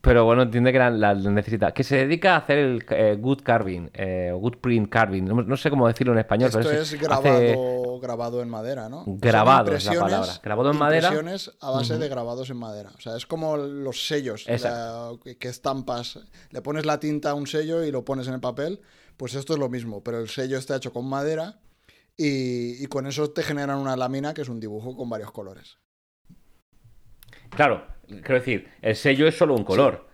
[0.07, 1.73] Pero bueno, entiende que la, la necesita.
[1.74, 5.24] Que se dedica a hacer el eh, good carving, eh, good print carving.
[5.24, 8.89] No, no sé cómo decirlo en español, Esto pero es hace- grabado, grabado en madera,
[8.89, 9.03] ¿no?
[9.07, 10.33] Grabado es la palabra.
[10.43, 11.11] Grabado en madera.
[11.61, 12.93] A base de grabados en madera.
[12.97, 16.20] O sea, es como los sellos la- que- que estampas.
[16.51, 18.81] Le pones la tinta a un sello y lo pones en el papel.
[19.16, 21.59] Pues esto es lo mismo, pero el sello está hecho con madera
[22.16, 25.78] y, y con eso te generan una lámina que es un dibujo con varios colores.
[27.51, 30.07] Claro, quiero decir, el sello es solo un color.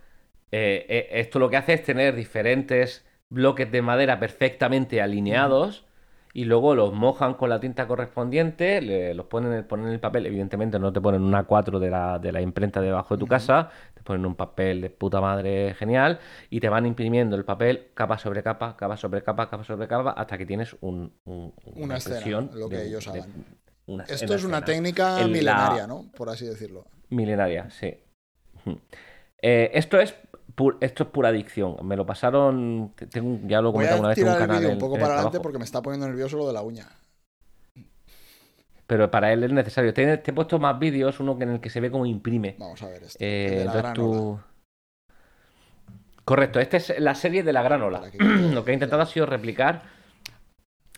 [0.50, 5.86] Eh, eh, esto lo que hace es tener diferentes bloques de madera perfectamente alineados
[6.34, 10.00] y luego los mojan con la tinta correspondiente, le- los ponen, en- ponen en el
[10.00, 10.26] papel.
[10.26, 13.70] Evidentemente no te ponen una 4 de la, de la imprenta debajo de tu casa,
[13.94, 16.18] te ponen un papel de puta madre genial
[16.50, 20.12] y te van imprimiendo el papel capa sobre capa, capa sobre capa, capa sobre capa,
[20.12, 23.32] hasta que tienes un, un- Una escena, impresión lo que de- ellos de- hagan.
[23.86, 24.64] una Esto es una escena.
[24.64, 26.06] técnica En la- milenaria, ¿no?
[26.16, 26.86] Por así decirlo.
[27.12, 27.94] Milenaria, sí.
[29.40, 30.14] Eh, esto es
[30.80, 31.76] esto es pura adicción.
[31.86, 34.38] Me lo pasaron, te- tengo, un- ya lo he comentado una vez en un el
[34.38, 36.52] canal en- un poco en el para adelante porque me está poniendo nervioso lo de
[36.52, 36.88] la uña.
[38.86, 39.94] pero para él es necesario.
[39.94, 42.56] Te, te he puesto más vídeos, uno que en el que se ve cómo imprime.
[42.58, 43.16] Vamos a ver esto.
[43.24, 43.94] Eh, el de la entonces granola.
[43.94, 44.40] tú...
[46.24, 48.10] Correcto, esta es la serie de la granola.
[48.10, 48.18] Que
[48.54, 49.82] Lo que he intentado ha sido replicar,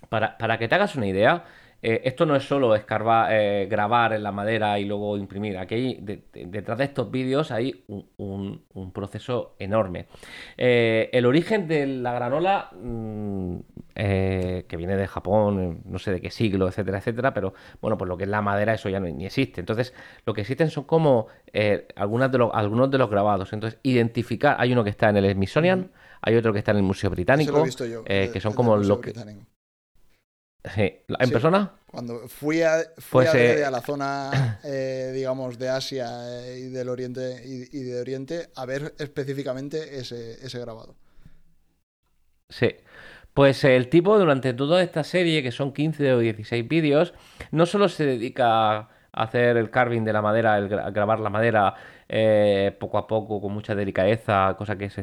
[0.08, 1.44] para, para que te hagas una idea,
[1.86, 5.58] eh, esto no es solo escarbar, eh, grabar en la madera y luego imprimir.
[5.58, 10.06] Aquí hay- de- de- detrás de estos vídeos hay un, un- un proceso enorme.
[10.56, 13.56] Eh, el origen de la granola, mm,
[13.94, 18.16] que viene de Japón, no sé de qué siglo, etcétera, etcétera, pero bueno, pues lo
[18.16, 19.60] que es la madera, eso ya no, ni existe.
[19.60, 19.92] Entonces,
[20.26, 21.26] lo que existen son como
[21.96, 23.52] algunas de los, algunos de los grabados.
[23.52, 25.90] Entonces, identificar, hay uno que está en el Smithsonian,
[26.22, 28.02] hay otro que está en el Museo Británico, lo he visto yo.
[28.04, 29.10] que son como Museo lo que...
[29.12, 29.46] Británico.
[30.64, 31.32] Sí, ¿En Sí.
[31.32, 31.72] persona?
[31.86, 34.30] Cuando fui a, fui Pues, eh, a la zona,
[34.64, 36.06] eh, digamos, de Asia
[36.46, 40.96] eh, y del Oriente y, y de Oriente a ver específicamente ese, ese grabado.
[42.48, 42.76] Sí.
[43.32, 47.14] Pues el tipo durante toda esta serie, que son 15 o 16 vídeos,
[47.50, 51.30] no solo se dedica a hacer el carving de la madera, el gra- grabar la
[51.30, 51.74] madera
[52.08, 54.98] eh, poco a poco, con mucha delicadeza, cosa que es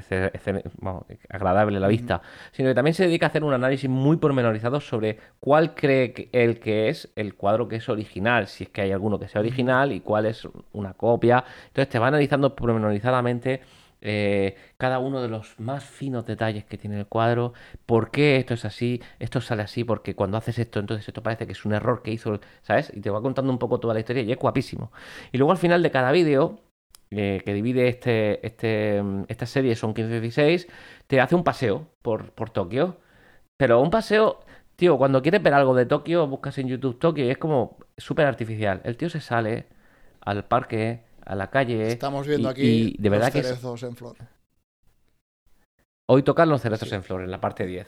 [1.29, 2.21] agradable a la vista,
[2.51, 6.29] sino que también se dedica a hacer un análisis muy pormenorizado sobre cuál cree que-
[6.31, 9.41] él que es el cuadro que es original, si es que hay alguno que sea
[9.41, 11.43] original y cuál es una copia.
[11.67, 13.61] Entonces te va analizando pormenorizadamente
[14.03, 17.53] eh, cada uno de los más finos detalles que tiene el cuadro,
[17.85, 21.45] por qué esto es así, esto sale así, porque cuando haces esto, entonces esto parece
[21.45, 22.91] que es un error que hizo, el- ¿sabes?
[22.95, 24.91] Y te va contando un poco toda la historia y es guapísimo.
[25.31, 26.59] Y luego al final de cada vídeo,
[27.11, 30.67] eh, que divide este, este, mm, esta serie, son 15-16,
[31.07, 32.97] te hace un paseo por, por Tokio.
[33.57, 34.39] Pero un paseo,
[34.75, 38.25] tío, cuando quieres ver algo de Tokio, buscas en YouTube Tokio y es como súper
[38.27, 38.81] artificial.
[38.83, 39.67] El tío se sale
[40.21, 41.87] al parque, a la calle.
[41.87, 44.15] Estamos viendo y- aquí y de verdad los que es- cerezos en flor.
[46.07, 46.95] Hoy tocan los cerezos Sí.
[46.95, 47.87] en flor, en la parte 10.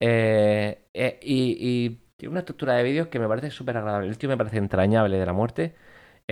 [0.00, 4.08] Eh, eh, y, y tiene una estructura de vídeos que me parece súper agradable.
[4.08, 5.74] El tío me parece entrañable de la muerte.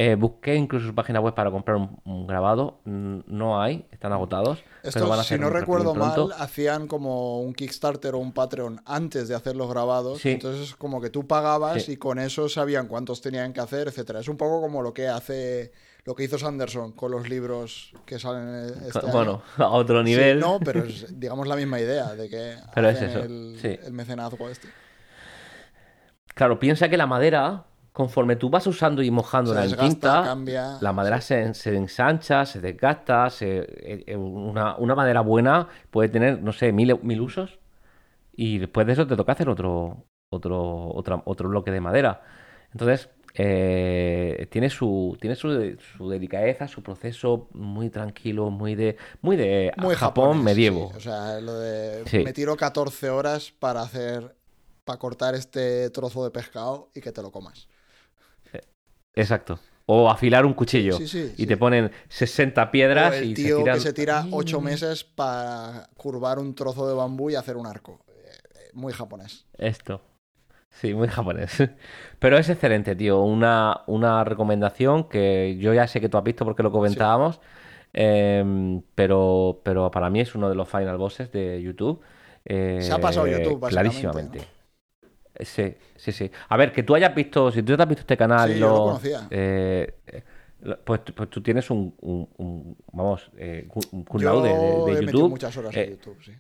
[0.01, 2.79] Eh, busqué incluso su página web para comprar un, un grabado.
[2.85, 4.61] No hay, están agotados.
[4.83, 8.81] pero Estos, van a si no recuerdo mal, hacían como un Kickstarter o un Patreon
[8.87, 10.21] antes de hacer los grabados.
[10.21, 10.31] Sí.
[10.31, 11.93] Entonces, como que tú pagabas Sí.
[11.93, 14.21] y con eso sabían cuántos tenían que hacer, etcétera.
[14.21, 15.73] Es un poco como lo que hace,
[16.05, 19.11] lo que hizo Sanderson con los libros que salen este año.
[19.13, 20.39] Bueno, a otro Sí, nivel.
[20.39, 24.69] no, pero es, digamos, la misma idea de que Pero es eso, el mecenazgo este.
[26.35, 27.65] Claro, piensa que la madera,
[28.01, 29.11] conforme tú vas usando y
[29.63, 30.35] en desgasta, tinta,
[30.81, 33.31] la madera se, se ensancha, se desgasta.
[33.31, 33.59] se-
[33.93, 37.59] eh, eh, una, una madera buena puede tener, no sé, mil, mil usos.
[38.37, 42.23] Y después de eso te toca hacer otro, otro, otra- otro bloque de madera.
[42.73, 49.37] Entonces, eh, tiene su, tiene su, su delicadeza, su proceso muy tranquilo, muy de, muy
[49.37, 50.89] de Muy Japón japonés, medievo.
[50.89, 50.97] sí.
[50.97, 52.19] O sea, lo de Sí.
[52.25, 54.37] me tiro 14 horas para hacer,
[54.85, 57.69] para cortar este trozo de pescado y que te lo comas.
[59.19, 59.59] Exacto.
[59.87, 60.97] O afilar un cuchillo.
[60.99, 61.47] Sí, sí, y sí.
[61.47, 63.75] te ponen 60 piedras O el y se tío tiran...
[63.77, 68.01] que se tira 8 meses para curvar un trozo de bambú y hacer un arco.
[68.09, 69.47] Eh, Muy japonés.
[69.57, 70.03] Esto.
[70.71, 71.57] Sí, muy japonés.
[72.19, 73.23] Pero es excelente, tío.
[73.23, 77.41] Una, una recomendación que yo ya sé que tú has visto porque lo comentábamos.
[77.95, 82.01] em, pero, pero para mí es uno de los final bosses de YouTube.
[82.47, 84.58] Se ha pasado eh, YouTube, básicamente, Clarísimamente.
[85.41, 86.31] Sí, sí, sí.
[86.49, 88.61] A ver, que tú hayas visto, si tú te has visto este canal Sí, y
[88.61, 89.29] yo lo, lo conocía.
[89.31, 90.23] eh, eh,
[90.63, 95.05] lo- pues, pues tú tienes un, un- un- vamos, eh, un- Yo de, de he
[95.07, 95.31] YouTube.
[95.31, 96.33] muchas horas eh, en YouTube, sí.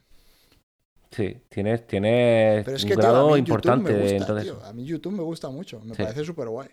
[1.10, 4.44] Sí, tienes, tienes Pero es un que, tío, a grado mí importante me gusta, entonces.
[4.44, 4.64] tío.
[4.64, 5.80] A mí YouTube me gusta mucho.
[5.80, 6.02] Me Sí.
[6.02, 6.68] parece súper guay.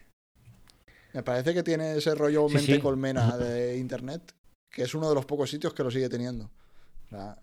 [1.14, 2.82] Me parece que tiene ese rollo Sí, mente sí.
[2.82, 4.34] colmena de internet
[4.70, 6.46] que es uno de los pocos sitios que lo sigue teniendo.
[7.06, 7.38] O sea,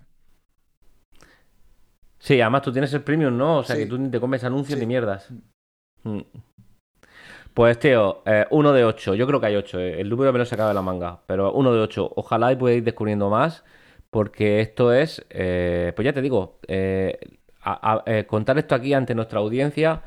[2.22, 3.58] Sí, además tú tienes el premium, ¿no?
[3.58, 3.82] O sea, Sí.
[3.82, 4.84] que tú te comes anuncios Sí.
[4.84, 5.28] ni mierdas.
[6.04, 6.20] Mm.
[7.52, 9.14] Pues, tío, eh, uno de ocho.
[9.16, 9.78] Yo creo que hay ocho.
[9.80, 10.00] eh.
[10.00, 11.20] El número me lo he sacado de la manga.
[11.26, 12.10] Pero uno de ocho.
[12.16, 13.64] Ojalá y podáis ir descubriendo más.
[14.10, 17.18] Porque esto es, eh, pues ya te digo, eh,
[17.62, 20.02] a- a- contar esto aquí ante nuestra audiencia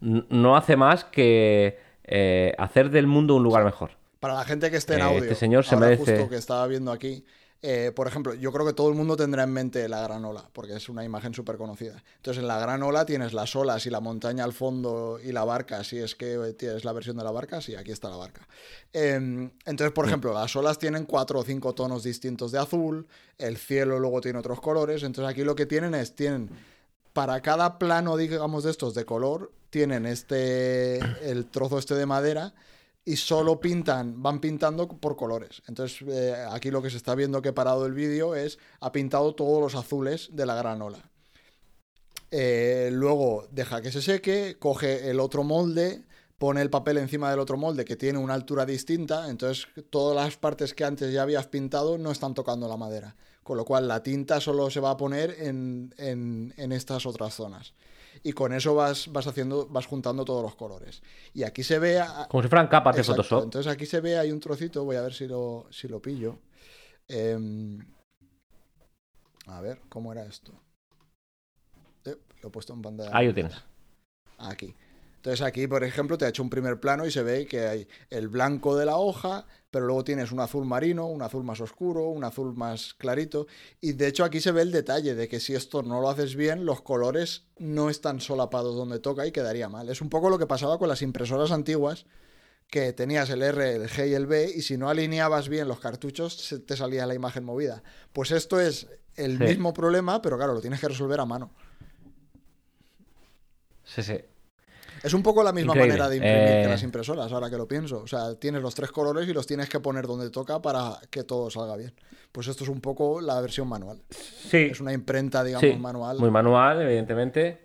[0.00, 1.78] no hace más que
[2.58, 3.90] hacer del mundo un lugar mejor.
[4.20, 6.66] Para la gente que esté en audio, este señor se ahora merece- justo que estaba
[6.66, 7.24] viendo aquí,
[7.64, 10.48] eh, por ejemplo, yo creo que todo el mundo tendrá en mente la gran ola,
[10.52, 12.02] porque es una imagen súper conocida.
[12.16, 15.44] Entonces, en la gran ola tienes las olas y la montaña al fondo y la
[15.44, 18.48] barca, si es que tienes la versión de la barca, sí, aquí está la barca.
[18.92, 19.14] Eh,
[19.64, 23.06] entonces, por ejemplo, las olas tienen cuatro o cinco tonos distintos de azul,
[23.38, 26.50] el cielo luego tiene otros colores, entonces aquí lo que tienen es, tienen,
[27.12, 32.54] para cada plano, digamos, de estos de color, tienen este, el trozo este de madera
[33.04, 35.62] y solo pintan, van pintando por colores.
[35.66, 38.92] Entonces, eh, aquí lo que se está viendo que he parado el vídeo es, ha
[38.92, 41.10] pintado todos los azules de la gran ola.
[42.30, 46.04] Eh, luego deja que se seque, coge el otro molde,
[46.38, 50.36] pone el papel encima del otro molde que tiene una altura distinta, entonces todas las
[50.36, 53.16] partes que antes ya habías pintado no están tocando la madera.
[53.42, 57.74] Con lo cual la tinta solo se va a poner en- en estas otras zonas.
[58.22, 61.02] Y con eso vas, vas haciendo, vas juntando todos los colores.
[61.34, 63.44] Y aquí se ve a- Como si fueran capas de Photoshop.
[63.44, 66.38] Entonces aquí se ve, hay un trocito, voy a ver si lo, si lo pillo.
[67.08, 67.78] Em,
[69.46, 70.52] a ver, ¿cómo era esto?
[72.04, 73.10] Eh, lo he puesto en pantalla.
[73.12, 73.54] Ahí lo tienes.
[74.38, 74.74] Aquí.
[75.16, 77.88] Entonces aquí, por ejemplo, te ha hecho un primer plano y se ve que hay
[78.10, 82.04] el blanco de la hoja, pero luego tienes un azul marino, un azul más oscuro,
[82.04, 83.46] un azul más clarito.
[83.80, 86.36] Y de hecho aquí se ve el detalle de que si esto no lo haces
[86.36, 89.88] bien, los colores no están solapados donde toca y quedaría mal.
[89.88, 92.04] Es un poco lo que pasaba con las impresoras antiguas,
[92.68, 95.80] que tenías el R, el G y el B, y si no alineabas bien los
[95.80, 97.82] cartuchos, te salía la imagen movida.
[98.12, 99.44] Pues esto es el Sí.
[99.44, 101.50] mismo problema, pero claro, lo tienes que resolver a mano.
[103.84, 104.18] Sí, sí.
[105.02, 105.98] Es un poco la misma Increíble.
[105.98, 107.98] manera de imprimir que Eh, las impresoras, ahora que lo pienso.
[108.02, 111.24] O sea, tienes los tres colores y los tienes que poner donde toca para que
[111.24, 111.92] todo salga bien.
[112.30, 114.00] Pues esto es un poco la versión manual.
[114.10, 115.76] Sí, Es una imprenta, digamos, sí.
[115.76, 116.18] manual.
[116.18, 117.60] Muy manual, evidentemente.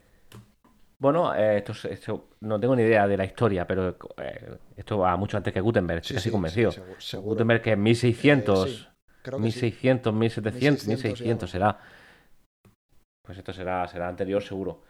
[0.99, 4.97] Bueno, eh, esto, es- esto- no tengo ni idea de la historia, pero eh, esto
[4.97, 6.71] va mucho antes que Gutenberg, estoy Sí, casi sí, convencido.
[6.71, 7.29] seguro- seguro.
[7.29, 8.87] Gutenberg que es 1600, Eh,
[9.21, 9.61] creo que sí.
[9.61, 11.79] 1600, 1700, 1600 y 1600 será.
[13.23, 14.81] Pues esto será, será anterior seguro.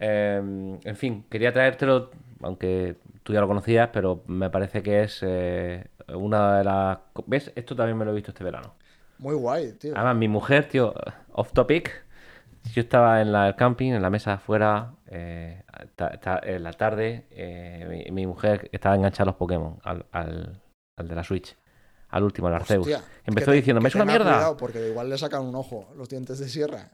[0.00, 2.10] Eh, en fin, quería traértelo,
[2.42, 6.98] aunque tú ya lo conocías, pero me parece que es eh, una de las...
[7.26, 7.52] ¿Ves?
[7.54, 8.74] Esto también me lo he visto este verano.
[9.18, 9.92] Muy guay, tío.
[9.94, 10.94] Además, mi mujer, tío,
[11.32, 11.92] off topic,
[12.72, 15.62] yo estaba en la- el camping, en la mesa afuera, eh,
[15.96, 20.06] ta- ta- en la tarde, eh, mi, mi mujer estaba enganchada a los Pokémon, al,
[20.12, 20.60] al-
[20.96, 21.56] al de la Switch,
[22.08, 22.86] al último, al Arceus.
[22.88, 24.56] Hostia, Empezó diciendo, ¿me es una mierda?
[24.56, 26.88] porque igual le sacan un ojo los dientes de sierra.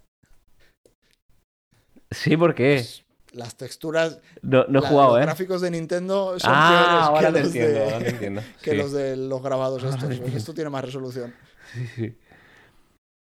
[2.10, 2.84] Sí, ¿por qué?
[3.32, 5.22] Las texturas, No, no he la- jugado, los ¿eh?
[5.22, 8.42] gráficos de Nintendo son Ah, peores ahora que lo los entiendo, de, ahora lo entiendo.
[8.62, 8.76] que Sí.
[8.76, 10.10] los de los grabados estos.
[10.34, 11.34] Esto tiene más resolución.
[11.72, 12.18] Sí, sí.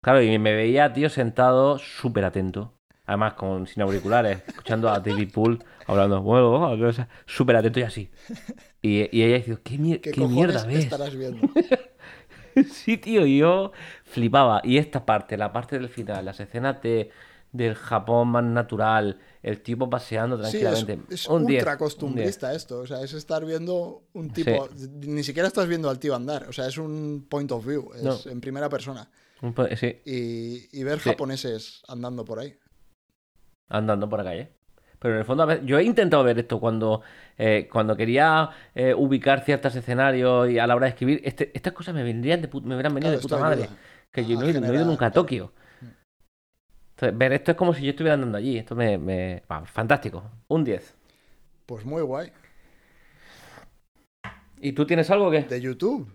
[0.04, 2.74] Claro, y me veía, tío, sentado súper atento.
[3.08, 7.84] Además, con, sin auriculares, escuchando a David Pool hablando, bueno, o sea, súper atento y
[7.84, 8.10] así.
[8.82, 10.80] Y, y ella dice, ¿qué, mier- ¿Qué, mierda ves?
[10.86, 11.48] estarás viendo?
[12.72, 13.74] Sí, tío, y yo
[14.06, 14.62] flipaba.
[14.64, 17.10] Y esta parte, la parte del final, las escenas de,
[17.56, 21.14] del Japón más natural, el tipo paseando Sí, es, tranquilamente.
[21.14, 21.78] es un 10, ultra un 10.
[21.78, 22.80] costumbrista esto.
[22.80, 24.68] O sea, es estar viendo un tipo.
[25.02, 26.48] Ni siquiera estás viendo al tío andar.
[26.50, 27.92] O sea, es un point of view.
[27.96, 28.18] Es No.
[28.32, 29.10] en primera persona.
[29.78, 31.10] Sí, Y, y ver Sí.
[31.10, 32.56] japoneses andando por ahí.
[33.70, 34.52] andando por la calle.
[35.00, 37.02] Pero en el fondo, a yo he intentado ver esto cuando,
[37.38, 41.74] eh, cuando quería eh, ubicar ciertos escenarios y a la hora de escribir, este- estas
[41.74, 43.64] cosas me vendrían de, me hubieran venido Claro, de puta madre.
[43.64, 43.78] ayuda
[44.12, 45.52] Que yo no, he- no he ido nunca a Tokio.
[46.96, 48.58] Entonces, ver esto es como si yo estuviera andando allí.
[48.58, 50.24] Esto me, fantástico.
[50.48, 50.96] Un 10.
[51.66, 52.32] Pues muy guay.
[54.62, 55.42] ¿Y tú tienes algo que?
[55.42, 56.08] De YouTube.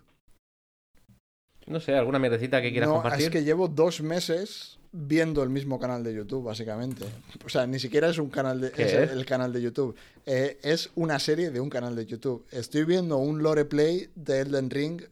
[1.67, 3.27] No sé, alguna mierdecita que quieras no, compartir.
[3.27, 7.05] es que llevo dos meses viendo el mismo canal de YouTube, básicamente.
[7.45, 9.11] O sea, ni siquiera es un canal de, ¿Qué es es?
[9.11, 9.95] el canal de YouTube.
[10.25, 12.43] Eh, es una serie de un canal de YouTube.
[12.49, 15.03] Estoy viendo un lore play de Elden Ring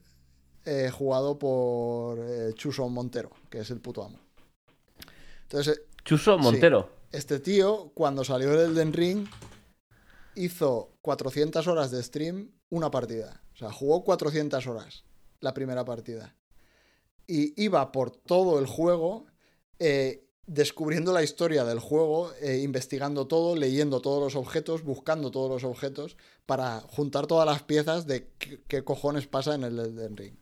[0.65, 4.19] eh, jugado por eh, Chuso Montero, que es el puto amo.
[5.49, 6.91] Entonces, Chuso Montero.
[7.11, 9.27] este tío, cuando salió el Elden Ring,
[10.35, 13.41] hizo 400 horas de stream una partida.
[13.55, 15.05] O sea, jugó 400 horas
[15.39, 16.35] la primera partida.
[17.25, 19.25] Y iba por todo el juego
[19.79, 25.49] eh, descubriendo la historia del juego, eh, investigando todo, leyendo todos los objetos, buscando todos
[25.49, 26.15] los objetos
[26.45, 30.35] para juntar todas las piezas de qué, qué cojones pasa en el Elden Ring.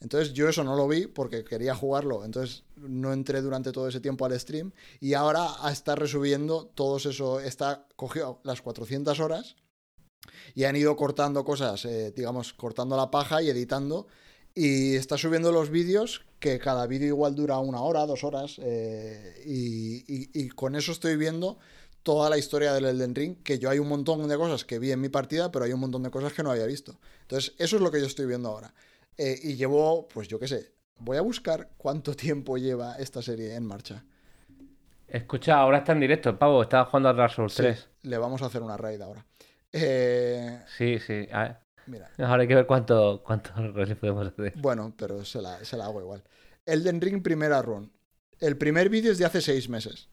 [0.00, 4.00] Entonces yo eso no lo vi porque quería jugarlo, entonces no entré durante todo ese
[4.00, 9.56] tiempo al stream y ahora está resubiendo todos eso, está cogido las 400 horas
[10.54, 14.06] y han ido cortando cosas, eh, digamos, cortando la paja y editando
[14.54, 19.42] y está subiendo los vídeos que cada vídeo igual dura una hora, dos horas eh,
[19.44, 21.58] y, y con eso estoy viendo
[22.02, 24.92] toda la historia del Elden Ring, que yo hay un montón de cosas que vi
[24.92, 26.98] en mi partida, pero hay un montón de cosas que no había visto.
[27.22, 28.72] Entonces, eso es lo que yo estoy viendo ahora.
[29.22, 33.54] Eh, y llevo, pues yo qué sé, voy a buscar cuánto tiempo lleva esta serie
[33.54, 34.02] en marcha.
[35.06, 37.88] Escucha, ahora está en directo, el pavo, está jugando a Dark Souls 3.
[38.04, 39.26] le vamos a hacer una raid ahora.
[39.72, 41.28] Eh, sí, sí.
[41.84, 42.10] Mira.
[42.16, 43.50] Ahora hay que ver cuánto, cuánto
[44.00, 44.54] podemos hacer.
[44.56, 46.22] Bueno, pero se la, se la hago igual.
[46.64, 47.92] Elden Ring primera run.
[48.38, 50.08] El primer vídeo es de hace seis meses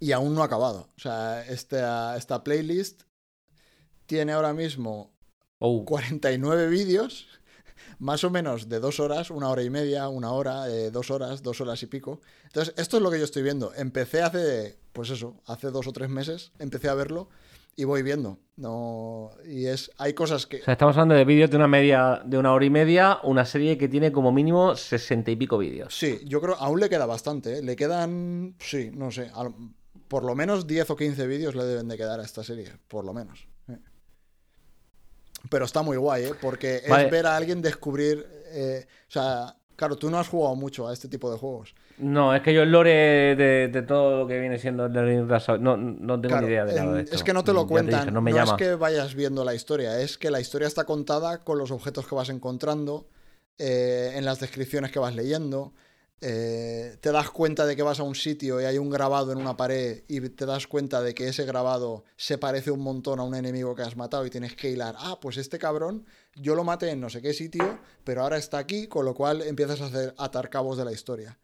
[0.00, 0.88] y aún no ha acabado.
[0.96, 3.02] O sea, esta, esta playlist
[4.06, 5.12] tiene ahora mismo
[5.60, 7.28] 49 vídeos,
[8.00, 11.42] más o menos de dos horas, una hora y media, una hora, eh, dos horas,
[11.42, 12.20] dos horas y pico.
[12.44, 13.72] Entonces, esto es lo que yo estoy viendo.
[13.76, 17.28] Empecé hace, pues eso, hace dos o tres meses, empecé a verlo
[17.76, 18.38] y voy viendo.
[18.56, 20.60] No, y es, hay cosas que.
[20.60, 23.44] O sea, estamos hablando de vídeos de una media, de una hora y media, una
[23.44, 25.94] serie que tiene como mínimo sesenta y pico vídeos.
[25.94, 27.58] Sí, yo creo, aún le queda bastante.
[27.58, 27.62] ¿eh?
[27.62, 29.30] Le quedan, sí, no sé,
[30.08, 33.04] por lo menos 10 o 15 vídeos le deben de quedar a esta serie, por
[33.04, 33.46] lo menos.
[35.48, 36.32] Pero está muy guay, ¿eh?
[36.40, 38.26] Porque es ver a alguien descubrir...
[38.52, 41.74] Eh, o sea, claro, tú no has jugado mucho a este tipo de juegos.
[42.00, 45.26] No, es que yo el lore de, todo lo que viene siendo el
[45.60, 47.16] no, no tengo ni idea de nada de esto.
[47.16, 50.30] Es que no te lo cuentan, no, es que vayas viendo la historia, es que
[50.30, 53.08] la historia está contada con los objetos que vas encontrando,
[53.58, 55.74] eh, en las descripciones que vas leyendo.
[56.22, 59.38] Eh, te das cuenta de que vas a un sitio y hay un grabado en
[59.38, 63.22] una pared y te das cuenta de que ese grabado se parece un montón a
[63.22, 66.62] un enemigo que has matado y tienes que hilar, ah, pues este cabrón yo lo
[66.62, 69.86] maté en no sé qué sitio, pero ahora está aquí, con lo cual empiezas a
[69.86, 71.38] hacer atar cabos de la historia.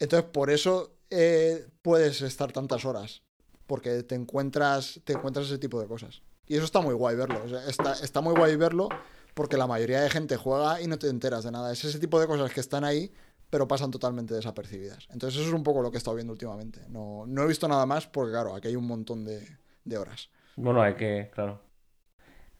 [0.00, 3.22] Entonces, por eso eh, puedes estar tantas horas,
[3.68, 6.22] porque te encuentras, te encuentras ese tipo de cosas.
[6.46, 8.88] Y eso está muy guay verlo, está, está muy guay verlo
[9.34, 11.72] porque la mayoría de gente juega y no te enteras de nada.
[11.72, 13.12] Es ese tipo de cosas que están ahí
[13.50, 15.06] pero pasan totalmente desapercibidas.
[15.10, 16.80] Entonces eso es un poco lo que he estado viendo últimamente.
[16.88, 20.30] No, no he visto nada más porque, claro, aquí hay un montón de, horas.
[20.56, 21.62] Bueno, hay que, claro.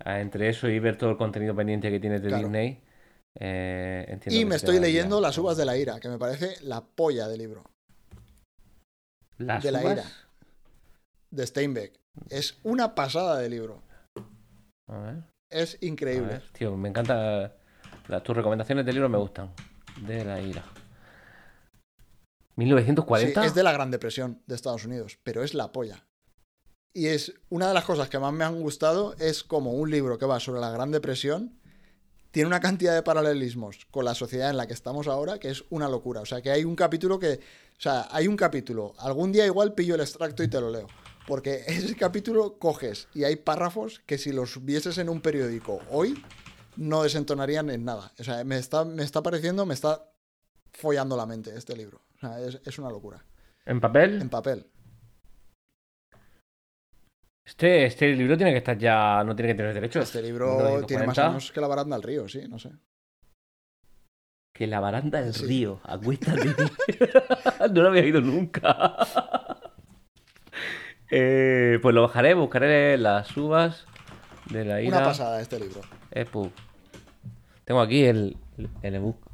[0.04, 2.82] Ah, entre eso y ver todo el contenido pendiente que tienes de Disney.
[3.40, 7.28] Eh, y me estoy leyendo Las uvas de la ira, que me parece la polla
[7.28, 7.64] del libro.
[9.36, 10.04] ¿Las de la ira.
[11.30, 12.00] De Steinbeck.
[12.30, 13.82] Es una pasada de libro.
[14.86, 15.16] A ver.
[15.50, 16.42] Es increíble.
[16.52, 17.54] tío, me encanta.
[18.24, 19.52] tus recomendaciones de libro me gustan.
[20.00, 20.64] De la ira.
[22.58, 23.46] 1940.
[23.46, 26.06] es de la Gran Depresión de Estados Unidos, pero es la polla.
[26.92, 30.18] Y es una de las cosas que más me han gustado es como un libro
[30.18, 31.58] que va sobre la Gran Depresión
[32.30, 35.64] tiene una cantidad de paralelismos con la sociedad en la que estamos ahora que es
[35.70, 36.20] una locura.
[36.20, 39.74] O sea, que hay un capítulo que, o sea, hay un capítulo, algún día igual
[39.74, 40.88] pillo el extracto y te lo leo.
[41.26, 46.22] Porque ese capítulo coges y hay párrafos que si los vieses en un periódico hoy
[46.76, 48.12] no desentonarían en nada.
[48.18, 50.10] O sea, me está, me está pareciendo, me está
[50.72, 52.00] follando la mente este libro.
[52.18, 53.24] O sea, es, una locura.
[53.64, 54.20] ¿En papel?
[54.20, 54.66] En papel.
[57.44, 59.22] Este, este libro tiene que estar ya.
[59.24, 60.04] No tiene que tener derechos.
[60.04, 62.70] Este libro tiene más años que la baranda del río, sí, no sé.
[64.52, 65.80] Que la baranda del río.
[65.84, 66.48] Acuéstate.
[67.72, 68.96] no lo había oído nunca.
[71.10, 73.86] Eh, pues lo bajaré, buscaré las uvas
[74.50, 74.98] de la ira.
[74.98, 75.80] Una pasada este libro.
[77.64, 78.36] Tengo aquí el,
[78.82, 79.27] el ebook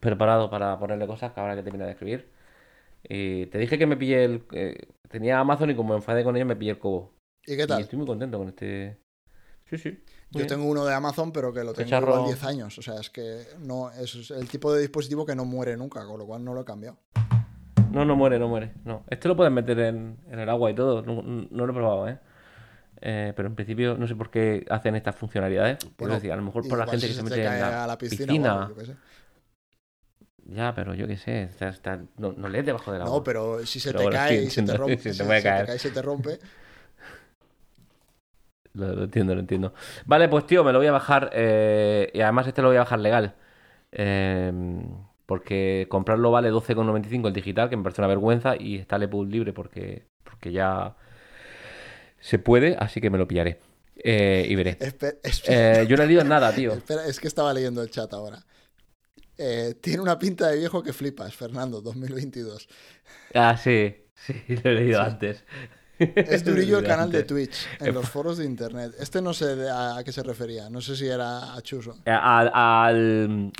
[0.00, 2.28] preparado para ponerle cosas que ahora que termina de escribir.
[3.02, 4.44] Y te dije que me pillé el.
[4.52, 7.14] Eh, tenía Amazon y como me enfadé con ellos me pillé el cobo.
[7.46, 7.80] ¿Y qué tal?
[7.80, 8.98] Y estoy muy contento con este.
[9.70, 10.02] Sí, sí.
[10.30, 12.78] Yo tengo uno de Amazon, pero que lo tengo igual 10 años.
[12.78, 16.18] O sea, es que no es el tipo de dispositivo que no muere nunca, con
[16.18, 16.98] lo cual no lo he cambiado.
[17.90, 18.72] No, no muere, no muere.
[18.84, 19.04] No.
[19.08, 21.02] Este lo puedes meter en, en el agua y todo.
[21.02, 22.18] No, no, lo he probado, ¿eh?
[23.00, 25.78] Eh, pero en principio no sé por qué hacen estas funcionalidades.
[25.98, 28.70] decir, a lo mejor por la gente que se, mete en la, piscina.
[30.48, 31.50] Ya, pero yo qué sé,
[32.16, 33.14] no, no lees debajo del agua.
[33.16, 35.90] No, pero si se te cae y se te rompe, se, te cae y se
[35.90, 36.38] te rompe.
[38.74, 39.74] Lo, entiendo, lo entiendo.
[40.06, 41.30] Vale, pues tío, me lo voy a bajar.
[41.32, 43.34] Eh, y además este lo voy a bajar legal.
[43.90, 44.52] Eh,
[45.28, 49.52] porque comprarlo vale 12,95 el digital, que me parece una vergüenza, y está el libre
[49.52, 50.96] porque, porque ya
[52.18, 53.58] se puede, así que me lo pillaré.
[53.96, 54.78] Eh, y veré.
[55.48, 56.72] Eh, yo no he leído nada, tío.
[56.74, 58.44] Espera, es que estaba leyendo el chat ahora.
[59.38, 62.68] Eh, tiene una pinta de viejo que flipas, Fernando, 2022.
[63.34, 64.34] Ah, sí, sí,
[64.64, 65.44] lo he leído antes.
[65.98, 68.94] Es durillo el canal de Twitch en los foros de internet.
[68.98, 70.68] Este no sé a, qué se refería.
[70.68, 71.98] No sé si era a Chuso.
[72.04, 72.86] Eh, al, a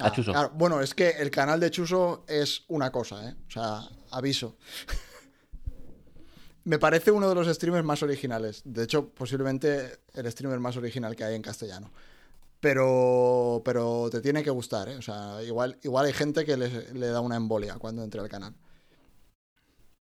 [0.00, 0.50] ah, Chuso.
[0.54, 3.34] Bueno, es que el canal de Chuso es una cosa, ¿eh?
[3.46, 3.80] O sea,
[4.10, 4.56] aviso.
[6.64, 8.62] Me parece uno de los streamers más originales.
[8.64, 11.90] De hecho, posiblemente el streamer más original que hay en castellano.
[12.60, 14.96] Pero, pero te tiene que gustar, ¿eh?
[14.96, 18.28] O sea, igual, igual hay gente que le, le da una embolia cuando entre al
[18.28, 18.54] canal.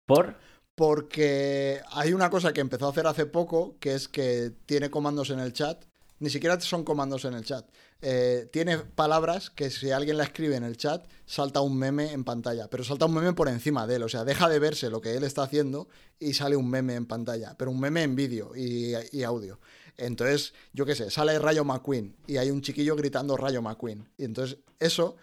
[0.06, 0.36] ¿Por?
[0.76, 5.30] Porque hay una cosa que empezó a hacer hace poco, que es que tiene comandos
[5.30, 5.84] en el chat.
[6.18, 7.68] Ni siquiera son comandos en el chat.
[8.00, 12.24] Eh, tiene palabras que si alguien la escribe en el chat, salta un meme en
[12.24, 12.68] pantalla.
[12.68, 14.02] Pero salta un meme por encima de él.
[14.02, 17.06] O sea, deja de verse lo que él está haciendo y sale un meme en
[17.06, 17.54] pantalla.
[17.58, 19.58] Pero un meme en vídeo y, y audio.
[19.98, 24.08] Entonces, yo qué sé, sale Rayo McQueen y hay un chiquillo gritando Rayo McQueen.
[24.16, 25.16] Y entonces, eso,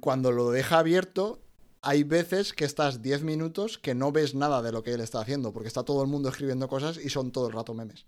[0.00, 1.40] cuando lo deja abierto,
[1.82, 5.20] hay veces que estás 10 minutos que no ves nada de lo que él está
[5.20, 8.06] haciendo, porque está todo el mundo escribiendo cosas y son todo el rato memes.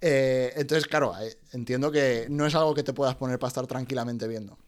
[0.00, 3.66] Eh, entonces, claro, eh, entiendo que no es algo que te puedas poner para estar
[3.66, 4.58] tranquilamente viendo.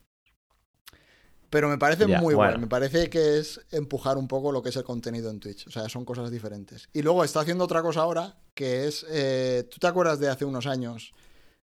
[1.56, 2.58] Pero me parece muy bueno.
[2.58, 5.66] Me parece que es empujar un poco lo que es el contenido en Twitch.
[5.66, 6.90] O sea, son cosas diferentes.
[6.92, 9.06] Y luego está haciendo otra cosa ahora, que es.
[9.08, 11.14] Eh, ¿Tú te acuerdas de hace unos años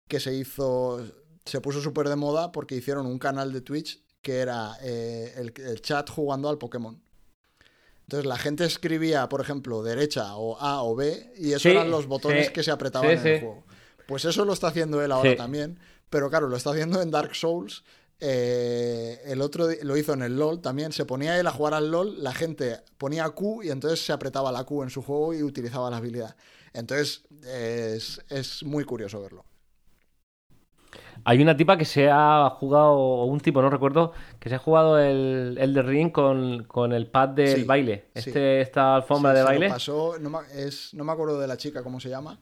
[0.06, 1.02] que se hizo.
[1.46, 5.80] Se puso súper de moda porque hicieron un canal de Twitch que era eh, el,
[5.80, 7.02] chat jugando al Pokémon.
[8.02, 12.06] Entonces la gente escribía, por ejemplo, derecha o A o B, y esos eran los
[12.06, 13.64] botones que se apretaban en el juego.
[14.06, 15.78] Pues eso lo está haciendo él ahora también,
[16.10, 17.82] pero claro, lo está haciendo en Dark Souls.
[18.20, 20.92] Eh, el otro lo hizo en el LOL también.
[20.92, 24.52] Se ponía él a jugar al LOL, la gente ponía Q y entonces se apretaba
[24.52, 26.36] la Q en su juego y utilizaba la habilidad.
[26.72, 29.44] Entonces es, es muy curioso verlo.
[31.24, 34.58] Hay una tipa que se ha jugado, o un tipo, no recuerdo, que se ha
[34.58, 38.06] jugado el, el de Ring con, el pad del baile.
[38.14, 39.68] Este, Esta alfombra de baile.
[39.68, 42.38] pasó, no me, es, no me acuerdo de la chica, cómo se llama.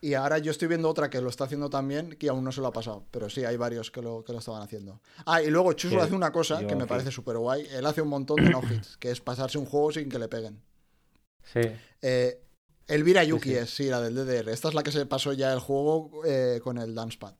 [0.00, 2.60] Y ahora yo estoy viendo otra que lo está haciendo también, que aún no se
[2.60, 3.04] lo ha pasado.
[3.10, 5.00] Pero sí, hay varios que lo, que lo estaban haciendo.
[5.24, 7.66] Ah, y luego Chuso hace una cosa que me parece súper guay.
[7.72, 10.60] Él hace un montón de no-hits, que es pasarse un juego sin que le peguen.
[11.42, 11.60] Sí.
[12.02, 12.40] Eh,
[12.88, 14.50] Elvira Yuki es, sí, la del DDR.
[14.50, 17.34] Esta es la que se pasó ya el juego eh, con el Dancepad.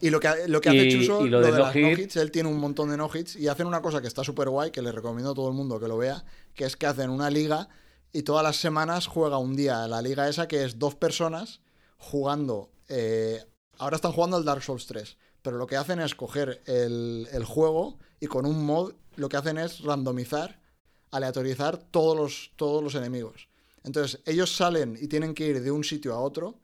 [0.00, 2.90] Y lo que, lo que hace Chuso, lo, de, las no-hits, él tiene un montón
[2.90, 5.48] de no-hits y hacen una cosa que está súper guay, que le recomiendo a todo
[5.48, 6.24] el mundo que lo vea,
[6.54, 7.68] que es que hacen una liga
[8.12, 11.60] y todas las semanas juega un día la liga esa que es dos personas
[11.96, 12.70] jugando.
[12.88, 13.42] Eh,
[13.78, 17.44] ahora están jugando al Dark Souls 3, pero lo que hacen es coger el, el
[17.44, 20.60] juego y con un mod lo que hacen es randomizar,
[21.10, 23.48] aleatorizar todos los, todos los enemigos.
[23.84, 26.58] Entonces ellos salen y tienen que ir de un sitio a otro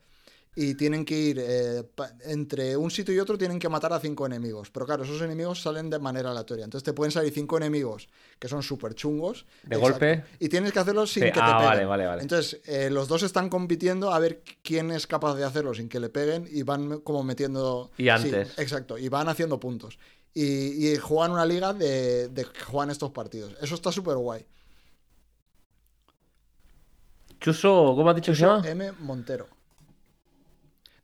[0.61, 1.85] y tienen que ir eh,
[2.25, 4.71] entre un sitio y otro tienen que matar a cinco enemigos.
[4.71, 6.65] Pero claro, esos enemigos salen de manera aleatoria.
[6.65, 8.09] Entonces te pueden salir cinco enemigos
[8.41, 9.47] que son súper chungos.
[9.63, 10.25] De golpe.
[10.41, 11.65] Y tienes que hacerlo sin que te ah, peguen.
[11.65, 12.23] Vale, vale, vale.
[12.23, 16.01] Entonces eh, los dos están compitiendo a ver quién es capaz de hacerlo sin que
[16.01, 17.93] le peguen y van como metiendo...
[17.97, 18.59] Y antes.
[18.59, 20.01] exacto, y van haciendo puntos.
[20.35, 23.55] Y, juegan una liga de, de que juegan estos partidos.
[23.63, 24.45] Eso está súper guay.
[27.41, 28.69] Chuso, ¿cómo has dicho que se llama?
[28.69, 28.91] M.
[28.99, 29.58] Montero.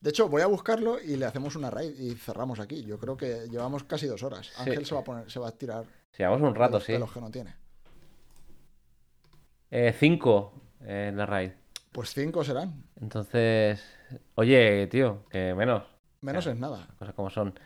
[0.04, 2.84] De hecho, voy a buscarlo y le hacemos una raid y cerramos aquí.
[2.84, 4.52] Yo creo que llevamos casi dos horas.
[4.58, 5.86] Ángel se va a poner, se va a tirar.
[6.18, 6.98] Llevamos un rato, sí.
[6.98, 7.56] los que no tiene.
[9.70, 10.52] Eh, cinco
[10.82, 11.52] en la raid.
[11.90, 12.84] Pues cinco serán.
[13.00, 13.82] Entonces,
[14.34, 15.84] oye, tío, que menos.
[16.20, 16.86] Menos es nada.
[16.98, 17.58] Cosas como son.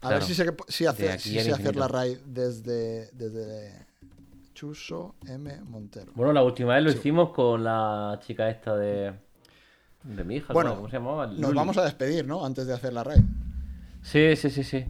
[0.00, 3.88] A ver si sé, si hace, si hacer la raid desde, desde
[4.54, 5.60] Chuso M.
[5.64, 6.12] Montero.
[6.14, 9.12] Bueno, la última vez lo hicimos con la chica esta de
[10.04, 11.26] de mi hija, bueno, ¿cómo se llamaba?
[11.26, 12.44] Nos vamos a despedir, ¿no?
[12.44, 13.22] Antes de hacer la raid.
[14.02, 14.84] Sí, sí, sí, sí.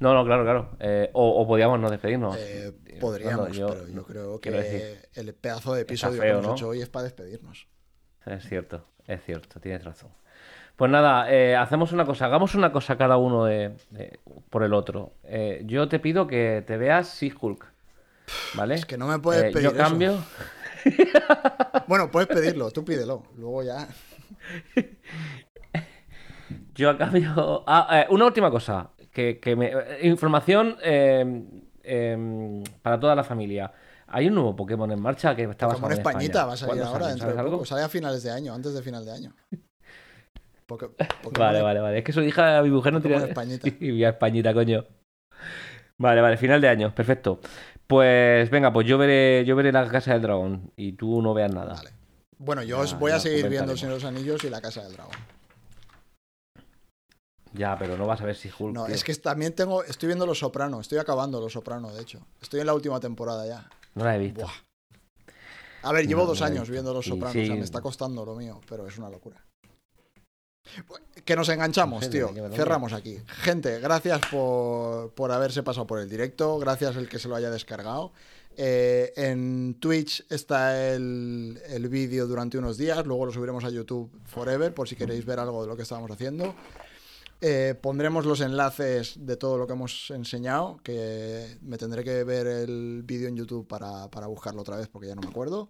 [0.00, 0.70] No, no, claro, claro.
[0.78, 2.36] Eh, o, podíamos no despedirnos.
[2.38, 6.88] Eh, podríamos, pero yo creo que el pedazo de episodio que hemos hecho hoy es
[6.88, 7.66] para despedirnos.
[8.24, 10.10] Es cierto, es cierto, tienes razón.
[10.76, 13.74] Pues nada, eh, hacemos una cosa, hagamos una cosa cada uno de,
[14.50, 15.12] por el otro.
[15.64, 17.66] yo te pido que te veas Sea Hulk.
[18.54, 18.74] ¿Vale?
[18.74, 19.70] Es que no me puedes pedir.
[19.70, 20.22] Yo cambio.
[21.88, 23.24] bueno, puedes pedirlo, tú pídelo.
[23.36, 23.88] Luego ya.
[26.74, 27.64] Yo a cambio.
[27.66, 28.90] Ah, eh, una última cosa.
[29.12, 29.72] Que, me...
[30.02, 31.44] Información em,
[31.82, 33.72] em, para toda la familia.
[34.06, 37.34] Hay un nuevo Pokémon en marcha que está Pokémon Españita va a salir ahora dentro
[37.34, 37.64] de poco.
[37.64, 39.34] Sale a finales de año, antes de final de año.
[41.36, 41.98] vale, vale, vale.
[41.98, 43.16] Es que su hija, mi mujer no tiene.
[43.16, 43.68] Españita.
[43.80, 44.84] Y Españita, coño.
[45.98, 47.40] Vale, vale, final de año, perfecto.
[47.88, 51.52] Pues venga, pues yo veré, yo veré la casa del dragón y tú no veas
[51.52, 51.74] nada.
[51.74, 51.97] Vale.
[52.38, 54.82] Bueno, yo os voy a seguir viendo El Señor de los Anillos y La Casa
[54.82, 55.16] del Dragón.
[57.54, 58.74] Ya, pero no vas a ver si Hulk.
[58.74, 59.82] No, es que también tengo.
[59.82, 60.80] Estoy viendo Los Soprano.
[60.80, 62.20] Estoy acabando Los Soprano, de hecho.
[62.40, 63.68] Estoy en la última temporada ya.
[63.94, 64.46] No la he visto.
[65.82, 67.52] A ver, llevo No, dos no años viendo Los Sopranos, o sea, sí.
[67.52, 69.42] me está costando lo mío, pero es una locura.
[71.24, 72.28] Que nos enganchamos, No tío.
[72.28, 73.18] ¿de qué me lo Cerramos aquí.
[73.26, 76.58] Gente, gracias por, por haberse pasado por el directo.
[76.58, 78.12] Gracias el que se lo haya descargado.
[78.60, 83.06] Eh, en Twitch está el, el vídeo durante unos días.
[83.06, 86.10] Luego lo subiremos a YouTube Forever por si queréis ver algo de lo que estábamos
[86.10, 86.56] haciendo.
[87.40, 92.48] Eh, pondremos los enlaces de todo lo que hemos enseñado, que me tendré que ver
[92.48, 95.68] el vídeo en YouTube para, para buscarlo otra vez porque ya no me acuerdo.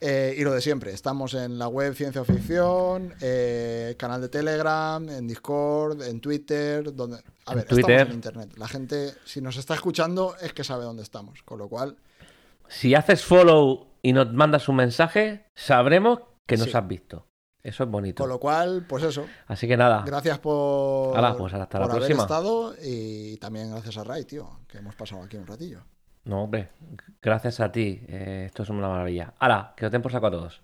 [0.00, 3.14] Eh, y lo de siempre, estamos en la web Ciencia o Ficción,
[3.96, 7.18] canal de Telegram, en Discord, en Twitter, donde...
[7.46, 7.90] A ver, Twitter.
[7.90, 8.50] estamos en Internet.
[8.56, 11.44] La gente, si nos está escuchando, es que sabe dónde estamos.
[11.44, 11.96] Con lo cual,
[12.68, 16.76] Si haces follow y nos mandas un mensaje, sabremos que nos Sí.
[16.76, 17.26] has visto.
[17.62, 18.22] Eso es bonito.
[18.22, 19.26] con lo cual, pues eso.
[19.48, 22.22] Así que nada, Gracias por, Hala, pues hasta la por haber próxima.
[22.22, 25.80] estado y también gracias a Ray, tío, que hemos pasado aquí un ratillo.
[26.24, 26.68] no, hombre,
[27.20, 28.00] gracias a ti.
[28.06, 29.34] eh, esto es una maravilla.
[29.38, 30.62] Hala, que os den por saco a todos.